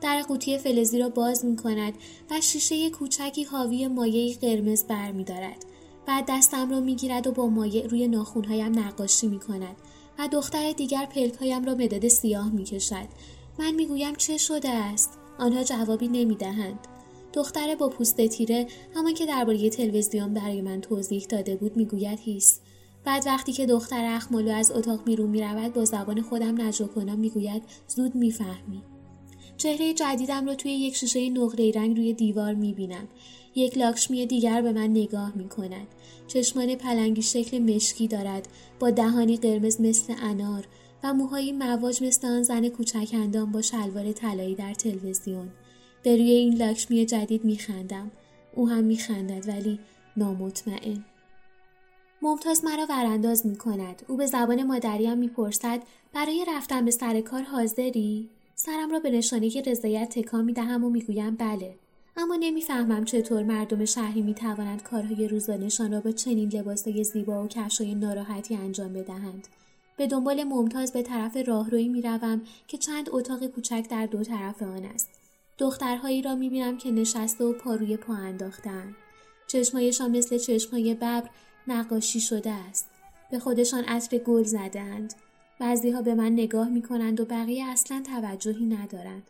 در 0.00 0.22
قوطی 0.22 0.58
فلزی 0.58 0.98
را 0.98 1.08
باز 1.08 1.44
می 1.44 1.56
کند 1.56 1.94
و 2.30 2.40
شیشه 2.40 2.90
کوچکی 2.90 3.44
حاوی 3.44 3.88
مایه 3.88 4.36
قرمز 4.36 4.84
بر 4.84 5.12
می 5.12 5.24
دارد. 5.24 5.64
بعد 6.06 6.24
دستم 6.28 6.70
را 6.70 6.80
می 6.80 6.96
گیرد 6.96 7.26
و 7.26 7.32
با 7.32 7.46
مایع 7.46 7.86
روی 7.86 8.08
ناخونهایم 8.08 8.78
نقاشی 8.78 9.28
می 9.28 9.40
کند 9.40 9.76
و 10.18 10.28
دختر 10.28 10.72
دیگر 10.72 11.06
پلکهایم 11.06 11.64
را 11.64 11.74
مداد 11.74 12.08
سیاه 12.08 12.50
می 12.50 12.64
کشد. 12.64 13.08
من 13.58 13.70
می 13.70 13.86
گویم 13.86 14.14
چه 14.14 14.36
شده 14.36 14.70
است؟ 14.70 15.10
آنها 15.38 15.62
جوابی 15.62 16.08
نمی 16.08 16.34
دهند. 16.34 16.78
دختر 17.32 17.74
با 17.74 17.88
پوست 17.88 18.26
تیره 18.26 18.66
همان 18.94 19.14
که 19.14 19.26
درباره 19.26 19.70
تلویزیون 19.70 20.34
برای 20.34 20.62
من 20.62 20.80
توضیح 20.80 21.26
داده 21.28 21.56
بود 21.56 21.76
می‌گوید 21.76 22.18
هیست 22.20 22.62
بعد 23.04 23.26
وقتی 23.26 23.52
که 23.52 23.66
دختر 23.66 24.04
اخمالو 24.04 24.50
از 24.50 24.70
اتاق 24.70 25.04
بیرون 25.04 25.30
می‌رود 25.30 25.72
با 25.72 25.84
زبان 25.84 26.22
خودم 26.22 26.60
نجوا 26.60 26.86
کنم 26.86 27.18
می‌گوید 27.18 27.62
زود 27.88 28.14
می‌فهمی 28.14 28.82
چهره 29.56 29.94
جدیدم 29.94 30.46
رو 30.46 30.54
توی 30.54 30.72
یک 30.72 30.96
شیشه 30.96 31.30
نقره 31.30 31.70
رنگ 31.70 31.96
روی 31.96 32.12
دیوار 32.12 32.54
می‌بینم. 32.54 33.08
یک 33.54 33.78
لاکشمی 33.78 34.26
دیگر 34.26 34.62
به 34.62 34.72
من 34.72 34.90
نگاه 34.90 35.32
می‌کند. 35.36 35.86
چشمان 36.26 36.74
پلنگی 36.74 37.22
شکل 37.22 37.58
مشکی 37.58 38.08
دارد 38.08 38.48
با 38.80 38.90
دهانی 38.90 39.36
قرمز 39.36 39.80
مثل 39.80 40.14
انار 40.22 40.68
و 41.04 41.14
موهایی 41.14 41.52
مواج 41.52 42.02
مثل 42.02 42.26
آن 42.28 42.42
زن 42.42 42.68
کوچک 42.68 43.08
اندام 43.12 43.52
با 43.52 43.62
شلوار 43.62 44.12
طلایی 44.12 44.54
در 44.54 44.74
تلویزیون. 44.74 45.48
به 46.08 46.16
روی 46.16 46.30
این 46.30 46.54
لاکشمی 46.54 47.06
جدید 47.06 47.44
میخندم. 47.44 48.10
او 48.54 48.68
هم 48.68 48.84
میخندد 48.84 49.48
ولی 49.48 49.78
نامطمئن. 50.16 51.04
ممتاز 52.22 52.64
مرا 52.64 52.86
ورانداز 52.90 53.46
می 53.46 53.56
کند. 53.56 54.02
او 54.08 54.16
به 54.16 54.26
زبان 54.26 54.62
مادریم 54.62 55.18
می‌پرسد 55.18 55.82
برای 56.14 56.44
رفتن 56.48 56.84
به 56.84 56.90
سر 56.90 57.20
کار 57.20 57.42
حاضری؟ 57.42 58.28
سرم 58.54 58.90
را 58.90 59.00
به 59.00 59.10
نشانه 59.10 59.62
رضایت 59.66 60.08
تکان 60.08 60.44
می 60.44 60.52
دهم 60.52 60.84
و 60.84 60.90
می‌گویم 60.90 61.36
بله. 61.36 61.74
اما 62.16 62.36
نمی‌فهمم 62.40 63.04
چطور 63.04 63.42
مردم 63.42 63.84
شهری 63.84 64.22
می 64.22 64.34
توانند 64.34 64.82
کارهای 64.82 65.28
روزانهشان 65.28 65.92
را 65.92 66.00
با 66.00 66.10
چنین 66.10 66.48
لباسهای 66.48 67.04
زیبا 67.04 67.44
و 67.44 67.48
کفشهای 67.48 67.94
ناراحتی 67.94 68.54
انجام 68.54 68.92
بدهند. 68.92 69.48
به 69.96 70.06
دنبال 70.06 70.44
ممتاز 70.44 70.92
به 70.92 71.02
طرف 71.02 71.36
راهروی 71.46 71.88
می 71.88 72.02
روم 72.02 72.42
که 72.68 72.78
چند 72.78 73.08
اتاق 73.12 73.46
کوچک 73.46 73.86
در 73.90 74.06
دو 74.06 74.24
طرف 74.24 74.62
آن 74.62 74.84
است. 74.84 75.17
دخترهایی 75.58 76.22
را 76.22 76.34
می 76.34 76.50
بینم 76.50 76.78
که 76.78 76.90
نشسته 76.90 77.44
و 77.44 77.52
پاروی 77.52 77.96
پا 77.96 78.14
انداختن. 78.14 78.96
چشمایشان 79.46 80.16
مثل 80.16 80.38
چشمهای 80.38 80.94
ببر 80.94 81.30
نقاشی 81.68 82.20
شده 82.20 82.50
است. 82.50 82.86
به 83.30 83.38
خودشان 83.38 83.84
عطر 83.84 84.18
گل 84.18 84.42
زدند. 84.42 85.14
بعضی 85.58 85.90
ها 85.90 86.02
به 86.02 86.14
من 86.14 86.32
نگاه 86.32 86.68
می 86.68 86.82
کنند 86.82 87.20
و 87.20 87.24
بقیه 87.24 87.64
اصلا 87.64 88.02
توجهی 88.06 88.66
ندارند. 88.66 89.22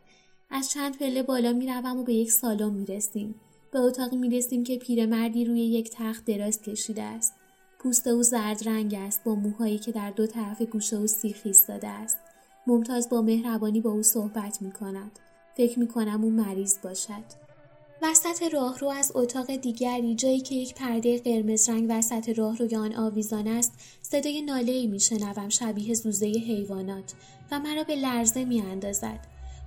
از 0.50 0.70
چند 0.70 0.98
پله 0.98 1.22
بالا 1.22 1.52
می 1.52 1.66
و 1.66 2.02
به 2.02 2.14
یک 2.14 2.32
سالن 2.32 2.70
می 2.70 2.86
رسیم. 2.86 3.34
به 3.70 3.78
اتاقی 3.78 4.16
می 4.16 4.30
رسیم 4.30 4.64
که 4.64 4.76
پیرمردی 4.76 5.44
روی 5.44 5.60
یک 5.60 5.90
تخت 5.90 6.24
دراز 6.24 6.62
کشیده 6.62 7.02
است. 7.02 7.34
پوست 7.78 8.06
او 8.06 8.22
زرد 8.22 8.68
رنگ 8.68 8.94
است 8.94 9.24
با 9.24 9.34
موهایی 9.34 9.78
که 9.78 9.92
در 9.92 10.10
دو 10.10 10.26
طرف 10.26 10.62
گوشه 10.62 10.96
او 10.96 11.06
سیخ 11.06 11.40
ایستاده 11.44 11.88
است. 11.88 12.18
ممتاز 12.66 13.08
با 13.08 13.22
مهربانی 13.22 13.80
با 13.80 13.90
او 13.90 14.02
صحبت 14.02 14.62
می 14.62 14.72
کند. 14.72 15.18
فکر 15.58 15.78
می 15.78 15.88
کنم 15.88 16.24
او 16.24 16.30
مریض 16.30 16.78
باشد. 16.82 17.24
وسط 18.02 18.42
راهرو 18.52 18.88
از 18.88 19.12
اتاق 19.14 19.56
دیگری 19.56 20.14
جایی 20.14 20.40
که 20.40 20.54
یک 20.54 20.74
پرده 20.74 21.18
قرمز 21.18 21.68
رنگ 21.68 21.86
وسط 21.88 22.28
راهروی 22.28 22.76
آن 22.76 22.94
آویزان 22.94 23.48
است 23.48 23.72
صدای 24.02 24.42
ناله 24.42 24.72
ای 24.72 24.86
میشنوم 24.86 25.48
شبیه 25.48 25.94
زوزه 25.94 26.26
حیوانات 26.26 27.12
و 27.50 27.58
مرا 27.58 27.84
به 27.84 27.96
لرزه 27.96 28.44
میاندازد. 28.44 29.20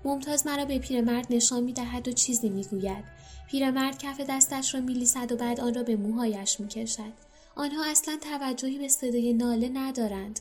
ممتاز 0.06 0.48
مرا 0.48 0.66
به 0.66 0.80
پیرمرد 0.80 1.28
نشان 1.30 1.64
می‌دهد 1.64 2.08
و 2.08 2.12
چیزی 2.12 2.50
می‌گوید. 2.50 3.04
پیرمرد 3.48 3.98
کف 3.98 4.22
دستش 4.30 4.76
را 4.76 4.82
میلیسد 4.82 5.32
و 5.32 5.36
بعد 5.36 5.60
آن 5.60 5.74
را 5.74 5.84
به 5.84 5.96
موهایش 5.96 6.60
می‌کشد. 6.60 7.14
آنها 7.56 7.86
اصلا 7.86 8.18
توجهی 8.22 8.78
به 8.78 8.88
صدای 8.88 9.34
ناله 9.34 9.70
ندارند. 9.70 10.40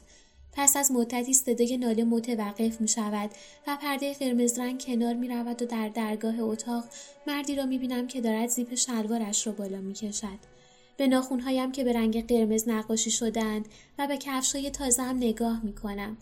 پس 0.52 0.76
از 0.76 0.92
مدتی 0.92 1.34
صدای 1.34 1.76
ناله 1.76 2.04
متوقف 2.04 2.80
می 2.80 2.88
شود 2.88 3.30
و 3.66 3.78
پرده 3.82 4.14
قرمز 4.14 4.58
رنگ 4.58 4.84
کنار 4.84 5.14
می 5.14 5.28
رود 5.28 5.62
و 5.62 5.66
در 5.66 5.88
درگاه 5.88 6.40
اتاق 6.40 6.84
مردی 7.26 7.54
را 7.54 7.66
می 7.66 7.78
بینم 7.78 8.06
که 8.06 8.20
دارد 8.20 8.48
زیپ 8.48 8.74
شلوارش 8.74 9.46
را 9.46 9.52
بالا 9.52 9.80
می 9.80 9.94
کشد. 9.94 10.60
به 10.96 11.06
ناخونهایم 11.06 11.72
که 11.72 11.84
به 11.84 11.92
رنگ 11.92 12.26
قرمز 12.26 12.68
نقاشی 12.68 13.10
شدند 13.10 13.68
و 13.98 14.06
به 14.06 14.16
کفشای 14.16 14.70
تازه 14.70 15.02
هم 15.02 15.16
نگاه 15.16 15.64
می 15.64 15.74
کنم. 15.74 16.16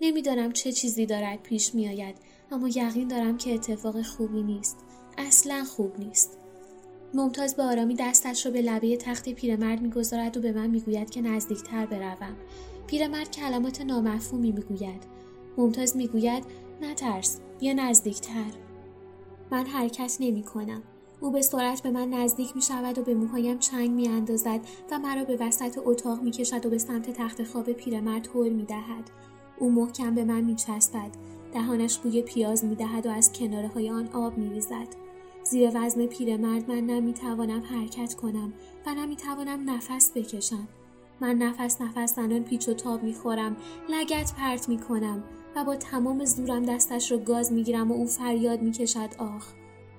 نمی‌دانم 0.00 0.52
چه 0.52 0.72
چیزی 0.72 1.06
دارد 1.06 1.42
پیش 1.42 1.74
می 1.74 1.88
آید 1.88 2.16
اما 2.52 2.68
یقین 2.68 3.08
دارم 3.08 3.38
که 3.38 3.54
اتفاق 3.54 4.02
خوبی 4.02 4.42
نیست. 4.42 4.76
اصلا 5.18 5.64
خوب 5.64 5.98
نیست. 5.98 6.38
ممتاز 7.14 7.56
به 7.56 7.62
آرامی 7.62 7.94
دستش 7.94 8.46
را 8.46 8.52
به 8.52 8.62
لبه 8.62 8.96
تخت 8.96 9.28
پیرمرد 9.28 9.82
می‌گذارد 9.82 10.36
و 10.36 10.40
به 10.40 10.52
من 10.52 10.66
می‌گوید 10.66 11.10
که 11.10 11.20
نزدیکتر 11.20 11.86
بروم 11.86 12.36
پیرمرد 12.94 13.30
کلمات 13.30 13.80
نامفهومی 13.80 14.52
می‌گوید 14.52 15.02
ممتاز 15.56 15.96
می‌گوید 15.96 16.44
نترس 16.82 17.40
بیا 17.60 17.72
نزدیکتر 17.72 18.50
من 19.50 19.66
حرکت 19.66 20.16
نمی 20.20 20.42
کنم. 20.42 20.82
او 21.20 21.30
به 21.30 21.42
سرعت 21.42 21.82
به 21.82 21.90
من 21.90 22.10
نزدیک 22.10 22.56
می 22.56 22.62
شود 22.62 22.98
و 22.98 23.02
به 23.02 23.14
موهایم 23.14 23.58
چنگ 23.58 23.90
می 23.90 24.08
اندازد 24.08 24.60
و 24.90 24.98
مرا 24.98 25.24
به 25.24 25.36
وسط 25.40 25.78
اتاق 25.84 26.22
می 26.22 26.30
کشد 26.30 26.66
و 26.66 26.70
به 26.70 26.78
سمت 26.78 27.10
تخت 27.10 27.44
خواب 27.44 27.72
پیرمرد 27.72 28.28
هل 28.34 28.48
می 28.48 28.64
دهد. 28.64 29.10
او 29.58 29.70
محکم 29.70 30.14
به 30.14 30.24
من 30.24 30.40
می 30.40 30.54
چستد. 30.54 31.10
دهانش 31.54 31.98
بوی 31.98 32.22
پیاز 32.22 32.64
می 32.64 32.74
دهد 32.74 33.06
و 33.06 33.10
از 33.10 33.32
کناره 33.32 33.68
های 33.68 33.90
آن 33.90 34.08
آب 34.08 34.38
می 34.38 34.48
ریزد. 34.50 34.88
زیر 35.44 35.70
وزن 35.74 36.06
پیرمرد 36.06 36.70
من 36.70 36.80
نمی 36.80 37.12
توانم 37.12 37.60
حرکت 37.60 38.14
کنم 38.14 38.52
و 38.86 38.94
نمی 38.94 39.16
توانم 39.16 39.70
نفس 39.70 40.12
بکشم. 40.14 40.68
من 41.20 41.38
نفس 41.38 41.80
نفس 41.80 42.14
زنان 42.14 42.44
پیچ 42.44 42.68
و 42.68 42.74
تاب 42.74 43.02
می‌خورم 43.02 43.56
لگت 43.88 44.32
پرت 44.38 44.68
می‌کنم 44.68 45.24
و 45.56 45.64
با 45.64 45.76
تمام 45.76 46.24
زورم 46.24 46.62
دستش 46.62 47.12
رو 47.12 47.18
گاز 47.18 47.52
می‌گیرم 47.52 47.90
و 47.90 47.94
او 47.94 48.06
فریاد 48.06 48.62
می‌کشد 48.62 49.10
آخ. 49.18 49.46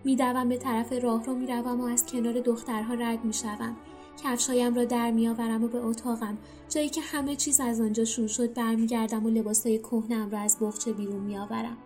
میدوم 0.04 0.50
به 0.50 0.58
طرف 0.58 0.94
راه 0.94 1.26
رو 1.26 1.34
می‌روم 1.36 1.82
و 1.82 1.84
از 1.84 2.06
کنار 2.06 2.34
دخترها 2.34 2.94
رد 2.94 3.26
می‌شوم. 3.26 3.76
کفشهایم 4.24 4.76
را 4.76 4.86
در 4.86 5.12
میآورم 5.12 5.64
و 5.64 5.68
به 5.68 5.86
اتاقم. 5.86 6.38
جایی 6.70 6.90
که 6.90 7.02
همه 7.02 7.36
چیز 7.36 7.60
از 7.60 7.82
آنجا 7.82 8.06
شروع 8.06 8.28
شد 8.28 8.54
برمیگردم 8.54 9.26
و 9.26 9.30
لباسهای 9.30 9.80
کهنم 9.80 10.30
را 10.30 10.40
از 10.40 10.58
بخچه 10.62 10.94
بیرون 10.94 11.22
میآورم. 11.22 11.78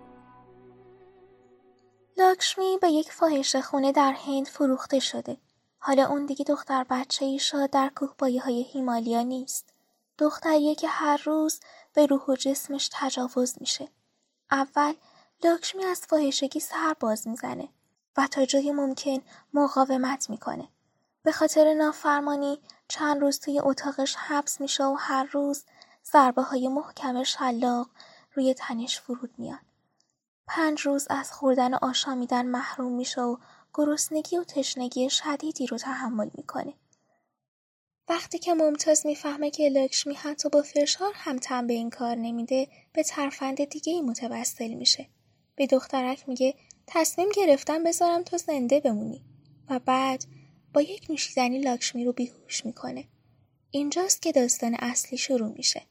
لاکشمی 2.17 2.77
به 2.81 2.89
یک 2.89 3.11
فاحش 3.11 3.55
خونه 3.55 3.91
در 3.91 4.15
هند 4.25 4.47
فروخته 4.47 4.99
شده. 4.99 5.37
حالا 5.79 6.07
اون 6.07 6.25
دیگه 6.25 6.45
دختر 6.45 6.85
بچه 6.89 7.25
ایشا 7.25 7.67
در 7.67 7.91
کوه 7.95 8.41
های 8.41 8.63
هیمالیا 8.63 9.21
نیست. 9.21 9.73
دختریه 10.17 10.75
که 10.75 10.87
هر 10.87 11.21
روز 11.25 11.59
به 11.93 12.05
روح 12.05 12.21
و 12.27 12.35
جسمش 12.35 12.89
تجاوز 12.93 13.55
میشه. 13.59 13.89
اول 14.51 14.93
لاکشمی 15.43 15.85
از 15.85 16.01
فاحشگی 16.01 16.59
سر 16.59 16.95
باز 16.99 17.27
می‌زنه 17.27 17.69
و 18.17 18.27
تا 18.27 18.45
جای 18.45 18.71
ممکن 18.71 19.21
مقاومت 19.53 20.29
می‌کنه. 20.29 20.67
به 21.23 21.31
خاطر 21.31 21.73
نافرمانی 21.73 22.59
چند 22.87 23.21
روز 23.21 23.39
توی 23.39 23.59
اتاقش 23.59 24.15
حبس 24.15 24.61
میشه 24.61 24.83
و 24.83 24.95
هر 24.99 25.23
روز 25.31 25.63
ضربه 26.11 26.41
های 26.41 26.67
محکم 26.67 27.23
شلاق 27.23 27.89
روی 28.33 28.53
تنش 28.53 28.99
فرود 28.99 29.33
میاد. 29.37 29.59
پنج 30.47 30.81
روز 30.81 31.07
از 31.09 31.31
خوردن 31.31 31.73
آشامیدن 31.73 32.45
محروم 32.45 32.91
میشه 32.91 33.21
و 33.21 33.37
گرسنگی 33.73 34.37
و 34.37 34.43
تشنگی 34.43 35.09
شدیدی 35.09 35.67
رو 35.67 35.77
تحمل 35.77 36.29
می‌کنه. 36.35 36.73
وقتی 38.09 38.39
که 38.39 38.53
ممتاز 38.53 39.05
می‌فهمه 39.05 39.51
که 39.51 39.69
لکشمی 39.69 40.13
حتی 40.13 40.49
با 40.49 40.61
فشار 40.61 41.11
هم 41.15 41.37
تن 41.37 41.67
به 41.67 41.73
این 41.73 41.89
کار 41.89 42.15
نمیده 42.15 42.67
به 42.93 43.03
ترفند 43.03 43.63
دیگه 43.63 43.93
ای 43.93 44.01
متوسل 44.01 44.73
میشه. 44.73 45.07
به 45.55 45.67
دخترک 45.67 46.29
میگه 46.29 46.55
تصمیم 46.87 47.29
گرفتم 47.35 47.83
بذارم 47.83 48.23
تو 48.23 48.37
زنده 48.37 48.79
بمونی 48.79 49.25
و 49.69 49.79
بعد 49.79 50.25
با 50.73 50.81
یک 50.81 51.07
نوشیدنی 51.09 51.59
لاکشمی 51.59 52.05
رو 52.05 52.13
بیهوش 52.13 52.65
می‌کنه. 52.65 53.07
اینجاست 53.71 54.21
که 54.21 54.31
داستان 54.31 54.75
اصلی 54.79 55.17
شروع 55.17 55.49
میشه. 55.49 55.81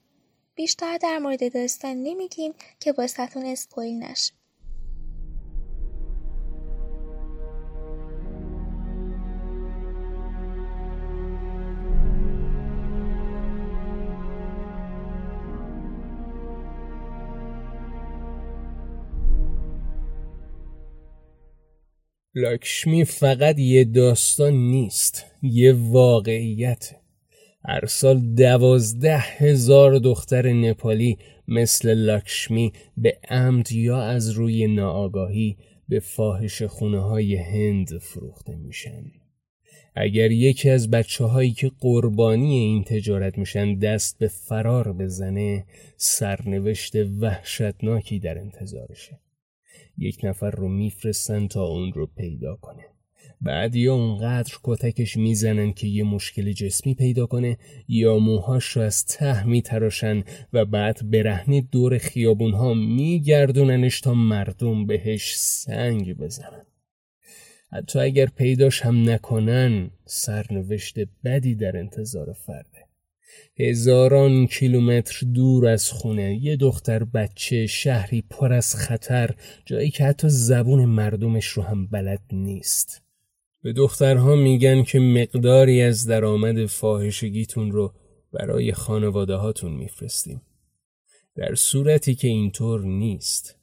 بیشتر 0.54 0.98
در 0.98 1.18
مورد 1.18 1.52
داستان 1.52 2.02
نمیگیم 2.02 2.54
که 2.80 2.92
با 2.92 3.06
ستون 3.06 3.46
اسپویل 3.46 3.98
نشه. 3.98 4.37
لاکشمی 22.34 23.04
فقط 23.04 23.58
یه 23.58 23.84
داستان 23.84 24.52
نیست 24.52 25.24
یه 25.42 25.72
واقعیت. 25.72 26.96
هر 27.64 27.86
سال 27.86 28.34
دوازده 28.34 29.18
هزار 29.18 29.98
دختر 29.98 30.52
نپالی 30.52 31.18
مثل 31.48 31.94
لاکشمی 31.94 32.72
به 32.96 33.18
عمد 33.28 33.72
یا 33.72 34.02
از 34.02 34.30
روی 34.30 34.66
ناآگاهی 34.66 35.56
به 35.88 36.00
فاحش 36.00 36.62
خونه 36.62 37.00
های 37.00 37.36
هند 37.36 37.98
فروخته 37.98 38.56
میشن. 38.56 39.04
اگر 39.94 40.30
یکی 40.30 40.70
از 40.70 40.90
بچه 40.90 41.24
هایی 41.24 41.52
که 41.52 41.70
قربانی 41.80 42.58
این 42.58 42.84
تجارت 42.84 43.38
میشن 43.38 43.78
دست 43.78 44.18
به 44.18 44.28
فرار 44.28 44.92
بزنه 44.92 45.66
سرنوشت 45.96 46.96
وحشتناکی 46.96 48.18
در 48.18 48.38
انتظارشه. 48.38 49.18
یک 49.98 50.20
نفر 50.22 50.50
رو 50.50 50.68
میفرستن 50.68 51.46
تا 51.46 51.64
اون 51.64 51.92
رو 51.92 52.06
پیدا 52.06 52.56
کنه. 52.56 52.84
بعد 53.40 53.76
یا 53.76 53.94
اونقدر 53.94 54.54
کتکش 54.62 55.16
می‌زنن 55.16 55.72
که 55.72 55.86
یه 55.86 56.04
مشکل 56.04 56.52
جسمی 56.52 56.94
پیدا 56.94 57.26
کنه 57.26 57.58
یا 57.88 58.18
موهاش 58.18 58.64
رو 58.64 58.82
از 58.82 59.06
ته 59.06 59.46
میتراشن 59.46 60.24
و 60.52 60.64
بعد 60.64 61.10
برهنه 61.10 61.60
دور 61.60 61.98
خیابونها 61.98 62.74
میگردوننش 62.74 64.00
تا 64.00 64.14
مردم 64.14 64.86
بهش 64.86 65.36
سنگ 65.36 66.16
بزنن. 66.16 66.66
حتی 67.72 67.98
اگر 67.98 68.26
پیداش 68.26 68.82
هم 68.82 69.10
نکنن 69.10 69.90
سرنوشت 70.04 70.96
بدی 71.24 71.54
در 71.54 71.76
انتظار 71.76 72.32
فرده. 72.32 72.87
هزاران 73.60 74.46
کیلومتر 74.46 75.26
دور 75.34 75.66
از 75.66 75.90
خونه. 75.90 76.38
یه 76.42 76.56
دختر 76.56 77.04
بچه 77.04 77.66
شهری 77.66 78.24
پر 78.30 78.52
از 78.52 78.74
خطر 78.74 79.34
جایی 79.66 79.90
که 79.90 80.04
حتی 80.04 80.28
زبون 80.28 80.84
مردمش 80.84 81.46
رو 81.46 81.62
هم 81.62 81.86
بلد 81.86 82.22
نیست. 82.32 83.02
به 83.62 83.72
دخترها 83.72 84.36
میگن 84.36 84.82
که 84.82 84.98
مقداری 84.98 85.82
از 85.82 86.06
درآمد 86.06 86.66
فاحشگیتون 86.66 87.72
رو 87.72 87.94
برای 88.32 88.72
خانواده 88.72 89.34
هاتون 89.34 89.72
میفرستیم. 89.72 90.42
در 91.36 91.54
صورتی 91.54 92.14
که 92.14 92.28
اینطور 92.28 92.84
نیست. 92.84 93.56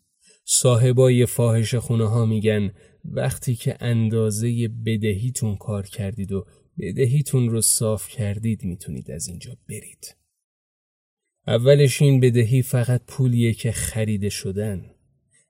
صاحبای 0.46 1.26
فاحش 1.26 1.76
خونه 1.76 2.10
ها 2.10 2.26
میگن 2.26 2.72
وقتی 3.06 3.56
که 3.56 3.78
اندازه 3.80 4.68
بدهیتون 4.86 5.56
کار 5.56 5.88
کردید 5.88 6.32
و 6.32 6.46
بدهیتون 6.80 7.50
رو 7.50 7.62
صاف 7.62 8.10
کردید 8.10 8.64
می‌تونید 8.64 9.12
از 9.12 9.28
اینجا 9.28 9.58
برید. 9.70 10.16
اولش 11.48 12.02
این 12.02 12.20
بدهی 12.20 12.62
فقط 12.62 13.02
پولیه 13.08 13.54
که 13.54 13.72
خریده 13.72 14.30
شدن. 14.30 14.92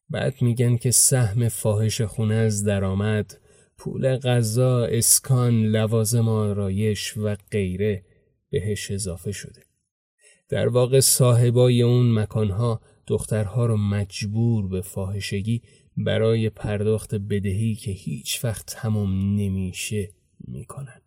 بعد 0.09 0.41
میگن 0.41 0.77
که 0.77 0.91
سهم 0.91 1.49
فاحش 1.49 2.01
خونه 2.01 2.35
از 2.35 2.63
درآمد، 2.63 3.39
پول 3.77 4.17
غذا، 4.17 4.85
اسکان، 4.85 5.63
لوازم 5.63 6.29
آرایش 6.29 7.17
و 7.17 7.35
غیره 7.51 8.05
بهش 8.49 8.91
اضافه 8.91 9.31
شده. 9.31 9.61
در 10.49 10.67
واقع 10.67 10.99
صاحبای 10.99 11.81
اون 11.81 12.19
مکانها 12.19 12.81
دخترها 13.07 13.65
رو 13.65 13.77
مجبور 13.77 14.67
به 14.67 14.81
فاحشگی 14.81 15.61
برای 15.97 16.49
پرداخت 16.49 17.15
بدهی 17.15 17.75
که 17.75 17.91
هیچ 17.91 18.45
وقت 18.45 18.65
تمام 18.65 19.35
نمیشه 19.35 20.09
می‌کنن. 20.39 21.01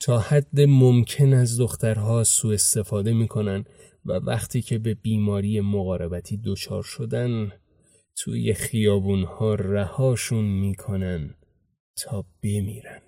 تا 0.00 0.18
حد 0.18 0.60
ممکن 0.60 1.32
از 1.32 1.60
دخترها 1.60 2.24
سوء 2.24 2.54
استفاده 2.54 3.12
می‌کنن 3.12 3.64
و 4.04 4.12
وقتی 4.12 4.62
که 4.62 4.78
به 4.78 4.94
بیماری 4.94 5.60
مقاربتی 5.60 6.40
دچار 6.44 6.82
شدن 6.82 7.52
توی 8.16 8.54
خیابونها 8.54 9.54
رهاشون 9.54 10.44
می‌کنن 10.44 11.34
تا 11.96 12.24
بمیرن. 12.42 13.02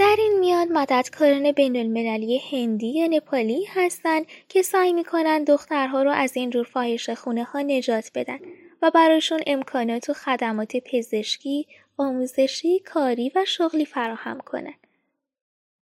در 0.00 0.16
این 0.18 0.38
میان 0.38 0.72
مددکاران 0.72 1.52
بین 1.52 1.76
المللی 1.76 2.38
هندی 2.38 2.86
یا 2.86 3.06
نپالی 3.06 3.64
هستند 3.64 4.26
که 4.48 4.62
سعی 4.62 4.92
می‌کنن 4.92 5.44
دخترها 5.44 6.02
رو 6.02 6.10
از 6.10 6.36
این 6.36 6.50
جور 6.50 6.64
فاحش 6.64 7.10
خونه 7.10 7.44
ها 7.44 7.60
نجات 7.60 8.10
بدن 8.14 8.38
و 8.82 8.90
براشون 8.90 9.40
امکانات 9.46 10.10
و 10.10 10.12
خدمات 10.12 10.76
پزشکی، 10.76 11.66
آموزشی، 11.98 12.78
کاری 12.78 13.32
و 13.34 13.44
شغلی 13.44 13.84
فراهم 13.84 14.40
کنن. 14.40 14.74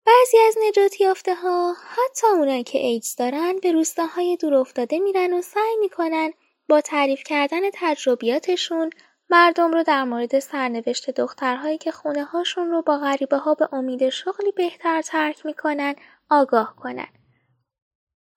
بعضی 0.05 0.37
از 0.47 0.57
نجات 0.67 1.01
یافته 1.01 1.35
ها 1.35 1.73
حتی 1.73 2.27
اونایی 2.27 2.63
که 2.63 2.79
ایدز 2.79 3.15
دارن 3.15 3.55
به 3.61 3.71
روستاهای 3.71 4.37
دور 4.37 4.53
افتاده 4.53 4.99
میرن 4.99 5.33
و 5.33 5.41
سعی 5.41 5.77
می‌کنن 5.79 6.33
با 6.69 6.81
تعریف 6.81 7.23
کردن 7.23 7.61
تجربیاتشون 7.73 8.89
مردم 9.31 9.71
رو 9.71 9.83
در 9.83 10.03
مورد 10.03 10.39
سرنوشت 10.39 11.09
دخترهایی 11.09 11.77
که 11.77 11.91
خونه 11.91 12.23
هاشون 12.23 12.69
رو 12.69 12.81
با 12.81 12.97
غریبه 12.97 13.37
ها 13.37 13.53
به 13.53 13.69
امید 13.71 14.09
شغلی 14.09 14.51
بهتر 14.51 15.01
ترک 15.01 15.45
می‌کنن 15.45 15.95
آگاه 16.29 16.75
کنن. 16.75 17.07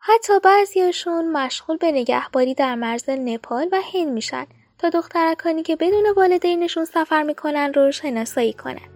حتی 0.01 0.33
بعضیاشون 0.41 1.33
مشغول 1.33 1.77
به 1.77 1.93
نگهباری 1.93 2.55
در 2.55 2.75
مرز 2.75 3.11
نپال 3.11 3.69
و 3.73 3.81
هند 3.95 4.09
میشن 4.09 4.47
تا 4.79 4.89
دخترکانی 4.89 5.63
که 5.63 5.77
بدون 5.77 6.11
والدینشون 6.17 6.85
سفر 6.85 7.23
می‌کنن 7.23 7.73
رو 7.75 7.93
شناسایی 7.93 8.53
کنن. 8.53 8.94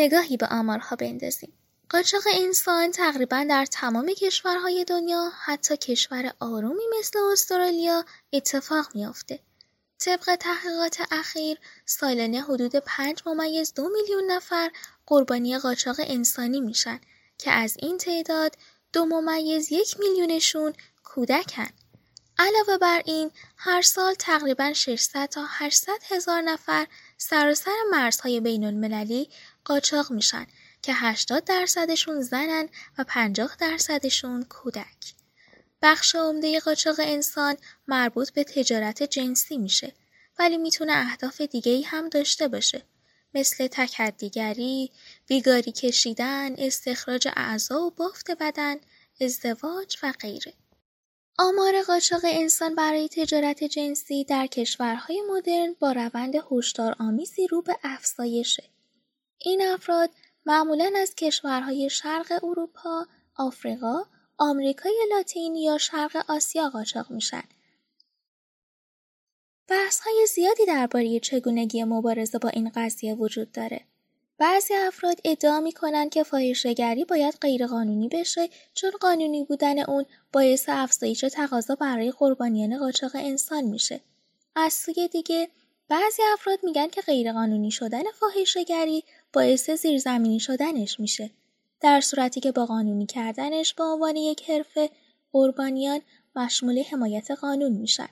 نگاهی 0.00 0.36
به 0.36 0.46
آمارها 0.46 0.96
بندازیم. 0.96 1.52
قاچاق 1.88 2.22
انسان 2.34 2.90
تقریبا 2.90 3.46
در 3.48 3.66
تمام 3.66 4.06
کشورهای 4.06 4.84
دنیا 4.84 5.32
حتی 5.44 5.76
کشور 5.76 6.32
آرومی 6.40 6.82
مثل 6.98 7.18
استرالیا 7.32 8.04
اتفاق 8.32 8.86
میافته. 8.94 9.40
طبق 9.98 10.36
تحقیقات 10.36 11.00
اخیر 11.10 11.58
سالانه 11.86 12.42
حدود 12.42 12.76
5 12.76 13.22
ممیز 13.26 13.74
دو 13.74 13.88
میلیون 13.88 14.30
نفر 14.30 14.70
قربانی 15.06 15.58
قاچاق 15.58 15.96
انسانی 15.98 16.60
میشن 16.60 17.00
که 17.38 17.50
از 17.50 17.76
این 17.78 17.98
تعداد 17.98 18.56
دو 18.92 19.04
ممیز 19.04 19.72
یک 19.72 20.00
میلیونشون 20.00 20.72
کودکن. 21.04 21.68
علاوه 22.38 22.78
بر 22.78 23.02
این 23.04 23.30
هر 23.56 23.82
سال 23.82 24.14
تقریبا 24.14 24.72
600 24.72 25.26
تا 25.26 25.44
800 25.48 25.92
هزار 26.10 26.40
نفر 26.40 26.86
سراسر 27.18 27.76
مرزهای 27.90 28.40
بین 28.40 28.64
المللی 28.64 29.30
قاچاق 29.64 30.12
میشن 30.12 30.46
که 30.82 30.92
80 30.94 31.44
درصدشون 31.44 32.20
زنن 32.20 32.68
و 32.98 33.04
50 33.04 33.56
درصدشون 33.60 34.42
کودک. 34.42 35.14
بخش 35.82 36.14
عمده 36.14 36.60
قاچاق 36.60 36.96
انسان 36.98 37.56
مربوط 37.88 38.30
به 38.30 38.44
تجارت 38.44 39.02
جنسی 39.02 39.58
میشه 39.58 39.92
ولی 40.38 40.58
می‌تونه 40.58 40.92
اهداف 40.92 41.40
دیگه 41.40 41.72
ای 41.72 41.82
هم 41.82 42.08
داشته 42.08 42.48
باشه 42.48 42.82
مثل 43.34 43.66
تکدیگری، 43.66 44.90
بیگاری 45.26 45.72
کشیدن، 45.72 46.54
استخراج 46.58 47.28
اعضا 47.36 47.80
و 47.82 47.90
بافت 47.90 48.30
بدن، 48.30 48.76
ازدواج 49.20 49.96
و 50.02 50.12
غیره. 50.20 50.54
آمار 51.38 51.82
قاچاق 51.82 52.20
انسان 52.24 52.74
برای 52.74 53.08
تجارت 53.08 53.64
جنسی 53.64 54.24
در 54.24 54.46
کشورهای 54.46 55.22
مدرن 55.30 55.76
با 55.78 55.92
روند 55.92 56.34
آمیزی 56.98 57.46
رو 57.46 57.62
به 57.62 57.76
افزایشه. 57.82 58.69
این 59.44 59.62
افراد 59.62 60.10
معمولا 60.46 60.92
از 60.96 61.14
کشورهای 61.14 61.90
شرق 61.90 62.44
اروپا، 62.44 63.06
آفریقا، 63.36 64.02
آمریکای 64.38 65.06
لاتین 65.10 65.56
یا 65.56 65.78
شرق 65.78 66.24
آسیا 66.28 66.68
قاچاق 66.68 67.10
میشن. 67.10 67.42
بحث 69.68 70.00
های 70.00 70.26
زیادی 70.34 70.66
درباره 70.66 71.20
چگونگی 71.20 71.84
مبارزه 71.84 72.38
با 72.38 72.48
این 72.48 72.70
قضیه 72.74 73.14
وجود 73.14 73.52
داره. 73.52 73.80
بعضی 74.38 74.74
افراد 74.74 75.20
ادعا 75.24 75.60
می‌کنن 75.60 76.08
که 76.08 76.22
فاحشهگری 76.22 77.04
باید 77.04 77.34
غیرقانونی 77.40 78.08
بشه 78.08 78.48
چون 78.74 78.90
قانونی 79.00 79.44
بودن 79.44 79.78
اون 79.78 80.04
باعث 80.32 80.64
افزایش 80.68 81.20
تقاضا 81.20 81.74
برای 81.74 82.10
قربانیان 82.10 82.78
قاچاق 82.78 83.10
انسان 83.14 83.64
میشه. 83.64 84.00
از 84.56 84.72
سوی 84.72 85.08
دیگه 85.08 85.48
بعضی 85.88 86.22
افراد 86.32 86.58
میگن 86.62 86.86
که 86.88 87.00
غیرقانونی 87.00 87.70
شدن 87.70 88.02
فاحشهگری 88.20 89.04
باعث 89.32 89.70
زیرزمینی 89.70 90.40
شدنش 90.40 91.00
میشه. 91.00 91.30
در 91.80 92.00
صورتی 92.00 92.40
که 92.40 92.52
با 92.52 92.66
قانونی 92.66 93.06
کردنش 93.06 93.74
به 93.74 93.84
عنوان 93.84 94.16
یک 94.16 94.50
حرفه 94.50 94.90
قربانیان 95.32 96.00
مشمول 96.36 96.82
حمایت 96.90 97.30
قانون 97.30 97.72
میشن. 97.72 98.08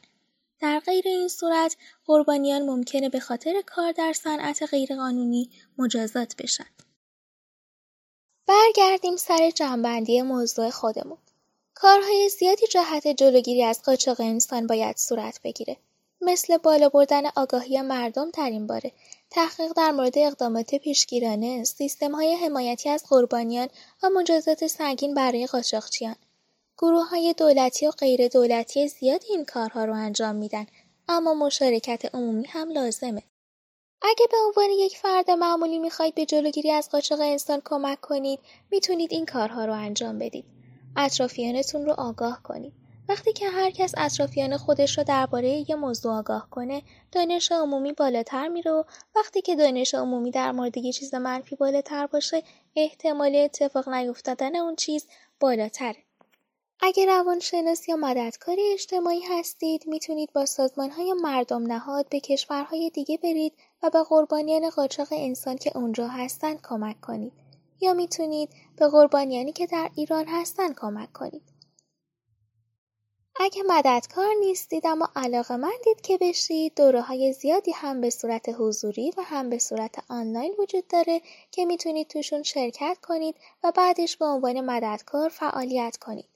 در 0.61 0.81
غیر 0.81 1.05
این 1.09 1.29
صورت 1.29 1.77
قربانیان 2.07 2.63
ممکنه 2.63 3.09
به 3.09 3.21
خاطر 3.21 3.63
کار 3.67 3.93
در 3.93 4.13
صنعت 4.13 4.63
غیرقانونی 4.63 5.51
مجازات 5.79 6.37
بشن. 6.37 6.67
برگردیم 8.47 9.17
سر 9.17 9.51
جنبندی 9.51 10.23
موضوع 10.23 10.71
خودمون. 10.71 11.19
کارهای 11.75 12.29
زیادی 12.29 12.67
جهت 12.67 13.09
جلوگیری 13.09 13.63
از 13.65 13.83
قاچاق 13.83 14.21
انسان 14.21 14.67
باید 14.67 14.97
صورت 14.97 15.41
بگیره. 15.45 15.77
مثل 16.21 16.59
بالا 16.59 16.89
بردن 16.89 17.23
آگاهی 17.37 17.83
مردم 17.83 18.31
در 18.31 18.51
این 18.51 18.67
باره، 18.67 18.93
تحقیق 19.31 19.73
در 19.73 19.91
مورد 19.91 20.19
اقدامات 20.19 20.75
پیشگیرانه، 20.75 21.65
سیستم 21.65 22.15
های 22.15 22.35
حمایتی 22.35 22.89
از 22.89 23.05
قربانیان 23.09 23.69
و 24.03 24.11
مجازات 24.11 24.67
سنگین 24.67 25.15
برای 25.15 25.47
قاچاقچیان. 25.47 26.17
گروه 26.79 27.09
های 27.09 27.35
دولتی 27.37 27.87
و 27.87 27.91
غیر 27.91 28.29
دولتی 28.29 28.89
زیادی 28.89 29.27
این 29.31 29.45
کارها 29.45 29.85
رو 29.85 29.95
انجام 29.95 30.37
میدن 30.37 30.67
اما 31.09 31.35
مشارکت 31.35 32.15
عمومی 32.15 32.47
هم 32.47 32.71
لازمه. 32.71 33.23
اگه 34.03 34.27
به 34.31 34.37
عنوان 34.47 34.71
یک 34.71 34.97
فرد 34.97 35.31
معمولی 35.31 35.79
می‌خواید 35.79 36.15
به 36.15 36.27
جلوگیری 36.27 36.71
از 36.71 36.91
قاچاق 36.91 37.21
انسان 37.21 37.63
کمک 37.65 38.01
کنید 38.01 38.39
می‌تونید 38.71 39.13
این 39.13 39.27
کارها 39.27 39.65
رو 39.65 39.73
انجام 39.73 40.19
بدید 40.19 40.45
اطرافیانتون 40.97 41.87
رو 41.87 41.93
آگاه 41.93 42.43
کنید 42.43 42.73
وقتی 43.09 43.33
که 43.33 43.49
هر 43.49 43.71
کس 43.71 43.95
اطرافیان 43.97 44.57
خودش 44.57 44.99
رو 44.99 45.05
درباره 45.05 45.71
یه 45.71 45.77
موضوع 45.77 46.13
آگاه 46.13 46.51
کنه 46.51 46.83
دانش 47.13 47.53
عمومی 47.53 47.93
بالاتر 47.93 48.49
میره 48.49 48.71
و 48.71 48.83
وقتی 49.17 49.43
که 49.43 49.57
دانش 49.57 49.95
عمومی 49.95 50.31
در 50.31 50.53
مورد 50.53 50.77
یه 50.77 50.93
چیز 50.93 51.15
منفی 51.15 51.57
بالاتر 51.57 52.07
باشه 52.07 52.43
احتمال 52.77 53.37
اتفاق 53.37 53.89
نیفتادن 53.89 54.57
اون 54.57 54.77
چیز 54.77 55.07
بالاتره 55.41 55.97
اگر 56.81 57.07
روانشناس 57.07 57.89
یا 57.89 57.97
مددکار 57.97 58.57
اجتماعی 58.73 59.21
هستید 59.21 59.87
می‌تونید 59.87 60.33
با 60.33 60.47
سازمان 60.47 60.91
های 60.91 61.13
مردم 61.13 61.73
نهاد 61.73 62.09
به 62.09 62.21
کشورهای 62.21 62.91
دیگه 62.91 63.19
برید 63.23 63.53
و 63.83 63.91
به 63.91 64.03
قربانیان 64.03 64.71
قاچاق 64.71 65.09
انسان 65.11 65.57
که 65.57 65.77
اونجا 65.77 66.09
هستن 66.09 66.57
کمک 66.57 67.01
کنید 67.01 67.33
یا 67.81 67.95
می‌تونید 67.95 68.51
به 68.77 68.89
قربانیانی 68.89 69.53
که 69.53 69.67
در 69.67 69.91
ایران 69.95 70.25
هستن 70.29 70.73
کمک 70.73 71.13
کنید. 71.13 71.58
اگه 73.41 73.63
مددکار 73.63 74.35
نیستید 74.41 74.87
اما 74.87 75.09
علاقه 75.17 75.57
مندید 75.57 76.01
که 76.03 76.19
بشید 76.21 76.75
دوره 76.77 77.01
های 77.01 77.33
زیادی 77.33 77.73
هم 77.73 78.01
به 78.01 78.11
صورت 78.11 78.49
حضوری 78.49 79.13
و 79.17 79.23
هم 79.23 79.51
به 79.51 79.59
صورت 79.59 80.05
آنلاین 80.09 80.55
وجود 80.59 80.87
داره 80.89 81.21
که 81.51 81.65
می‌تونید 81.65 82.09
توشون 82.09 82.43
شرکت 82.43 82.99
کنید 83.03 83.35
و 83.65 83.73
بعدش 83.77 84.17
به 84.17 84.25
عنوان 84.25 84.61
مددکار 84.61 85.29
فعالیت 85.29 85.97
کنید. 85.97 86.29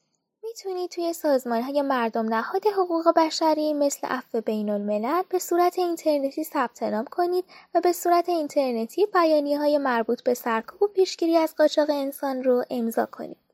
می‌تونید 0.43 0.91
توی 0.91 1.13
سازمان 1.13 1.63
های 1.63 1.83
مردم 1.83 2.35
نهاد 2.35 2.67
حقوق 2.67 3.13
بشری 3.17 3.73
مثل 3.73 4.07
عفو 4.07 4.41
بین 4.41 4.71
الملل 4.71 5.23
به 5.29 5.39
صورت 5.39 5.79
اینترنتی 5.79 6.45
ثبت 6.45 6.83
نام 6.83 7.05
کنید 7.05 7.45
و 7.75 7.81
به 7.81 7.93
صورت 7.93 8.29
اینترنتی 8.29 9.07
بیانیه 9.07 9.59
های 9.59 9.79
مربوط 9.79 10.23
به 10.23 10.35
سرکوب 10.35 10.83
و 10.83 10.87
پیشگیری 10.87 11.37
از 11.37 11.55
قاچاق 11.57 11.91
انسان 11.91 12.45
رو 12.45 12.65
امضا 12.71 13.07
کنید. 13.07 13.52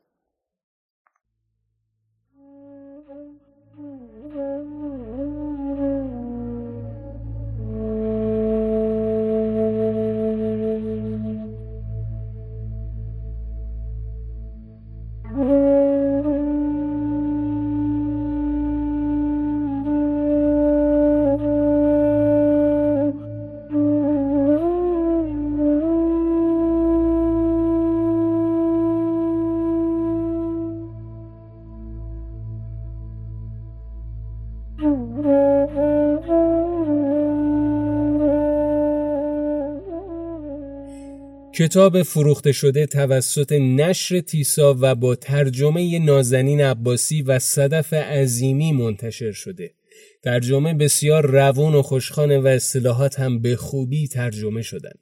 کتاب 41.59 42.03
فروخته 42.03 42.51
شده 42.51 42.85
توسط 42.85 43.51
نشر 43.51 44.19
تیسا 44.19 44.77
و 44.81 44.95
با 44.95 45.15
ترجمه 45.15 45.99
نازنین 45.99 46.61
عباسی 46.61 47.21
و 47.21 47.39
صدف 47.39 47.93
عظیمی 47.93 48.71
منتشر 48.71 49.31
شده. 49.31 49.71
ترجمه 50.23 50.73
بسیار 50.73 51.25
روون 51.25 51.75
و 51.75 51.81
خوشخانه 51.81 52.39
و 52.39 52.47
اصطلاحات 52.47 53.19
هم 53.19 53.41
به 53.41 53.55
خوبی 53.55 54.07
ترجمه 54.07 54.61
شدن. 54.61 54.93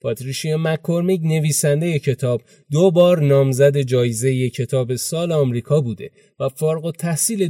پاتریشیا 0.00 0.56
مکورمیک 0.56 1.20
نویسنده 1.24 1.98
کتاب 1.98 2.42
دو 2.70 2.90
بار 2.90 3.22
نامزد 3.22 3.80
جایزه 3.80 4.50
کتاب 4.50 4.96
سال 4.96 5.32
آمریکا 5.32 5.80
بوده 5.80 6.10
و 6.40 6.48
فارغ 6.48 6.84
و 6.84 6.92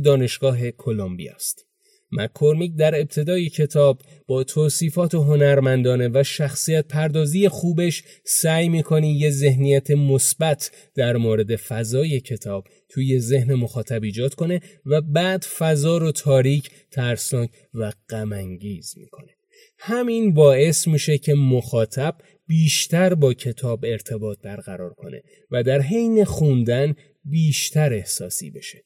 دانشگاه 0.04 0.70
کلمبیا 0.70 1.32
است. 1.34 1.71
مکورمیک 2.12 2.76
در 2.76 3.00
ابتدای 3.00 3.48
کتاب 3.48 4.02
با 4.26 4.44
توصیفات 4.44 5.14
هنرمندانه 5.14 6.08
و 6.08 6.22
شخصیت 6.22 6.86
پردازی 6.88 7.48
خوبش 7.48 8.02
سعی 8.24 8.68
می‌کنه 8.68 9.08
یه 9.08 9.30
ذهنیت 9.30 9.90
مثبت 9.90 10.70
در 10.94 11.16
مورد 11.16 11.56
فضای 11.56 12.20
کتاب 12.20 12.64
توی 12.88 13.20
ذهن 13.20 13.54
مخاطب 13.54 14.02
ایجاد 14.02 14.34
کنه 14.34 14.60
و 14.86 15.00
بعد 15.00 15.42
فضا 15.42 15.98
رو 15.98 16.12
تاریک، 16.12 16.70
ترسناک 16.90 17.50
و 17.74 17.92
غمانگیز 18.08 18.94
می‌کنه. 18.96 19.32
همین 19.78 20.34
باعث 20.34 20.88
میشه 20.88 21.18
که 21.18 21.34
مخاطب 21.34 22.16
بیشتر 22.46 23.14
با 23.14 23.34
کتاب 23.34 23.84
ارتباط 23.84 24.38
برقرار 24.38 24.94
کنه 24.94 25.22
و 25.50 25.62
در 25.62 25.80
حین 25.80 26.24
خوندن 26.24 26.94
بیشتر 27.24 27.92
احساسی 27.92 28.50
بشه. 28.50 28.84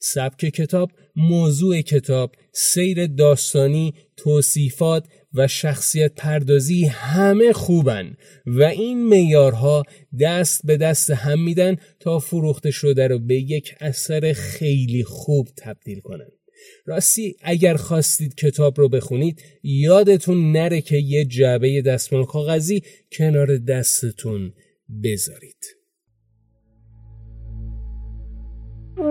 سبک 0.00 0.38
کتاب، 0.38 0.90
موضوع 1.16 1.80
کتاب، 1.80 2.34
سیر 2.52 3.06
داستانی، 3.06 3.94
توصیفات 4.16 5.04
و 5.34 5.48
شخصیت 5.48 6.14
پردازی 6.14 6.84
همه 6.84 7.52
خوبن 7.52 8.16
و 8.46 8.62
این 8.62 9.08
میارها 9.08 9.82
دست 10.20 10.60
به 10.64 10.76
دست 10.76 11.10
هم 11.10 11.44
میدن 11.44 11.76
تا 12.00 12.18
فروخته 12.18 12.70
شده 12.70 13.06
رو 13.06 13.18
به 13.18 13.34
یک 13.34 13.74
اثر 13.80 14.32
خیلی 14.32 15.04
خوب 15.04 15.48
تبدیل 15.56 16.00
کنن. 16.00 16.28
راستی 16.86 17.36
اگر 17.40 17.76
خواستید 17.76 18.34
کتاب 18.34 18.80
رو 18.80 18.88
بخونید 18.88 19.42
یادتون 19.62 20.52
نره 20.52 20.80
که 20.80 20.96
یه 20.96 21.24
جعبه 21.24 21.82
دستمال 21.82 22.24
کاغذی 22.24 22.82
کنار 23.12 23.58
دستتون 23.58 24.52
بذارید. 25.04 25.75
تا 28.96 29.02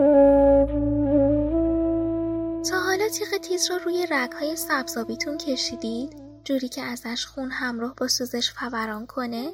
حالا 2.79 3.09
تیغ 3.09 3.37
تیز 3.41 3.71
رو 3.71 3.77
روی 3.77 4.07
رگهای 4.11 4.55
سبزابیتون 4.55 5.37
کشیدید؟ 5.37 6.15
جوری 6.43 6.69
که 6.69 6.81
ازش 6.81 7.25
خون 7.25 7.51
همراه 7.51 7.95
با 7.95 8.07
سوزش 8.07 8.51
فوران 8.51 9.05
کنه؟ 9.05 9.51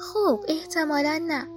خوب 0.00 0.44
احتمالا 0.48 1.20
نه 1.28 1.48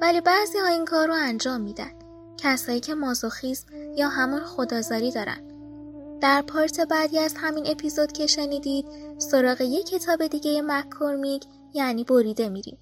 ولی 0.00 0.20
بعضی 0.20 0.58
ها 0.58 0.66
این 0.66 0.84
کار 0.84 1.08
رو 1.08 1.14
انجام 1.14 1.60
میدن 1.60 1.90
کسایی 2.38 2.80
که 2.80 2.94
مازوخیزم 2.94 3.66
یا 3.96 4.08
همون 4.08 4.40
خدازاری 4.40 5.10
دارن 5.10 5.46
در 6.20 6.42
پارت 6.42 6.80
بعدی 6.80 7.18
از 7.18 7.34
همین 7.38 7.66
اپیزود 7.66 8.12
که 8.12 8.26
شنیدید 8.26 8.86
سراغ 9.18 9.60
یک 9.60 9.86
کتاب 9.86 10.26
دیگه 10.26 10.62
مکورمیک 10.62 11.44
یعنی 11.74 12.04
بریده 12.04 12.48
میریم 12.48 12.78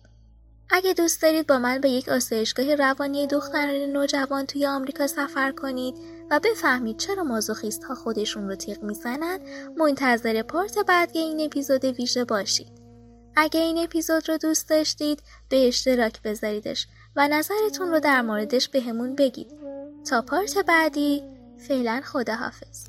اگه 0.70 0.94
دوست 0.94 1.22
دارید 1.22 1.46
با 1.46 1.58
من 1.58 1.80
به 1.80 1.90
یک 1.90 2.08
آسایشگاه 2.08 2.74
روانی 2.74 3.26
دختران 3.26 3.74
نوجوان 3.74 4.46
توی 4.46 4.66
آمریکا 4.66 5.06
سفر 5.06 5.52
کنید 5.52 5.94
و 6.30 6.40
بفهمید 6.40 6.96
چرا 6.96 7.24
مازوخیست 7.24 7.84
ها 7.84 7.94
خودشون 7.94 8.48
رو 8.48 8.54
تیغ 8.54 8.82
می‌زنن 8.82 9.38
منتظر 9.76 10.42
پارت 10.42 10.78
بعدی 10.78 11.18
این 11.18 11.40
اپیزود 11.40 11.84
ویژه 11.84 12.24
باشید. 12.24 12.72
اگه 13.36 13.60
این 13.60 13.78
اپیزود 13.78 14.28
رو 14.28 14.38
دوست 14.38 14.68
داشتید 14.68 15.22
به 15.48 15.68
اشتراک 15.68 16.22
بذاریدش 16.22 16.86
و 17.16 17.28
نظرتون 17.28 17.90
رو 17.90 18.00
در 18.00 18.22
موردش 18.22 18.68
بهمون 18.68 19.14
بگید. 19.14 19.52
تا 20.10 20.22
پارت 20.22 20.58
بعدی 20.58 21.22
فعلا 21.68 22.00
خداحافظ. 22.04 22.87